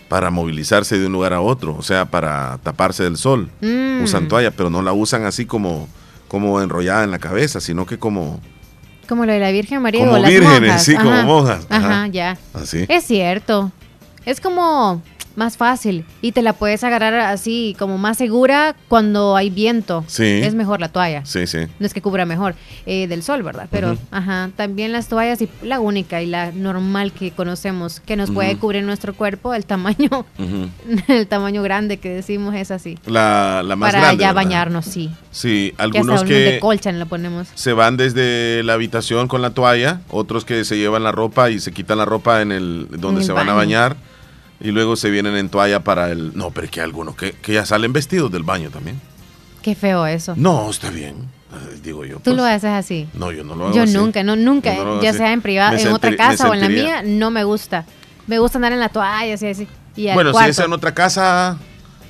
[0.09, 3.49] para movilizarse de un lugar a otro, o sea, para taparse del sol.
[3.61, 4.03] Mm.
[4.03, 5.87] Usan toalla, pero no la usan así como,
[6.27, 8.39] como enrollada en la cabeza, sino que como
[9.07, 10.83] Como lo de la Virgen María Como o las vírgenes, monjas.
[10.85, 11.65] sí, como monjas.
[11.69, 12.07] Ajá, Ajá.
[12.07, 12.37] ya.
[12.53, 12.85] así.
[12.87, 13.71] Es cierto.
[14.25, 15.01] Es como
[15.35, 20.03] más fácil y te la puedes agarrar así como más segura cuando hay viento.
[20.07, 20.23] Sí.
[20.43, 21.25] Es mejor la toalla.
[21.25, 21.59] Sí, sí.
[21.79, 22.55] No es que cubra mejor
[22.85, 23.67] eh, del sol, ¿verdad?
[23.71, 28.31] Pero, ajá, también las toallas y la única y la normal que conocemos que nos
[28.31, 30.25] puede cubrir nuestro cuerpo, el tamaño,
[31.07, 32.97] el tamaño grande que decimos es así.
[33.05, 34.21] La, la más Para grande.
[34.21, 34.43] ya ¿verdad?
[34.43, 35.09] bañarnos, sí.
[35.31, 36.33] Sí, algunos que...
[36.33, 37.47] de que colcha la ponemos.
[37.55, 41.59] se van desde la habitación con la toalla, otros que se llevan la ropa y
[41.59, 43.95] se quitan la ropa en el donde el se van a bañar
[44.63, 47.53] y luego se vienen en toalla para el no, pero es que algunos que, que
[47.53, 48.99] ya salen vestidos del baño también.
[49.61, 50.33] Qué feo eso.
[50.37, 51.15] No, está bien,
[51.51, 52.15] eh, digo yo.
[52.15, 52.37] Tú pues.
[52.37, 53.07] lo haces así.
[53.13, 53.93] No, yo no lo hago Yo así.
[53.93, 55.19] nunca, no, nunca, Yo no ya así.
[55.19, 57.85] sea en privado, en otra casa o en la mía, no me gusta.
[58.25, 59.67] Me gusta andar en la toalla, así, así.
[59.97, 61.57] Y al Bueno, si es en otra casa,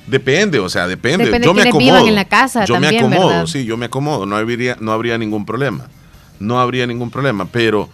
[0.06, 1.24] depende, o sea, depende.
[1.24, 2.06] Depende yo me acomodo.
[2.06, 3.46] en la casa yo me acomodo, ¿verdad?
[3.46, 4.26] sí, yo me acomodo.
[4.26, 5.88] No habría, no habría ningún problema.
[6.38, 7.88] No habría ningún problema, pero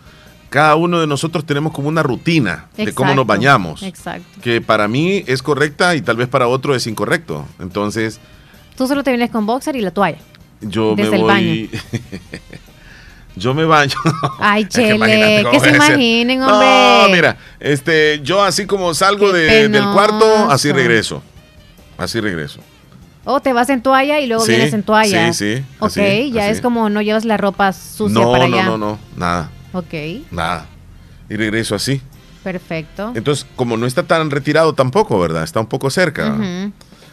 [0.50, 3.82] cada uno de nosotros tenemos como una rutina de cómo nos bañamos.
[3.82, 4.26] Exacto.
[4.42, 7.46] Que para mí es correcta y tal vez para otro es incorrecto.
[7.58, 8.20] Entonces,
[8.76, 10.18] Tú solo te vienes con boxer y la toalla.
[10.60, 11.70] yo Desde me el voy.
[13.36, 13.94] yo me baño.
[14.40, 17.12] Ay, Chele, que se imaginen, No, hombre.
[17.16, 21.22] mira, este, yo así como salgo de- del cuarto, así regreso.
[21.96, 22.60] Así regreso.
[23.24, 25.32] O te vas en toalla y luego Sí, vienes en toalla.
[25.34, 26.52] sí, sí, Ok, así, ya así.
[26.52, 28.64] es como no llevas la ropa sucia no, para no, allá.
[28.66, 29.94] no, no, nada, Ok,
[30.30, 30.66] nada.
[31.28, 32.00] Y regreso así.
[32.42, 33.12] perfecto.
[33.14, 35.44] Entonces, como no está tan retirado tampoco, ¿verdad?
[35.44, 36.36] Está un poco cerca.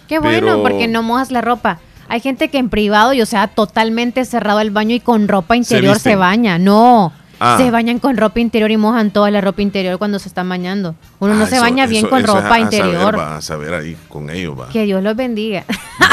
[0.08, 1.80] Qué bueno, porque no mojas la ropa.
[2.10, 5.58] Hay gente que en privado, y o sea, totalmente cerrado el baño y con ropa
[5.58, 6.58] interior se, baña.
[6.58, 7.12] No.
[7.40, 7.56] Ah.
[7.58, 10.96] Se bañan con ropa interior y mojan toda la ropa interior cuando se están bañando.
[11.20, 12.94] Uno no Ah, se eso- baña bien eso- con eso es ropa a- interior.
[13.02, 14.70] Saber, va, a saber ahí con ellos, va.
[14.70, 15.64] Que Dios los bendiga.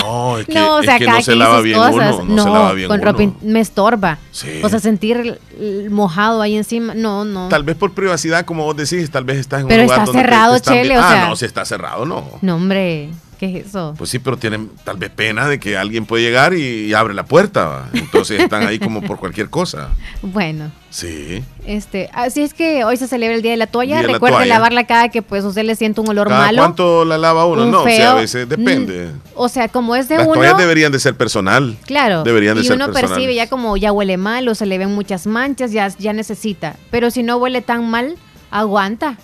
[0.02, 2.16] No, es que, no, o es sea, que cada no se lava bien cosas.
[2.20, 2.34] uno.
[2.34, 3.12] No, se lava bien con uno.
[3.12, 4.18] ropa me estorba.
[4.32, 4.60] Sí.
[4.62, 5.40] O sea, sentir
[5.90, 6.94] mojado ahí encima.
[6.94, 7.48] No, no.
[7.48, 10.06] Tal vez por privacidad, como vos decís, tal vez estás en Pero un lugar está
[10.06, 12.24] donde te- cerrado, te vi- Chele, o ah, sea- no, si está cerrado, no.
[12.42, 13.08] No, hombre.
[13.38, 13.94] ¿Qué es eso?
[13.98, 17.14] Pues sí, pero tienen tal vez pena de que alguien puede llegar y, y abre
[17.14, 17.66] la puerta.
[17.66, 17.88] va.
[17.92, 19.88] Entonces están ahí como por cualquier cosa.
[20.22, 20.70] Bueno.
[20.90, 21.42] Sí.
[21.66, 23.98] Este, así es que hoy se celebra el Día de la Toalla.
[23.98, 24.54] Día la Recuerde toalla.
[24.54, 26.58] lavarla cada que pues usted le siente un olor ¿Cada malo.
[26.58, 27.64] cuánto la lava uno?
[27.64, 29.10] un no, o sea, a veces depende.
[29.34, 30.34] O sea, como es de Las uno.
[30.34, 31.76] toallas deberían de ser personal.
[31.86, 32.22] Claro.
[32.22, 33.10] Deberían de y ser uno personales.
[33.10, 36.76] percibe ya como ya huele mal o se le ven muchas manchas, ya, ya necesita.
[36.92, 38.14] Pero si no huele tan mal,
[38.52, 39.16] aguanta.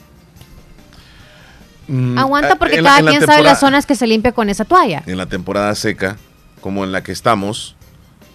[1.91, 4.49] Mm, Aguanta ah, porque en cada en quien sabe las zonas que se limpia con
[4.49, 5.03] esa toalla.
[5.07, 6.17] En la temporada seca,
[6.61, 7.75] como en la que estamos,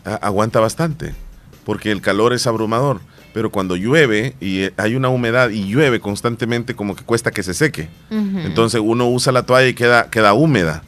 [0.03, 1.15] aguanta bastante.
[1.63, 2.99] Porque el calor es abrumador.
[3.33, 7.43] Pero cuando llueve y eh, hay una humedad y llueve constantemente, como que cuesta que
[7.43, 7.89] se seque.
[8.09, 10.83] Entonces uno usa la toalla y queda, queda húmeda.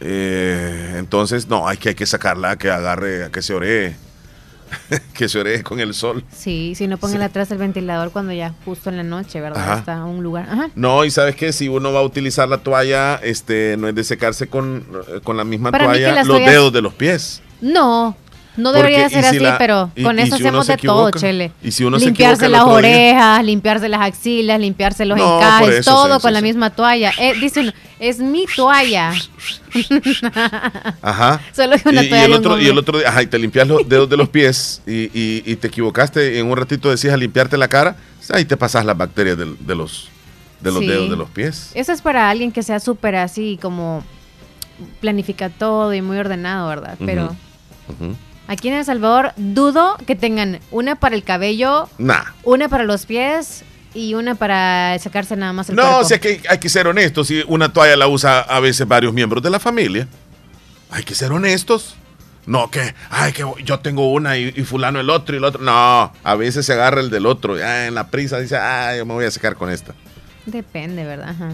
[0.00, 3.96] Eh, entonces, no, hay que, hay que sacarla, que agarre, a que se oree.
[5.14, 6.24] que se oree con el sol.
[6.34, 9.62] Sí, si no pongan atrás el ventilador cuando ya justo en la noche, ¿verdad?
[9.62, 9.78] Ajá.
[9.78, 10.46] Está un lugar.
[10.50, 10.70] Ajá.
[10.74, 14.04] No, y sabes que si uno va a utilizar la toalla, este, no es de
[14.04, 17.42] secarse con, eh, con la misma Para toalla los toallas- dedos de los pies.
[17.60, 18.16] No,
[18.60, 21.10] no debería ser si así, la- pero y- con y eso si hacemos de todo,
[21.10, 21.52] Chele.
[21.62, 22.72] y si uno se limpiarse las día.
[22.72, 26.44] orejas, limpiarse las axilas, limpiarse los No, encajes, eso, todo sí, con sí, la sí.
[26.44, 27.12] misma toalla.
[27.18, 29.12] Eh, dice uno, es mi toalla.
[31.02, 31.40] Ajá.
[31.54, 32.70] Solo que una y, y toalla el otro, y hombre.
[32.70, 35.56] el otro día, ajá, y te limpias los dedos de los pies y, y- y
[35.56, 37.96] te equivocaste, en un ratito decías a limpiarte la cara,
[38.32, 40.08] ahí te pasas las bacterias de, los,
[40.60, 40.86] de los Sí.
[40.86, 41.70] dedos de los pies.
[41.74, 44.04] Eso es para alguien que sea súper así, como
[45.00, 46.96] planifica todo y muy ordenado, ¿verdad?
[47.04, 47.36] Pero
[47.88, 48.14] ujú.
[48.50, 52.24] Aquí en El Salvador dudo que tengan una para el cabello, Nah.
[52.42, 53.64] una para los pies
[53.94, 55.98] y una para sacarse nada más el No, cuerpo.
[56.00, 57.28] o sea que hay que ser honestos.
[57.28, 60.06] Si una toalla la usa a veces varios miembros de la familia,
[60.90, 61.96] hay que ser honestos.
[62.46, 65.62] No, que, ay, que yo tengo una y, y fulano el otro y el otro.
[65.62, 67.56] No, a veces se agarra el del otro.
[67.58, 69.94] Ya en la prisa dice, ay, yo me voy a secar con esta.
[70.46, 71.28] Depende, ¿verdad?
[71.30, 71.50] Ajá.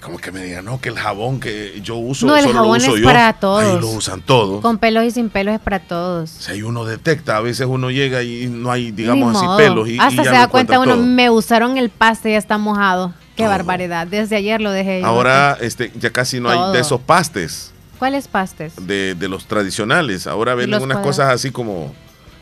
[0.00, 2.78] Como que me digan, no, que el jabón que yo uso No, el solo jabón
[2.78, 3.06] lo uso es yo.
[3.06, 3.64] para todos.
[3.64, 4.62] Ahí lo usan todos.
[4.62, 6.30] Con pelos y sin pelos es para todos.
[6.30, 9.88] Si hay uno detecta, a veces uno llega y no hay, digamos así, pelos.
[9.88, 12.56] Y, Hasta y ya se da cuenta uno, me usaron el paste y ya está
[12.56, 13.12] mojado.
[13.36, 14.06] Qué barbaridad.
[14.06, 15.02] Desde ayer lo dejé.
[15.04, 17.72] Ahora este, ya casi no hay de esos pastes.
[17.98, 18.72] ¿Cuáles pastes?
[18.86, 20.26] de, de los tradicionales.
[20.26, 21.94] Ahora venden unas cosas así como,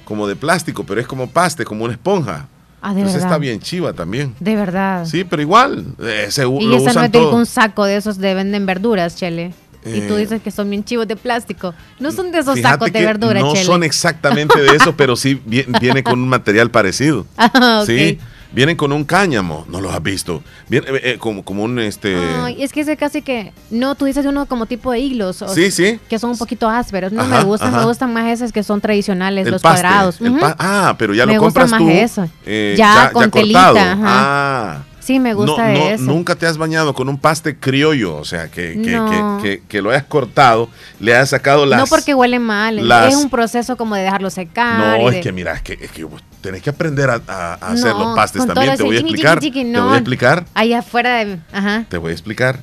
[0.05, 2.47] como de plástico, pero es como paste, como una esponja.
[2.81, 3.29] Ah, de Entonces verdad.
[3.31, 4.35] está bien chiva también.
[4.39, 5.05] De verdad.
[5.05, 7.35] Sí, pero igual, eh, se, Y lo esa no usan es de todo.
[7.37, 9.53] un saco de esos de venden verduras, Chele.
[9.85, 11.73] y tú Eh, dices que son bien chivos de plástico.
[11.99, 13.65] No son de esos sacos de que verdura, No Chele.
[13.65, 17.27] son exactamente de eso, pero sí vi- viene con un material parecido.
[17.37, 17.87] Ah, ok.
[17.87, 18.19] Sí,
[18.53, 20.43] vienen con un cáñamo, no los has visto.
[20.69, 22.17] Viene, eh, eh, como, como un este.
[22.43, 23.53] Ay, es que ese casi que.
[23.71, 25.43] No, tú dices uno como tipo de hilos.
[25.43, 25.99] o- Sí, sí.
[26.09, 27.13] Que son un poquito ásperos.
[27.13, 27.79] No Ajá, me gustan, ajá.
[27.79, 30.19] me gustan más esos que son tradicionales, el los paste, cuadrados.
[30.59, 31.89] ah, pero ya Me lo compras más tú.
[31.91, 32.29] eso.
[32.47, 33.91] eh, Ya con telita, cortado.
[33.93, 34.03] ajá.
[34.05, 34.83] Ah.
[35.01, 36.03] Sí, me gusta no, no, ese.
[36.05, 39.41] Nunca te has bañado con un paste criollo, o sea, que, que, No.
[39.67, 40.69] que, lo hayas cortado,
[41.01, 41.81] le has sacado las...
[41.81, 44.79] no porque huele mal, las- es un proceso como de dejarlo secar.
[45.01, 46.07] No, de- es que mira, es que, es que
[46.41, 48.77] tenés que aprender a, a- a hacer No, los pastes también.
[48.77, 49.41] Te voy a chiqui, explicar.
[49.41, 50.45] chiqui, Te voy a explicar.
[50.55, 51.39] Ahí afuera de...
[51.53, 51.85] Ajá.
[51.89, 52.61] Te voy a explicar.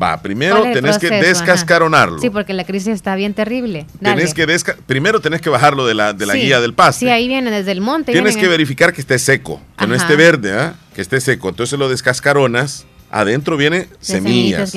[0.00, 1.08] Va, primero ¿Cuál es el tenés que?
[1.08, 1.16] Ajá.
[1.26, 2.20] descascaronarlo.
[2.20, 3.84] Sí, porque la crisis está bien terrible.
[4.00, 4.16] Dale.
[4.16, 6.40] Tenés que desca- primero tenés que bajarlo de la, de la Sí.
[6.42, 7.06] guía del paste.
[7.06, 8.12] Sí, ahí viene desde el monte.
[8.12, 10.74] Tienes vienen que verificar que esté seco, que no esté verde, ¿ah?
[10.94, 11.48] que esté seco.
[11.48, 14.72] Entonces lo descascaronas, adentro viene semillas.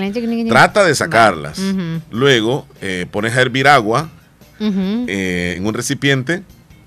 [0.50, 1.60] Trata de sacarlas.
[2.10, 4.10] Luego eh, pones a hervir agua
[4.60, 6.42] eh, en un recipiente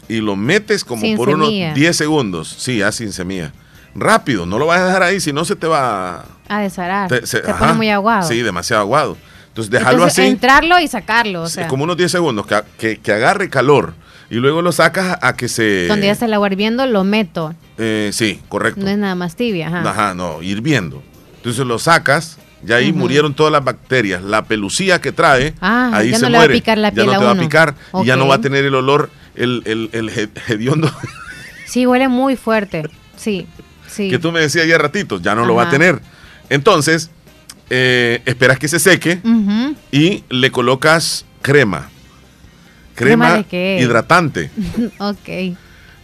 [0.08, 1.66] y lo metes como Sin por semilla.
[1.66, 2.54] unos 10 segundos.
[2.58, 3.52] Sí, ya sin semilla.
[3.94, 6.24] Rápido, no lo vas a dejar ahí, si no se te va...
[6.48, 7.08] A desarar.
[7.08, 7.58] te- se- Se ajá.
[7.58, 8.28] pone muy aguado.
[8.28, 9.16] Sí, demasiado aguado.
[9.48, 10.22] Entonces dejarlo así.
[10.22, 11.42] entrarlo y sacarlo.
[11.42, 13.94] O sea, como unos 10 segundos, que, que- que agarre calor.
[14.30, 15.84] Y luego lo sacas a que se...
[15.86, 17.54] cuando ya está el agua hirviendo, lo meto.
[17.78, 18.80] Eh, sí, correcto.
[18.80, 19.68] No es nada más tibia.
[19.68, 19.88] Ajá.
[19.90, 21.02] Ajá, no, hirviendo.
[21.36, 24.22] Entonces lo sacas, ya ahí murieron todas las bacterias.
[24.22, 26.54] La pelucía que trae, Ah, ahí ya se no le va a muere.
[26.54, 28.40] picar la ya piel no a te va a picar y ya no va a
[28.40, 30.90] tener el olor, el, el, el he- hediondo
[31.66, 32.84] Sí, huele muy fuerte.
[33.16, 33.46] Sí,
[33.88, 34.10] sí.
[34.10, 36.00] que tú me decías ya ratitos, ya no lo va a tener.
[36.50, 37.10] Entonces,
[37.70, 39.20] eh, esperas que se seque
[39.90, 41.88] y le colocas crema.
[42.94, 43.78] ¿Crema Crema de qué?
[43.80, 44.50] hidratante.
[44.98, 45.56] ok.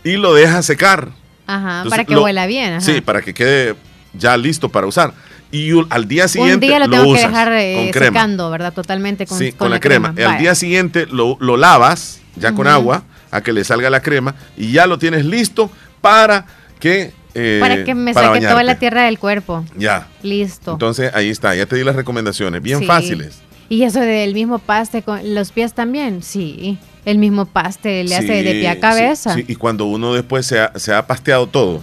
[0.02, 1.10] Y lo dejas secar.
[1.46, 2.72] Ajá, Entonces, para que lo- huela bien.
[2.74, 2.80] Ajá.
[2.80, 3.76] Sí, para que quede
[4.12, 5.12] ya listo para usar.
[5.52, 8.06] Y al día siguiente Un día lo lo tengo que usas dejar eh, crema.
[8.20, 8.72] secando, ¿verdad?
[8.72, 10.08] Totalmente con, sí, con con, la, crema.
[10.08, 10.38] Al Vaya.
[10.38, 14.72] día siguiente lo, lo lavas ya con agua a que le salga la crema y
[14.72, 15.70] ya lo tienes listo
[16.00, 16.46] para
[16.78, 19.64] que eh, para que me para saque toda la tierra del cuerpo.
[19.76, 20.08] Ya.
[20.22, 20.72] Listo.
[20.72, 22.86] Entonces ahí está, ya te di las recomendaciones, bien Sí.
[22.86, 23.38] fáciles.
[23.68, 26.76] Y eso del mismo paste con los pies también, sí.
[27.04, 29.34] El mismo paste le hace de pie a cabeza.
[29.34, 29.52] sí, sí.
[29.52, 31.82] Y cuando uno después se ha, se ha pasteado todo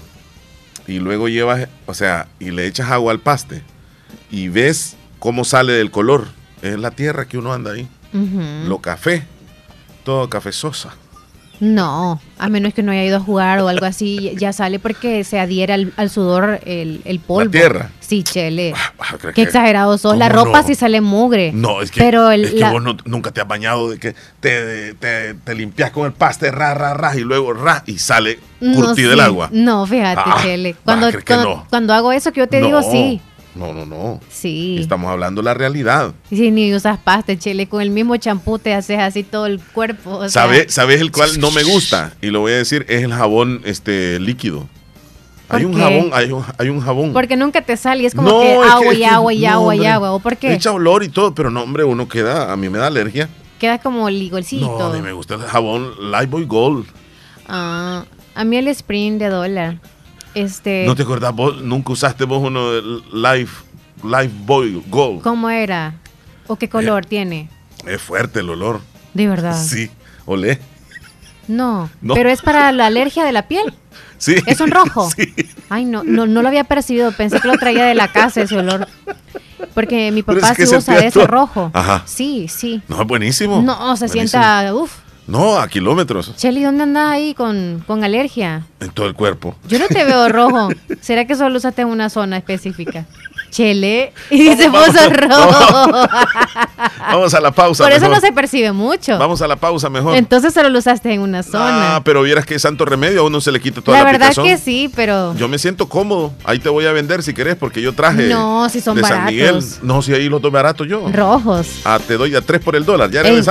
[0.86, 3.62] y luego llevas, o sea, y le echas agua al paste
[4.30, 6.28] y ves cómo sale del color,
[6.62, 7.88] es la tierra que uno anda ahí.
[8.68, 9.24] Lo café,
[10.04, 10.94] todo cafezosa.
[11.60, 15.24] No, a menos que no haya ido a jugar o algo así, ya sale porque
[15.24, 17.52] se adhiere al, al sudor el, el polvo.
[17.52, 17.90] tierra.
[18.00, 18.74] Sí, chele.
[18.98, 20.16] ¿crees Qué que- exagerado sos.
[20.18, 20.68] La ¿Cómo ropa no?
[20.68, 21.52] sí sale mugre.
[21.52, 24.00] No, es que, Pero el- es que la- vos no- nunca te has bañado de
[24.00, 27.98] que te, te, te limpias con el paste, ra, ra, ra, y luego ra, y
[27.98, 29.50] sale No, curtido el agua.
[29.52, 30.76] No, fíjate, Ah, chele.
[30.86, 31.68] Cuando, ¿crees que cuando, no?
[31.70, 33.20] cuando hago eso que yo te digo, sí.
[33.58, 34.20] No, no, no.
[34.30, 34.78] Sí.
[34.80, 36.14] Estamos hablando de la realidad.
[36.30, 37.68] Sí, ni usas paste, chele.
[37.68, 40.12] Con el mismo champú te haces así todo el cuerpo.
[40.18, 42.14] o sea, ¿Sabe- ¿Sabes el cual no me gusta?
[42.22, 44.68] Y lo voy a decir, es el jabón este líquido.
[45.50, 47.14] Hay ¿Por un jabón, hay un, hay un jabón.
[47.14, 48.04] Porque nunca te sale.
[48.04, 50.12] y Es como No, que es agua y agua y no, agua y agua.
[50.12, 50.54] ¿O por qué?
[50.54, 53.30] Echa olor y todo, pero no, hombre, uno queda, a mí me da alergia.
[53.58, 54.66] Queda como ligolcito.
[54.78, 56.86] No, a mí me gusta el jabón Lifebuoy Gold.
[57.48, 58.04] Ah,
[58.36, 59.80] a mí el Spring de dólar.
[60.42, 61.62] Este, ¿No te acuerdas vos?
[61.62, 62.82] Nunca usaste vos uno de
[63.14, 63.64] Life,
[64.04, 65.22] Lifebuoy Gold.
[65.24, 65.96] ¿cómo era?
[66.48, 67.50] ¿O qué color tiene?
[67.86, 68.82] Es fuerte el olor.
[69.14, 69.60] De verdad.
[69.60, 69.90] Sí,
[70.26, 70.60] olé.
[71.48, 72.14] No, No.
[72.14, 73.74] pero es para la alergia de la piel.
[74.20, 74.36] Sí.
[74.48, 75.10] ¿Es un rojo?
[75.16, 75.32] Sí.
[75.70, 77.12] Ay, no, no, no lo había percibido.
[77.12, 78.88] Pensé que lo traía de la casa ese olor.
[79.76, 81.70] Porque mi papá es que sí se usa de ese rojo.
[81.74, 82.02] Ajá.
[82.08, 82.82] Sí, sí.
[82.88, 83.62] No, es buenísimo.
[83.62, 84.10] No, se Buenísimo.
[84.12, 84.92] sienta, uf.
[85.28, 86.34] No, a kilómetros.
[86.38, 88.66] Shelly, ¿dónde andas ahí con, con alergia?
[88.80, 89.56] En todo el cuerpo.
[89.68, 90.70] Yo no te veo rojo.
[91.02, 93.06] ¿Será que solo usaste en una zona específica?
[93.52, 94.14] Chele.
[94.30, 95.18] Y se Vamos, puso vamos.
[95.92, 96.08] rojo.
[97.00, 97.84] Vamos a la pausa.
[97.84, 99.18] Por eso no se percibe mucho.
[99.18, 100.16] Vamos a la pausa mejor.
[100.18, 101.96] Entonces solo lo usaste en una zona.
[101.98, 104.30] Ah, pero vieras que santo remedio, a uno se le quita toda la la, verdad
[104.30, 104.46] picazón.
[104.46, 106.34] que sí, pero Yo me siento cómodo.
[106.44, 109.12] Ahí te voy a vender si querés, porque yo traje No, si son de San
[109.12, 109.32] baratos.
[109.34, 109.64] Miguel.
[109.82, 111.08] No, si ahí los doy baratos yo.
[111.12, 111.68] rojos.
[111.86, 113.10] Ah, te doy a tres por el dólar.
[113.10, 113.42] Ya Ey.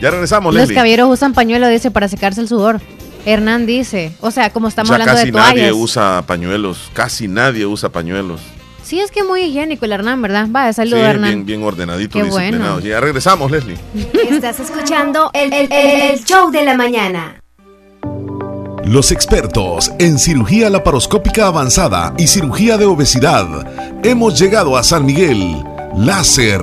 [0.00, 0.74] Ya regresamos, Los Leslie.
[0.76, 2.80] caballeros usan pañuelo, dice, para secarse el sudor.
[3.26, 5.54] Hernán dice, o sea, como estamos ya hablando casi de toallas.
[5.54, 6.90] nadie usa pañuelos.
[6.94, 8.40] Casi nadie usa pañuelos.
[8.82, 10.48] Sí, es que es muy higiénico el Hernán, ¿verdad?
[10.54, 11.30] Va, Sí, saludo, Hernán.
[11.30, 12.74] bien, bien ordenadito, Qué disciplinado.
[12.74, 12.88] bueno.
[12.88, 13.76] Ya regresamos, Leslie.
[14.30, 17.36] Estás escuchando el, el- el show de la mañana.
[18.84, 23.46] Los expertos en cirugía laparoscópica avanzada y cirugía de obesidad.
[24.02, 25.62] Hemos llegado a San Miguel.
[25.96, 26.62] Láser.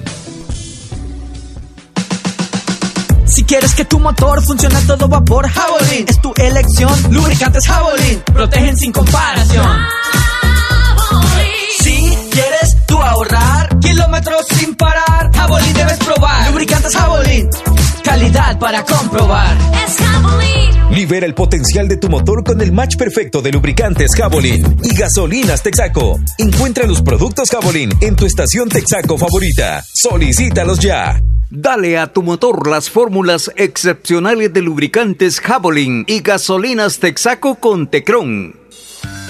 [3.26, 6.91] Si quieres que tu motor funcione a todo vapor, Javelin es tu elección.
[7.11, 9.77] Lubricantes Javelin protegen sin comparación.
[11.80, 16.49] Si quieres tú ahorrar kilómetros sin parar, Javelin debes probar.
[16.49, 17.49] Lubricantes Javelin,
[18.01, 19.57] calidad para comprobar.
[19.85, 20.69] Es Javelin.
[20.91, 25.61] Libera el potencial de tu motor con el match perfecto de lubricantes Javelin y gasolinas
[25.61, 26.19] Texaco.
[26.38, 29.84] Encuentra los productos Javelin en tu estación Texaco favorita.
[29.93, 31.21] Solicítalos ya.
[31.51, 38.55] Dale a tu motor las fórmulas excepcionales de lubricantes Javelin y gasolinas Texaco con Tecron.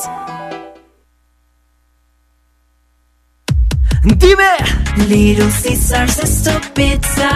[4.16, 4.81] Dime.
[5.09, 7.28] Little Caesars es tu pizza.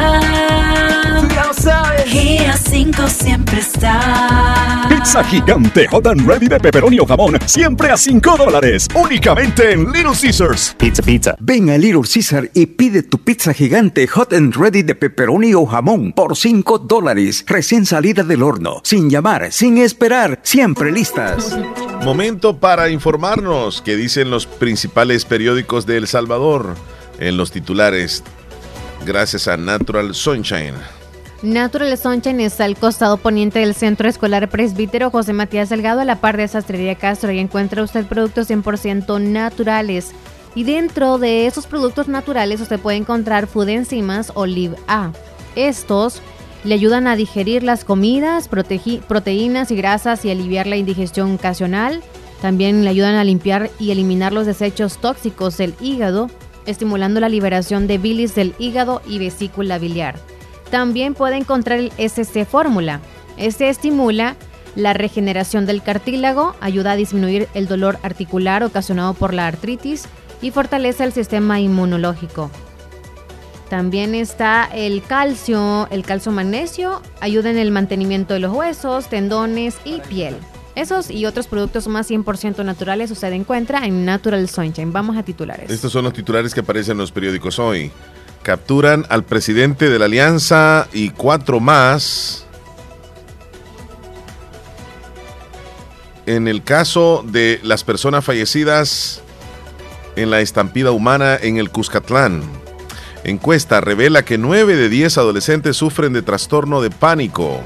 [1.35, 2.13] Ya lo sabes.
[2.13, 4.87] Y a 5 siempre está.
[4.89, 9.91] Pizza gigante hot and ready de pepperoni o jamón, siempre a 5 dólares, únicamente en
[9.93, 10.75] Little Caesars.
[10.79, 11.37] Pizza, pizza.
[11.41, 15.65] Ven a Little Caesar y pide tu pizza gigante hot and ready de pepperoni o
[15.67, 21.57] jamón por 5 dólares, recién salida del horno, sin llamar, sin esperar, siempre listas.
[22.03, 26.64] Momento para informarnos qué dicen los principales periódicos de El Salvador
[27.19, 28.23] en los titulares.
[29.05, 30.75] Gracias a Natural Sunshine.
[31.43, 36.21] Natural Sunshine está al costado poniente del Centro Escolar Presbítero José Matías Delgado, a la
[36.21, 40.13] par de Sastrería Castro, y encuentra usted productos 100% naturales.
[40.55, 45.13] Y dentro de esos productos naturales usted puede encontrar Food Enzimas Olive A.
[45.55, 46.23] Estos
[46.65, 52.03] le ayudan a digerir las comidas, proteínas y grasas y aliviar la indigestión ocasional.
[52.41, 56.31] También le ayudan a limpiar y eliminar los desechos tóxicos del hígado,
[56.67, 60.17] estimulando la liberación de bilis del hígado y vesícula biliar.
[60.71, 63.01] También puede encontrar el SC Fórmula.
[63.37, 64.37] Este estimula
[64.77, 70.07] la regeneración del cartílago, ayuda a disminuir el dolor articular ocasionado por la artritis
[70.43, 72.51] y fortalece el sistema inmunológico.
[73.69, 79.77] También está el calcio, el calcio magnesio, ayuda en el mantenimiento de los huesos, tendones
[79.85, 80.37] y piel.
[80.75, 84.93] Esos y otros productos más 100% naturales usted encuentra en Natural Sunshine.
[84.93, 85.71] Vamos a titulares.
[85.71, 87.93] Estos son los titulares que aparecen en los periódicos hoy.
[88.43, 92.45] Capturan al presidente de la alianza y cuatro más.
[96.27, 99.23] En el caso de las personas fallecidas
[100.17, 102.43] en la estampida humana en el Cuscatlán.
[103.25, 107.61] Encuesta revela que 9 de 10 adolescentes sufren de trastorno de pánico.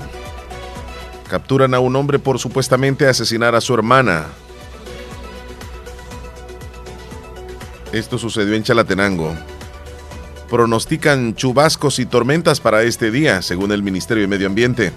[1.28, 4.26] Capturan a un hombre por supuestamente asesinar a su hermana.
[7.92, 9.34] Esto sucedió en Chalatenango.
[10.50, 14.92] Pronostican chubascos y tormentas para este día, según el Ministerio de Medio Ambiente.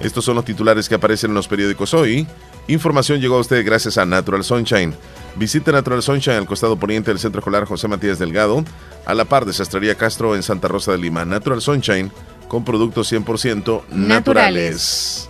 [0.00, 2.26] Estos son los titulares que aparecen en los periódicos hoy.
[2.66, 4.94] Información llegó a usted gracias a Natural Sunshine.
[5.36, 8.64] Visite Natural Sunshine al costado poniente del Centro Escolar José Matías Delgado,
[9.06, 11.24] a la par de Sastrería Castro en Santa Rosa de Lima.
[11.24, 12.10] Natural Sunshine
[12.48, 14.08] con productos 100% naturales.
[14.08, 15.29] Naturales.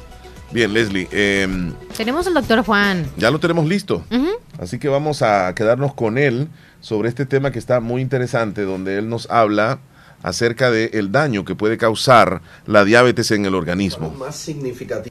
[0.53, 3.07] Bien, Leslie, em, Tenemos al doctor Juan.
[3.17, 4.05] ya lo tenemos listo.
[4.59, 6.49] Así que vamos a quedarnos con él
[6.81, 9.79] sobre este tema que está muy interesante, donde él nos habla
[10.23, 14.11] acerca del daño que puede causar la diabetes en el organismo.
[14.11, 15.11] más significativo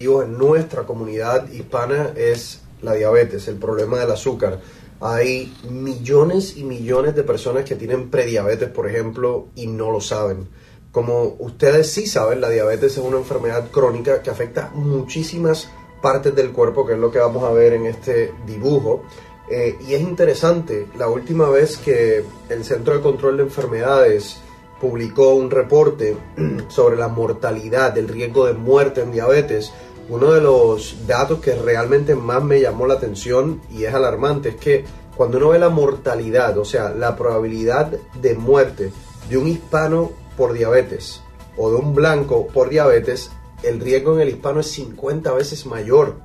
[0.00, 4.60] en nuestra comunidad hispana es la diabetes, el problema del azúcar.
[5.00, 10.48] Hay millones y millones de personas que tienen prediabetes, por ejemplo, y no lo saben.
[10.94, 15.68] Como ustedes sí saben, la diabetes es una enfermedad crónica que afecta muchísimas
[16.00, 19.02] partes del cuerpo, que es lo que vamos a ver en este dibujo.
[19.50, 24.36] Eh, y es interesante, la última vez que el Centro de Control de Enfermedades
[24.80, 26.16] publicó un reporte
[26.68, 29.72] sobre la mortalidad, el riesgo de muerte en diabetes,
[30.08, 34.56] uno de los datos que realmente más me llamó la atención y es alarmante es
[34.56, 34.84] que
[35.16, 37.90] cuando uno ve la mortalidad, o sea, la probabilidad
[38.20, 38.92] de muerte
[39.28, 41.20] de un hispano por diabetes
[41.56, 43.30] o de un blanco por diabetes,
[43.62, 46.16] el riesgo en el hispano es 50 veces mayor.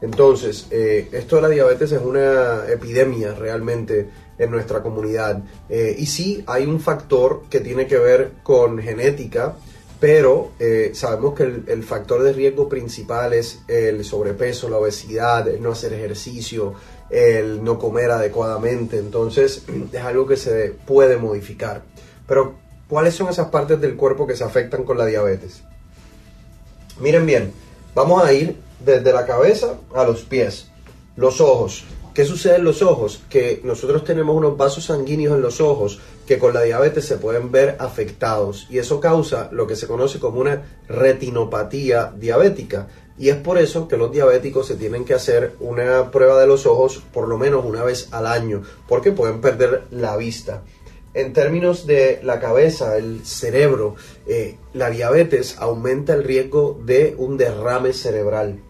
[0.00, 4.08] Entonces, eh, esto de la diabetes es una epidemia realmente
[4.38, 5.42] en nuestra comunidad.
[5.68, 9.56] Eh, y sí, hay un factor que tiene que ver con genética,
[9.98, 15.62] pero eh, sabemos que el, factor de riesgo principal es el sobrepeso, la obesidad, el
[15.62, 16.74] no hacer ejercicio,
[17.08, 18.98] el no comer adecuadamente.
[18.98, 21.82] Entonces, es algo que se puede modificar.
[22.26, 25.62] Pero, ¿cuáles son esas partes del cuerpo que se afectan con la diabetes?
[27.00, 27.52] Miren bien,
[27.94, 30.68] vamos a ir desde la cabeza a los pies.
[31.16, 31.84] Los ojos.
[32.14, 33.22] ¿Qué sucede en los ojos?
[33.28, 37.52] Que nosotros tenemos unos vasos sanguíneos en los ojos que con la diabetes se pueden
[37.52, 42.88] ver afectados y eso causa lo que se conoce como una retinopatía diabética.
[43.18, 46.66] Y es por eso que los diabéticos se tienen que hacer una prueba de los
[46.66, 50.62] ojos por lo menos una vez al año, porque pueden perder la vista.
[51.16, 53.94] En términos de la cabeza, el cerebro,
[54.26, 58.60] eh, la diabetes aumenta el riesgo de un derrame cerebral.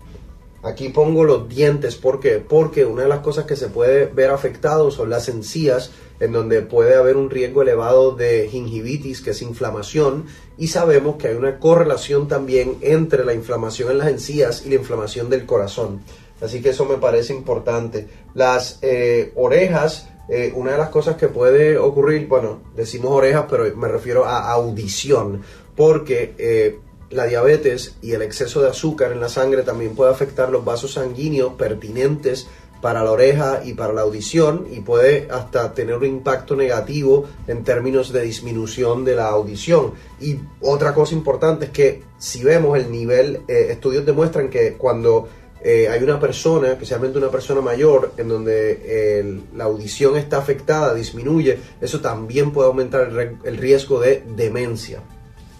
[0.62, 2.38] Aquí pongo los dientes, ¿por qué?
[2.38, 5.90] Porque una de las cosas que se puede ver afectado son las encías,
[6.20, 11.26] en donde puede haber un riesgo elevado de gingivitis, que es inflamación, y sabemos que
[11.26, 16.00] hay una correlación también entre la inflamación en las encías y la inflamación del corazón.
[16.40, 18.06] Así que eso me parece importante.
[18.34, 23.64] Las eh, orejas, eh, una de las cosas que puede ocurrir, bueno, decimos orejas, pero
[23.76, 25.42] me refiero a audición,
[25.76, 26.78] porque eh,
[27.10, 30.94] la diabetes y el exceso de azúcar en la sangre también puede afectar los vasos
[30.94, 32.48] sanguíneos pertinentes
[32.80, 37.64] para la oreja y para la audición y puede hasta tener un impacto negativo en
[37.64, 39.94] términos de disminución de la audición.
[40.20, 45.28] Y otra cosa importante es que si vemos el nivel, eh, estudios demuestran que cuando
[45.68, 51.58] eh, hay una persona, especialmente una persona mayor, en donde la audición está afectada, disminuye,
[51.80, 53.10] eso también puede aumentar
[53.42, 55.02] el riesgo de demencia.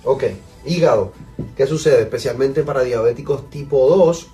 [0.05, 0.23] Ok,
[0.65, 1.13] hígado.
[1.57, 2.03] ¿Qué sucede?
[2.03, 4.29] Especialmente para diabéticos tipo 2,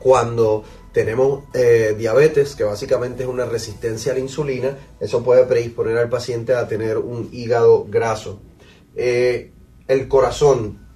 [0.00, 5.96] cuando tenemos eh, diabetes, que básicamente es una resistencia a la insulina, eso puede predisponer
[5.96, 8.40] al paciente a tener un hígado graso.
[8.96, 9.52] Eh,
[9.86, 10.87] el corazón.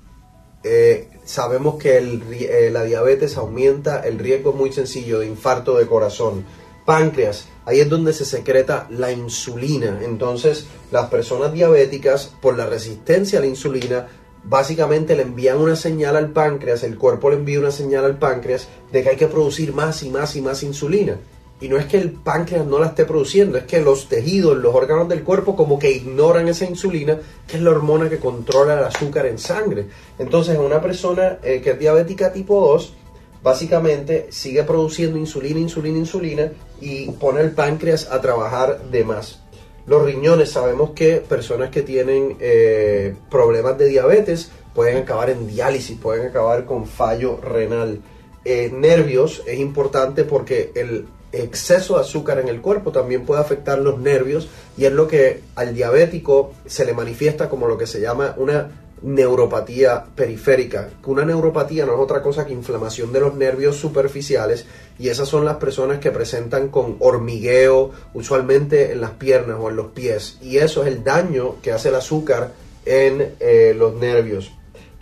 [0.64, 6.44] Eh, sabemos que eh, la diabetes aumenta el riesgo muy sencillo de infarto de corazón.
[6.84, 10.00] Páncreas, ahí es donde se secreta la insulina.
[10.02, 14.08] Entonces, las personas diabéticas, por la resistencia a la insulina,
[14.44, 18.68] básicamente le envían una señal al páncreas, el cuerpo le envía una señal al páncreas
[18.90, 21.18] de que hay que producir más y más y más insulina.
[21.62, 24.74] Y no es que el páncreas no la esté produciendo, es que los tejidos, los
[24.74, 27.16] órganos del cuerpo como que ignoran esa insulina,
[27.46, 29.86] que es la hormona que controla el azúcar en sangre.
[30.18, 32.94] Entonces, en una persona eh, que es diabética tipo 2,
[33.44, 39.40] básicamente sigue produciendo insulina, insulina, insulina y pone el páncreas a trabajar de más.
[39.86, 45.96] Los riñones, sabemos que personas que tienen eh, problemas de diabetes pueden acabar en diálisis,
[45.96, 48.00] pueden acabar con fallo renal.
[48.44, 53.78] Eh, nervios es importante porque el exceso de azúcar en el cuerpo también puede afectar
[53.78, 58.00] los nervios y es lo que al diabético se le manifiesta como lo que se
[58.00, 58.70] llama una
[59.02, 60.90] neuropatía periférica.
[61.06, 64.66] Una neuropatía no es otra cosa que inflamación de los nervios superficiales
[64.98, 69.76] y esas son las personas que presentan con hormigueo, usualmente en las piernas o en
[69.76, 70.38] los pies.
[70.40, 72.52] Y eso es el daño que hace el azúcar
[72.84, 74.52] en eh, los nervios.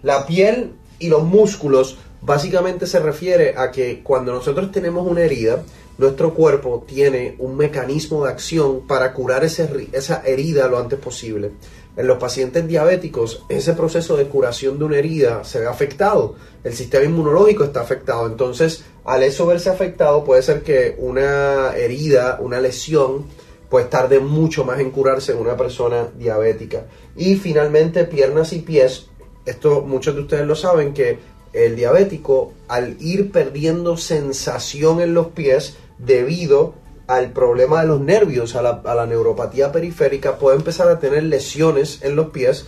[0.03, 5.63] La piel y los músculos básicamente se refiere a que cuando nosotros tenemos una herida,
[6.01, 11.53] nuestro cuerpo tiene un mecanismo de acción para curar ese esa herida lo antes posible.
[11.95, 16.37] En los pacientes diabéticos, ese proceso de curación de una herida se ve afectado.
[16.65, 18.27] El sistema inmunológico está afectado.
[18.27, 23.27] Entonces, al eso verse afectado, puede ser que una herida, una lesión,
[23.69, 26.87] pues tarde mucho más en curarse en una persona diabética.
[27.15, 29.09] Y finalmente, piernas y pies.
[29.45, 31.19] Esto muchos de ustedes lo saben que
[31.53, 36.75] el diabético al ir perdiendo sensación en los pies debido
[37.07, 41.25] al problema de los nervios, a la, a la neuropatía periférica, puede empezar a tener
[41.25, 42.67] lesiones en los pies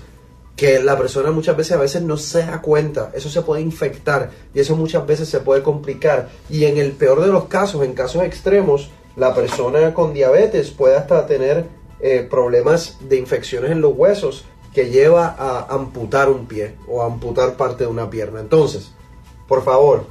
[0.57, 4.31] que la persona muchas veces a veces no se da cuenta, eso se puede infectar
[4.55, 7.95] y eso muchas veces se puede complicar y en el peor de los casos, en
[7.95, 11.67] casos extremos, la persona con diabetes puede hasta tener
[12.01, 14.45] eh, problemas de infecciones en los huesos
[14.75, 18.41] que lleva a amputar un pie o a amputar parte de una pierna.
[18.41, 18.91] Entonces,
[19.47, 20.07] por favor,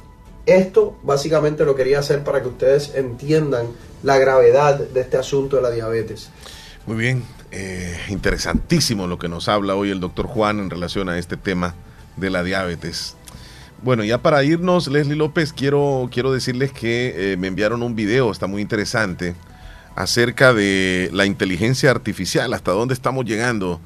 [0.46, 3.66] esto básicamente lo quería hacer para que ustedes entiendan
[4.02, 6.30] la gravedad de este asunto de la diabetes.
[6.86, 11.18] Muy bien, eh, interesantísimo lo que nos habla hoy el doctor Juan en relación a
[11.18, 11.74] este tema
[12.16, 13.16] de la diabetes.
[13.82, 18.30] Bueno, ya para irnos, Leslie López, quiero, quiero decirles que eh, me enviaron un video,
[18.30, 19.34] está muy interesante,
[19.96, 23.80] acerca de la inteligencia artificial, hasta dónde estamos llegando.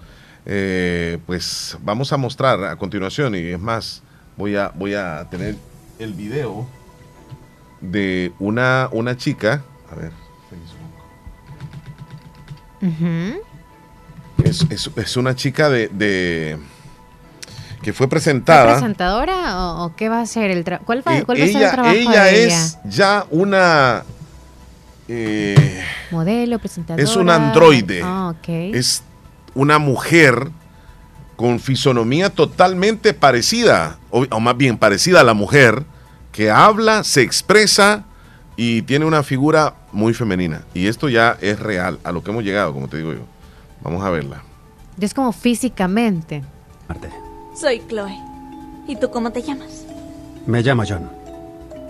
[0.45, 4.03] Eh, pues vamos a mostrar a continuación, y es más,
[4.37, 5.57] voy a, voy a tener
[5.99, 6.67] el video
[7.81, 10.13] de una, una chica, a ver,
[12.83, 13.41] Ujú.
[14.45, 16.59] es, es- es una chica de, de-
[17.83, 18.73] que fue ¿Fue presentada.
[18.73, 21.57] presentadora o, o qué va a ser el ¿Cuál, va, E- cuál va a ser
[21.57, 24.03] el ella trabajo ella de es ya una
[25.09, 27.03] eh, Modelo, presentadora.
[27.03, 28.01] es un androide.
[28.03, 28.49] Ah, ok.
[28.49, 29.03] es
[29.55, 30.51] una mujer
[31.37, 35.85] con fisonomía totalmente parecida, o, o más bien parecida a la mujer,
[36.33, 38.05] que habla, se expresa
[38.57, 40.65] y tiene una figura muy femenina.
[40.75, 43.21] Y esto ya es real, a lo que hemos llegado, como te digo yo.
[43.83, 44.43] Vamos a verla.
[45.01, 46.43] Es como físicamente.
[47.55, 48.17] Soy Chloe.
[48.89, 49.85] ¿Y tú cómo te llamas?
[50.47, 51.11] Me llamo John.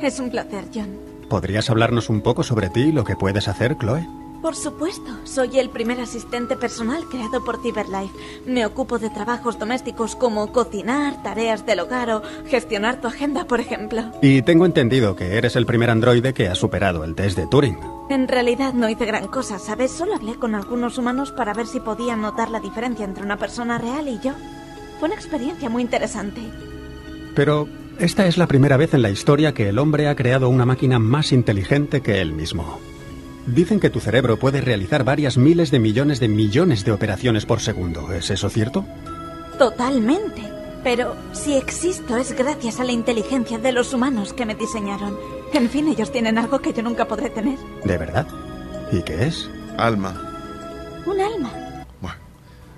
[0.01, 0.89] Es un placer, John.
[1.28, 4.06] ¿Podrías hablarnos un poco sobre ti y lo que puedes hacer, Chloe?
[4.47, 8.14] Por supuesto, soy el primer asistente personal creado por Cyberlife.
[8.47, 13.59] Me ocupo de trabajos domésticos como cocinar, tareas del hogar o gestionar tu agenda, por
[13.59, 14.05] ejemplo.
[14.23, 17.77] Y tengo entendido que eres el primer androide que ha superado el test de Turing.
[18.09, 19.90] En realidad no hice gran cosa, ¿sabes?
[19.90, 23.78] Solo hablé con algunos humanos para ver si podían notar la diferencia entre una persona
[23.78, 24.31] real y yo.
[25.01, 26.40] Fue una experiencia muy interesante.
[27.35, 27.66] Pero
[27.98, 31.01] esta es la primera vez en la historia que el hombre ha creado una máquina
[31.01, 32.78] más inteligente que él mismo.
[33.47, 37.60] Dicen que tu cerebro puede realizar varias miles de millones de millones de operaciones por
[37.60, 38.12] segundo.
[38.12, 38.85] ¿Es eso cierto?
[39.59, 40.43] Totalmente.
[40.82, 45.16] Pero si existo es gracias a la inteligencia de los humanos que me diseñaron.
[45.52, 47.59] En fin, ellos tienen algo que yo nunca podré tener.
[47.85, 48.27] ¿De verdad?
[48.93, 49.48] ¿Y qué es?
[49.77, 51.02] Alma.
[51.06, 51.51] Un alma.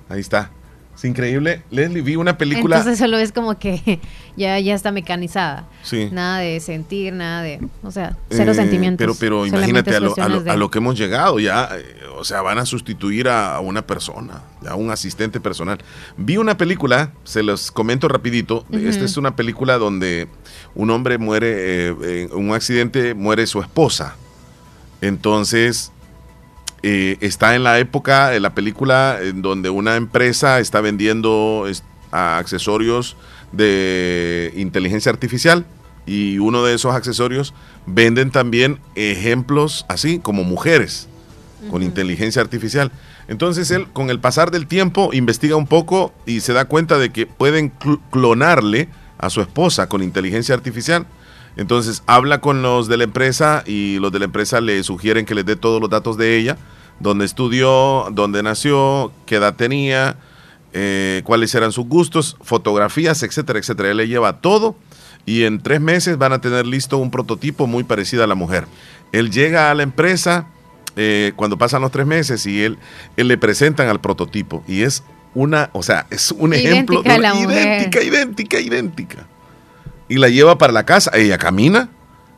[0.08, 0.50] Ahí está.
[0.98, 1.62] Es increíble.
[1.70, 2.76] Leslie, vi una película.
[2.76, 4.00] Entonces solo es como que
[4.36, 5.68] ya, ya está mecanizada.
[5.84, 6.08] Sí.
[6.10, 7.60] Nada de sentir, nada de...
[7.84, 9.16] O sea, cero Eh, sentimientos.
[9.20, 11.68] Pero, imagínate a lo, a, lo, de- a lo que hemos llegado ya.
[11.76, 11.84] eh,
[12.16, 15.78] o sea, van a sustituir a, una persona, a un asistente personal.
[16.16, 18.64] Vi una película, se los comento rapidito.
[18.72, 20.26] Esta es una película donde
[20.74, 24.16] un hombre muere, eh, en un accidente muere su esposa.
[25.00, 25.92] Entonces,
[26.82, 31.66] eh, está en la época de la película en donde una empresa está vendiendo
[32.12, 33.16] a accesorios
[33.52, 35.66] de inteligencia artificial
[36.06, 37.52] y uno de esos accesorios
[37.86, 41.08] venden también ejemplos así como mujeres
[41.70, 42.92] con inteligencia artificial.
[43.26, 47.10] Entonces él con el pasar del tiempo investiga un poco y se da cuenta de
[47.10, 48.88] que pueden cl- clonarle
[49.18, 51.04] a su esposa con inteligencia artificial.
[51.58, 55.34] Entonces habla con los de la empresa y los de la empresa le sugieren que
[55.34, 56.56] les dé todos los datos de ella,
[57.00, 60.16] dónde estudió, dónde nació, qué edad tenía,
[60.72, 63.90] eh, cuáles eran sus gustos, fotografías, etcétera, etcétera.
[63.90, 64.76] Él le lleva todo
[65.26, 68.66] y en tres meses van a tener listo un prototipo muy parecido a la mujer.
[69.12, 70.46] Él llega a la empresa
[70.96, 72.78] eh, cuando pasan los tres meses y él,
[73.16, 75.02] él le presentan al prototipo y es
[75.34, 79.26] una, o sea, es un ejemplo de una- idéntica, idéntica, idéntica.
[80.08, 81.10] Y la lleva para la casa.
[81.14, 81.88] Ella camina,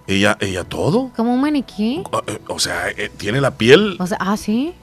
[0.07, 1.11] ella, ella todo.
[1.17, 2.03] Como un maniquí.
[2.27, 4.75] Eh, O sea, eh, tiene la piel, O sea, ah, sí.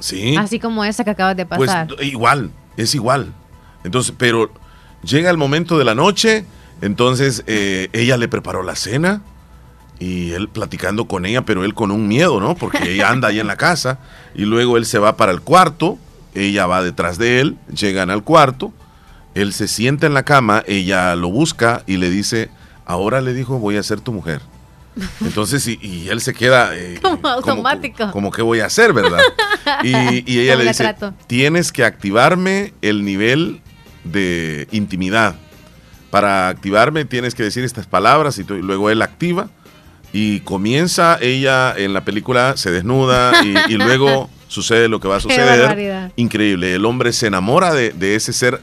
[0.00, 0.36] sí.
[0.36, 1.88] Así como esa que acabas de Pues pasar.
[2.02, 3.32] igual, es igual.
[3.84, 4.50] Entonces, pero
[5.02, 6.44] llega el momento de la noche,
[6.82, 9.22] entonces eh, ella le preparó la cena
[9.98, 12.54] y él platicando con ella, pero él con un miedo, ¿no?
[12.54, 13.98] Porque ella anda ahí en la casa
[14.34, 15.98] y luego él se va para el cuarto,
[16.34, 18.72] ella va detrás de él, llegan al cuarto,
[19.36, 22.48] él se sienta en la cama, ella lo busca y le dice,
[22.86, 24.40] ahora le dijo, voy a ser tu mujer.
[25.20, 26.74] Entonces, y, y él se queda...
[26.74, 28.10] eh, como automático.
[28.12, 29.20] como que voy a hacer, ¿verdad?
[29.82, 29.90] Y,
[30.30, 31.12] y ella ¿Cómo le dice, trato?
[31.26, 33.60] tienes que activarme el nivel
[34.04, 35.34] de intimidad.
[36.10, 39.50] Para activarme tienes que decir estas palabras y, luego él activa
[40.14, 45.16] y comienza ella en la película, se desnuda y, y luego sucede lo que va
[45.16, 46.10] a suceder.
[46.16, 48.62] Increíble, el hombre se enamora de, de ese ser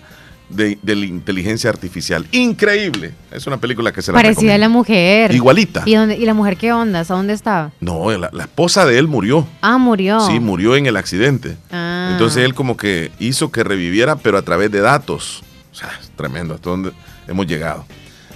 [0.56, 2.26] de, de la inteligencia artificial.
[2.32, 3.14] Increíble.
[3.32, 5.34] Es una película que se la Parecida a la mujer.
[5.34, 5.84] Igualita.
[5.86, 7.00] ¿Y, dónde- ¿Y la mujer qué onda?
[7.00, 7.72] ¿A dónde estaba?
[7.80, 9.48] No, la, la esposa de él murió.
[9.62, 10.20] Ah, murió.
[10.22, 11.58] Sí, murió en el accidente.
[11.72, 12.10] Ah.
[12.12, 15.44] Entonces él como que hizo que reviviera, pero a través de datos.
[15.72, 16.92] O sea, es tremendo hasta dónde
[17.28, 17.86] hemos llegado.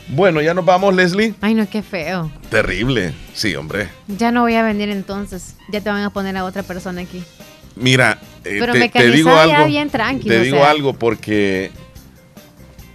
[0.10, 1.34] Bueno, ya nos vamos, Leslie.
[1.42, 2.32] Ay, no, qué feo.
[2.50, 3.14] Terrible.
[3.34, 3.90] Sí, hombre.
[4.08, 5.56] Ya no voy a venir entonces.
[5.72, 7.22] Ya te van a poner a otra persona aquí.
[7.76, 9.68] Mira, eh, Pero te, te digo ya algo.
[9.68, 10.72] bien tranquilo, Te o digo sea.
[10.72, 11.72] algo porque...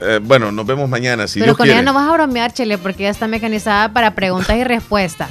[0.02, 1.80] eh, bueno, nos vemos mañana, si Pero Dios con quiere.
[1.80, 5.30] ella no vas a bromear, Chele, porque ella está mecanizada para preguntas y respuestas.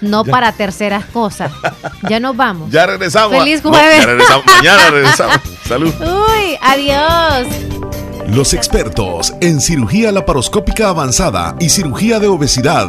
[0.00, 0.30] No Ya.
[0.32, 1.50] para terceras cosas.
[2.10, 2.70] Ya nos vamos.
[2.70, 3.38] Ya regresamos.
[3.38, 4.00] Feliz No, jueves.
[4.00, 4.46] ya regresamos.
[4.46, 5.36] Mañana regresamos.
[5.68, 5.94] Salud.
[6.00, 7.46] Uy, adiós.
[8.28, 12.88] Los expertos en cirugía laparoscópica avanzada y cirugía de obesidad.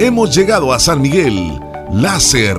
[0.00, 1.58] Hemos llegado a San Miguel.
[1.92, 2.58] Láser.